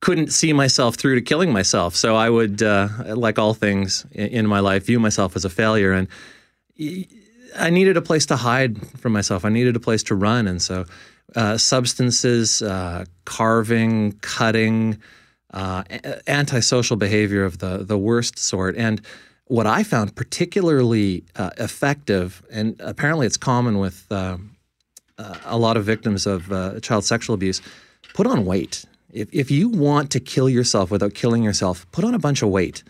[0.00, 1.94] couldn't see myself through to killing myself.
[1.94, 5.92] So I would, uh, like all things in my life, view myself as a failure.
[5.92, 6.08] And
[7.56, 9.44] I needed a place to hide from myself.
[9.44, 10.48] I needed a place to run.
[10.48, 10.84] And so
[11.36, 14.98] uh, substances, uh, carving, cutting,
[15.52, 15.84] uh,
[16.26, 18.76] antisocial behavior of the, the worst sort.
[18.76, 19.00] And
[19.46, 24.38] what I found particularly uh, effective, and apparently it's common with uh,
[25.44, 26.48] a lot of victims of
[26.82, 27.60] child sexual abuse,
[28.14, 28.84] put on weight
[29.14, 32.48] if, if you want to kill yourself without killing yourself, put on a bunch of
[32.50, 32.82] weight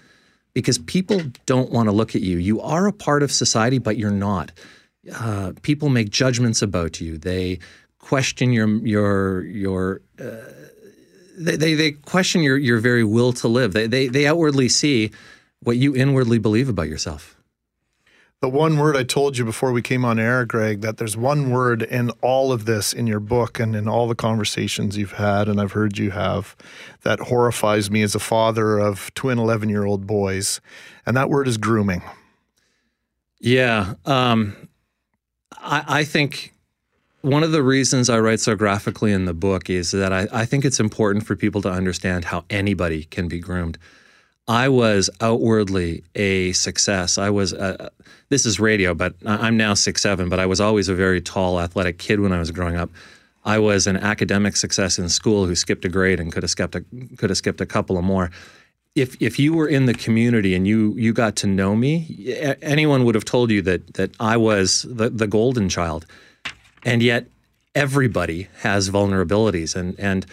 [0.54, 2.38] because people don't want to look at you.
[2.38, 4.50] You are a part of society, but you're not.
[5.14, 7.18] Uh, people make judgments about you.
[7.18, 7.58] They
[8.04, 10.00] question your your your.
[10.18, 10.36] Uh,
[11.36, 13.72] they, they, they question your your very will to live.
[13.72, 15.10] They, they they outwardly see
[15.60, 17.34] what you inwardly believe about yourself
[18.44, 21.48] the one word I told you before we came on air, Greg, that there's one
[21.50, 25.48] word in all of this in your book and in all the conversations you've had
[25.48, 26.54] and I've heard you have
[27.04, 30.60] that horrifies me as a father of twin 11 year old boys.
[31.06, 32.02] And that word is grooming.
[33.40, 33.94] Yeah.
[34.04, 34.68] Um,
[35.52, 36.52] I, I, think
[37.24, 40.44] one of the reasons I write so graphically in the book is that I, I
[40.44, 43.78] think it's important for people to understand how anybody can be groomed.
[44.46, 47.16] I was outwardly a success.
[47.16, 47.90] I was, a,
[48.28, 50.28] this is radio, but I'm now six seven.
[50.28, 52.90] But I was always a very tall, athletic kid when I was growing up.
[53.46, 56.74] I was an academic success in school who skipped a grade and could have skipped
[56.74, 56.84] a,
[57.16, 58.30] could have skipped a couple of more.
[58.94, 63.04] If if you were in the community and you you got to know me, anyone
[63.04, 66.04] would have told you that that I was the, the golden child,
[66.84, 67.26] and yet
[67.74, 70.26] everybody has vulnerabilities and and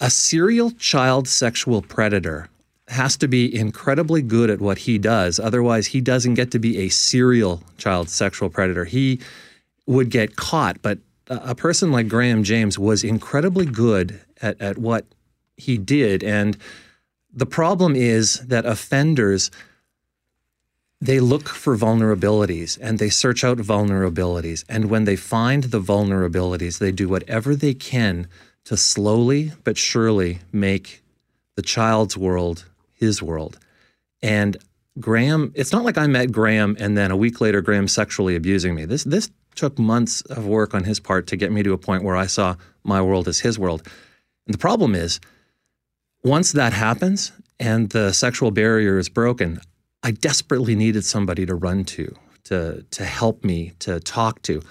[0.00, 2.48] a serial child sexual predator
[2.88, 5.40] has to be incredibly good at what he does.
[5.40, 8.84] Otherwise, he doesn't get to be a serial child sexual predator.
[8.84, 9.20] He
[9.86, 10.98] would get caught, but
[11.28, 15.06] a person like Graham James was incredibly good at, at what
[15.56, 16.22] he did.
[16.22, 16.58] And
[17.32, 19.50] the problem is that offenders
[21.04, 24.64] they look for vulnerabilities and they search out vulnerabilities.
[24.70, 28.26] And when they find the vulnerabilities, they do whatever they can
[28.64, 31.02] to slowly but surely make
[31.56, 32.64] the child's world
[32.94, 33.58] his world.
[34.22, 34.56] And
[34.98, 38.74] Graham, it's not like I met Graham and then a week later Graham sexually abusing
[38.74, 38.86] me.
[38.86, 42.02] This this took months of work on his part to get me to a point
[42.02, 43.86] where I saw my world as his world.
[44.46, 45.20] And the problem is
[46.22, 49.60] once that happens and the sexual barrier is broken,
[50.04, 52.14] I desperately needed somebody to run to,
[52.44, 54.62] to to help me, to talk to.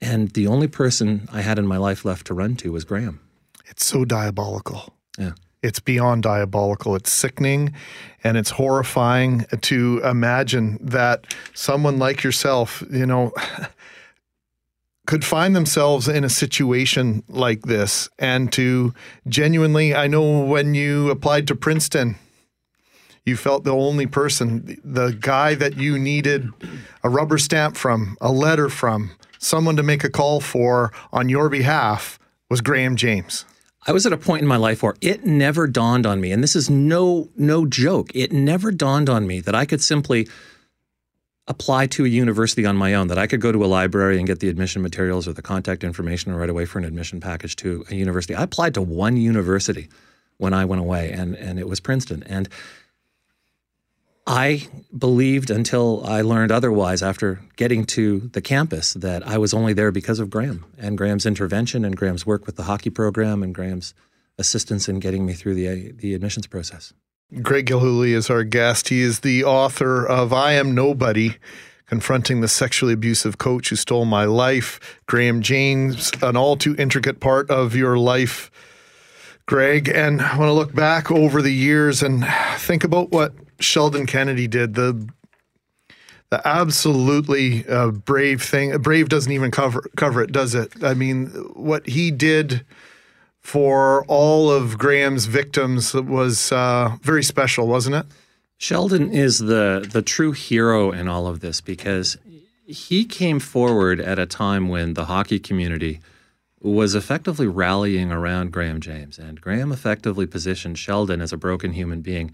[0.00, 3.20] And the only person I had in my life left to run to was Graham.
[3.66, 4.94] It's so diabolical.
[5.18, 5.32] Yeah.
[5.62, 6.96] It's beyond diabolical.
[6.96, 7.74] It's sickening
[8.22, 13.32] and it's horrifying to imagine that someone like yourself, you know,
[15.06, 18.94] could find themselves in a situation like this and to
[19.28, 22.16] genuinely, I know when you applied to Princeton,
[23.24, 26.50] you felt the only person, the guy that you needed
[27.02, 31.48] a rubber stamp from, a letter from, someone to make a call for on your
[31.48, 32.18] behalf
[32.50, 33.44] was Graham James.
[33.86, 36.42] I was at a point in my life where it never dawned on me, and
[36.42, 38.10] this is no no joke.
[38.14, 40.26] It never dawned on me that I could simply
[41.46, 44.26] apply to a university on my own, that I could go to a library and
[44.26, 47.84] get the admission materials or the contact information right away for an admission package to
[47.90, 48.34] a university.
[48.34, 49.90] I applied to one university
[50.38, 52.22] when I went away, and and it was Princeton.
[52.22, 52.48] And
[54.26, 59.74] I believed until I learned otherwise after getting to the campus that I was only
[59.74, 63.54] there because of Graham and Graham's intervention and Graham's work with the hockey program and
[63.54, 63.92] Graham's
[64.38, 66.94] assistance in getting me through the the admissions process.
[67.42, 68.88] Greg Gilhooly is our guest.
[68.88, 71.36] He is the author of I Am Nobody
[71.86, 75.00] Confronting the Sexually Abusive Coach Who Stole My Life.
[75.06, 78.50] Graham James, an all too intricate part of your life,
[79.46, 79.88] Greg.
[79.88, 82.24] And I want to look back over the years and
[82.56, 84.74] think about what Sheldon Kennedy did.
[84.74, 85.08] The
[86.30, 88.76] the absolutely uh, brave thing.
[88.78, 90.82] Brave doesn't even cover cover it, does it?
[90.82, 92.64] I mean, what he did
[93.40, 98.06] for all of Graham's victims was uh, very special, wasn't it?
[98.58, 102.16] Sheldon is the the true hero in all of this because
[102.66, 106.00] he came forward at a time when the hockey community
[106.60, 112.00] was effectively rallying around Graham James, and Graham effectively positioned Sheldon as a broken human
[112.00, 112.32] being,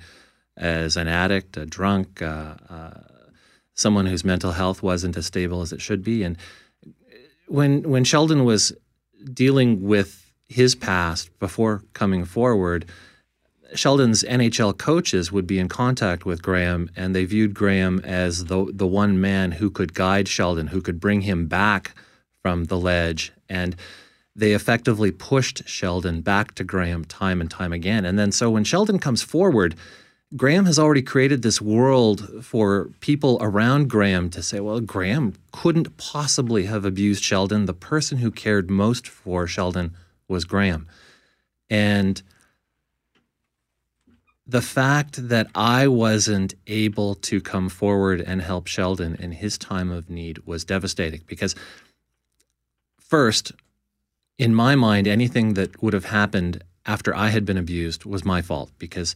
[0.60, 2.90] as an addict, a drunk, uh, uh,
[3.74, 6.36] someone whose mental health wasn't as stable as it should be, and
[7.50, 8.72] when when Sheldon was
[9.34, 12.86] dealing with his past before coming forward,
[13.74, 18.70] Sheldon's NHL coaches would be in contact with Graham, and they viewed Graham as the
[18.72, 21.94] the one man who could guide Sheldon, who could bring him back
[22.42, 23.76] from the ledge, and
[24.36, 28.04] they effectively pushed Sheldon back to Graham time and time again.
[28.04, 29.74] And then so when Sheldon comes forward,
[30.36, 35.96] Graham has already created this world for people around Graham to say, well, Graham couldn't
[35.96, 37.66] possibly have abused Sheldon.
[37.66, 39.94] The person who cared most for Sheldon
[40.28, 40.86] was Graham.
[41.68, 42.22] And
[44.46, 49.90] the fact that I wasn't able to come forward and help Sheldon in his time
[49.90, 51.56] of need was devastating because,
[53.00, 53.50] first,
[54.38, 58.42] in my mind, anything that would have happened after I had been abused was my
[58.42, 59.14] fault because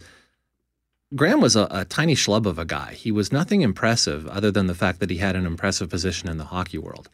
[1.14, 2.94] Graham was a, a, tiny schlub of a guy.
[2.94, 6.38] He was nothing impressive other than the fact that he had an impressive position in
[6.38, 7.08] the hockey world.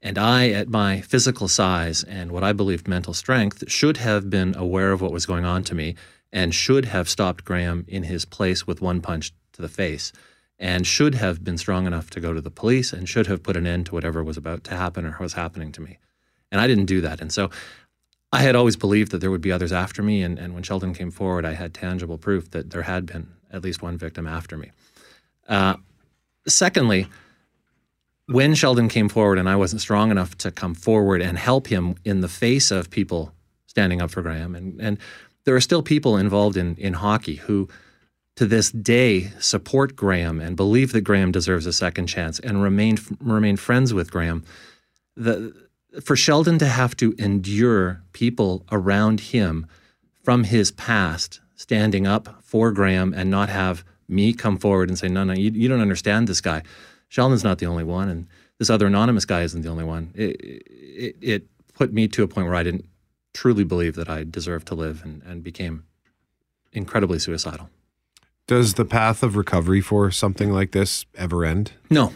[0.00, 4.54] And I, at my physical size and what I believed mental strength, should have been
[4.56, 5.96] aware of what was going on to me
[6.32, 10.12] and should have stopped Graham in his place with one punch to the face
[10.58, 13.56] and should have been strong enough to go to the police and should have put
[13.56, 15.98] an end to whatever was about to happen or was happening to me.
[16.52, 17.20] And I didn't do that.
[17.20, 17.50] And so
[18.32, 20.22] I had always believed that there would be others after me.
[20.22, 23.62] And, and when Sheldon came forward, I had tangible proof that there had been at
[23.62, 24.70] least one victim after me.
[25.48, 25.76] Uh,
[26.46, 27.06] secondly,
[28.26, 31.96] when Sheldon came forward and I wasn't strong enough to come forward and help him
[32.04, 33.32] in the face of people
[33.66, 34.98] standing up for Graham, and, and
[35.44, 37.68] there are still people involved in, in hockey who,
[38.36, 42.98] to this day, support Graham and believe that Graham deserves a second chance and remain
[43.20, 44.44] remain friends with Graham.
[45.16, 45.54] The,
[46.02, 49.66] for Sheldon to have to endure people around him
[50.22, 55.06] from his past standing up for Graham and not have me come forward and say,
[55.06, 56.62] no, no, you, you don't understand this guy.
[57.08, 58.26] Sheldon's not the only one, and
[58.58, 60.10] this other anonymous guy isn't the only one.
[60.16, 60.36] It,
[60.66, 62.86] it, it put me to a point where I didn't
[63.34, 65.84] truly believe that I deserved to live and, and became
[66.72, 67.70] incredibly suicidal.
[68.48, 71.70] Does the path of recovery for something like this ever end?
[71.88, 72.12] No.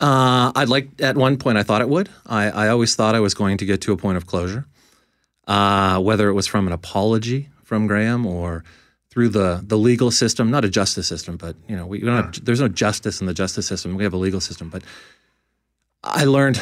[0.00, 2.08] Uh, I'd like, at one point, I thought it would.
[2.26, 4.66] I, I always thought I was going to get to a point of closure,
[5.46, 8.64] uh, whether it was from an apology from Graham or
[9.16, 12.16] through the the legal system, not a justice system, but you know, we, we don't
[12.16, 13.96] have, there's no justice in the justice system.
[13.96, 14.82] We have a legal system, but
[16.04, 16.60] I learned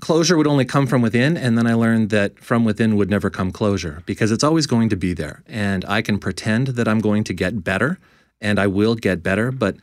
[0.00, 3.30] closure would only come from within, and then I learned that from within would never
[3.30, 6.98] come closure because it's always going to be there, and I can pretend that I'm
[6.98, 8.00] going to get better,
[8.40, 9.76] and I will get better, but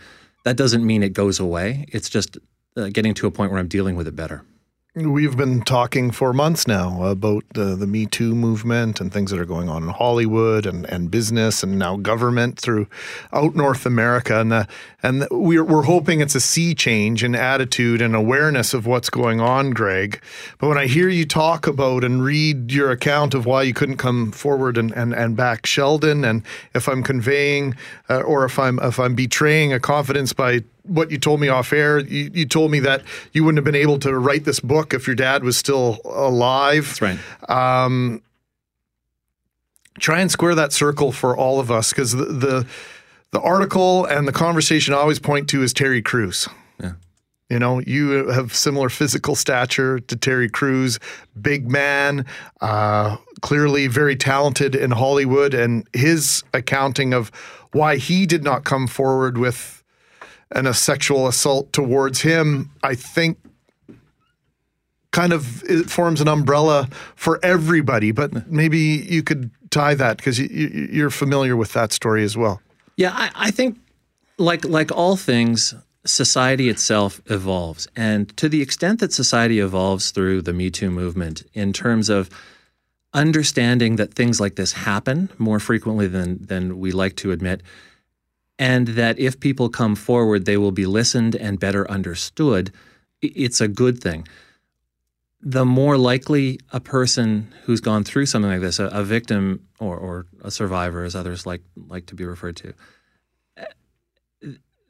[0.43, 1.85] that doesn't mean it goes away.
[1.87, 2.37] It's just
[2.75, 4.43] uh, getting to a point where I'm dealing with it better.
[4.93, 9.39] We've been talking for months now about the, the Me Too movement and things that
[9.39, 14.41] are going on in Hollywood and, and business and now government throughout North America.
[14.41, 14.67] And, the,
[15.01, 19.09] and the, we're, we're hoping it's a sea change in attitude and awareness of what's
[19.09, 20.21] going on, Greg.
[20.57, 23.95] But when I hear you talk about and read your account of why you couldn't
[23.95, 26.43] come forward and, and, and back Sheldon, and
[26.73, 27.77] if I'm conveying
[28.09, 31.73] uh, or if I'm, if I'm betraying a confidence by what you told me off
[31.73, 31.99] air.
[31.99, 33.03] You, you, told me that
[33.33, 36.85] you wouldn't have been able to write this book if your dad was still alive.
[36.99, 37.49] That's right.
[37.49, 38.21] Um,
[39.99, 42.67] try and square that circle for all of us because the, the,
[43.31, 46.47] the article and the conversation I always point to is Terry Crews.
[46.79, 46.93] Yeah.
[47.49, 50.99] You know, you have similar physical stature to Terry Crews,
[51.39, 52.25] big man,
[52.61, 57.29] uh, clearly very talented in Hollywood, and his accounting of
[57.73, 59.80] why he did not come forward with
[60.51, 63.37] and a sexual assault towards him, I think
[65.11, 68.11] kind of it forms an umbrella for everybody.
[68.11, 72.61] But maybe you could tie that because you, are familiar with that story as well.
[72.97, 73.79] Yeah, I, I think
[74.37, 75.73] like like all things,
[76.05, 81.43] society itself evolves, and to the extent that society evolves through the Me Too movement,
[81.53, 82.29] in terms of
[83.13, 87.61] understanding that things like this happen more frequently than than we like to admit
[88.61, 92.71] and that if people come forward, they will be listened and better understood,
[93.19, 94.27] it's a good thing.
[95.41, 99.97] The more likely a person who's gone through something like this, a, a victim or,
[99.97, 102.73] or, a survivor, as others like like to be referred to,
[103.57, 103.65] eh,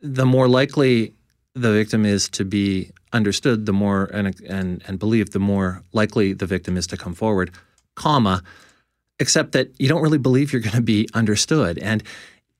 [0.02, 1.14] the more likely
[1.56, 6.34] the victim is to be understood, the more and and and believed, the more likely
[6.34, 7.52] the victim is to come forward,
[7.96, 8.44] comma,
[9.20, 11.78] except that you don't really believe you're going to be understood.
[11.80, 12.04] And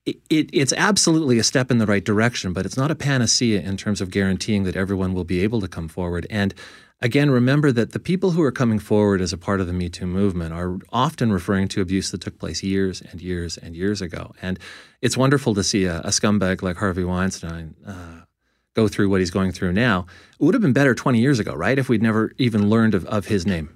[0.04, 3.76] it, it's absolutely a step in the right direction, but it's not a panacea in
[3.76, 6.26] terms of guaranteeing that everyone will be able to come forward.
[6.28, 6.54] And
[7.00, 9.88] again, remember that the people who are coming forward as a part of the Me
[9.88, 14.02] Too movement are often referring to abuse that took place years and years and years
[14.02, 14.34] ago.
[14.42, 14.58] And
[15.00, 17.74] it's wonderful to see a, a scumbag like Harvey Weinstein.
[17.86, 18.22] Uh,
[18.74, 20.06] go through what he's going through now.
[20.40, 21.78] It would have been better 20 years ago, right?
[21.78, 23.68] If we'd never even learned of, of his name.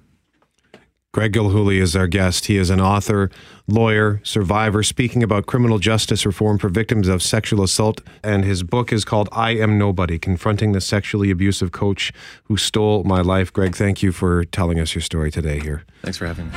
[1.17, 2.45] Greg Gilhooly is our guest.
[2.45, 3.31] He is an author,
[3.67, 8.01] lawyer, survivor, speaking about criminal justice reform for victims of sexual assault.
[8.23, 12.13] And his book is called I Am Nobody Confronting the Sexually Abusive Coach
[12.43, 13.51] Who Stole My Life.
[13.51, 15.85] Greg, thank you for telling us your story today here.
[16.03, 16.53] Thanks for having me.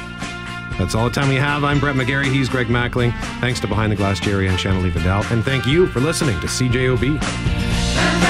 [0.78, 1.64] That's all the time we have.
[1.64, 2.30] I'm Brett McGarry.
[2.30, 3.18] He's Greg Mackling.
[3.40, 5.24] Thanks to Behind the Glass Jerry and Shannon Vidal.
[5.30, 8.29] And thank you for listening to CJOB.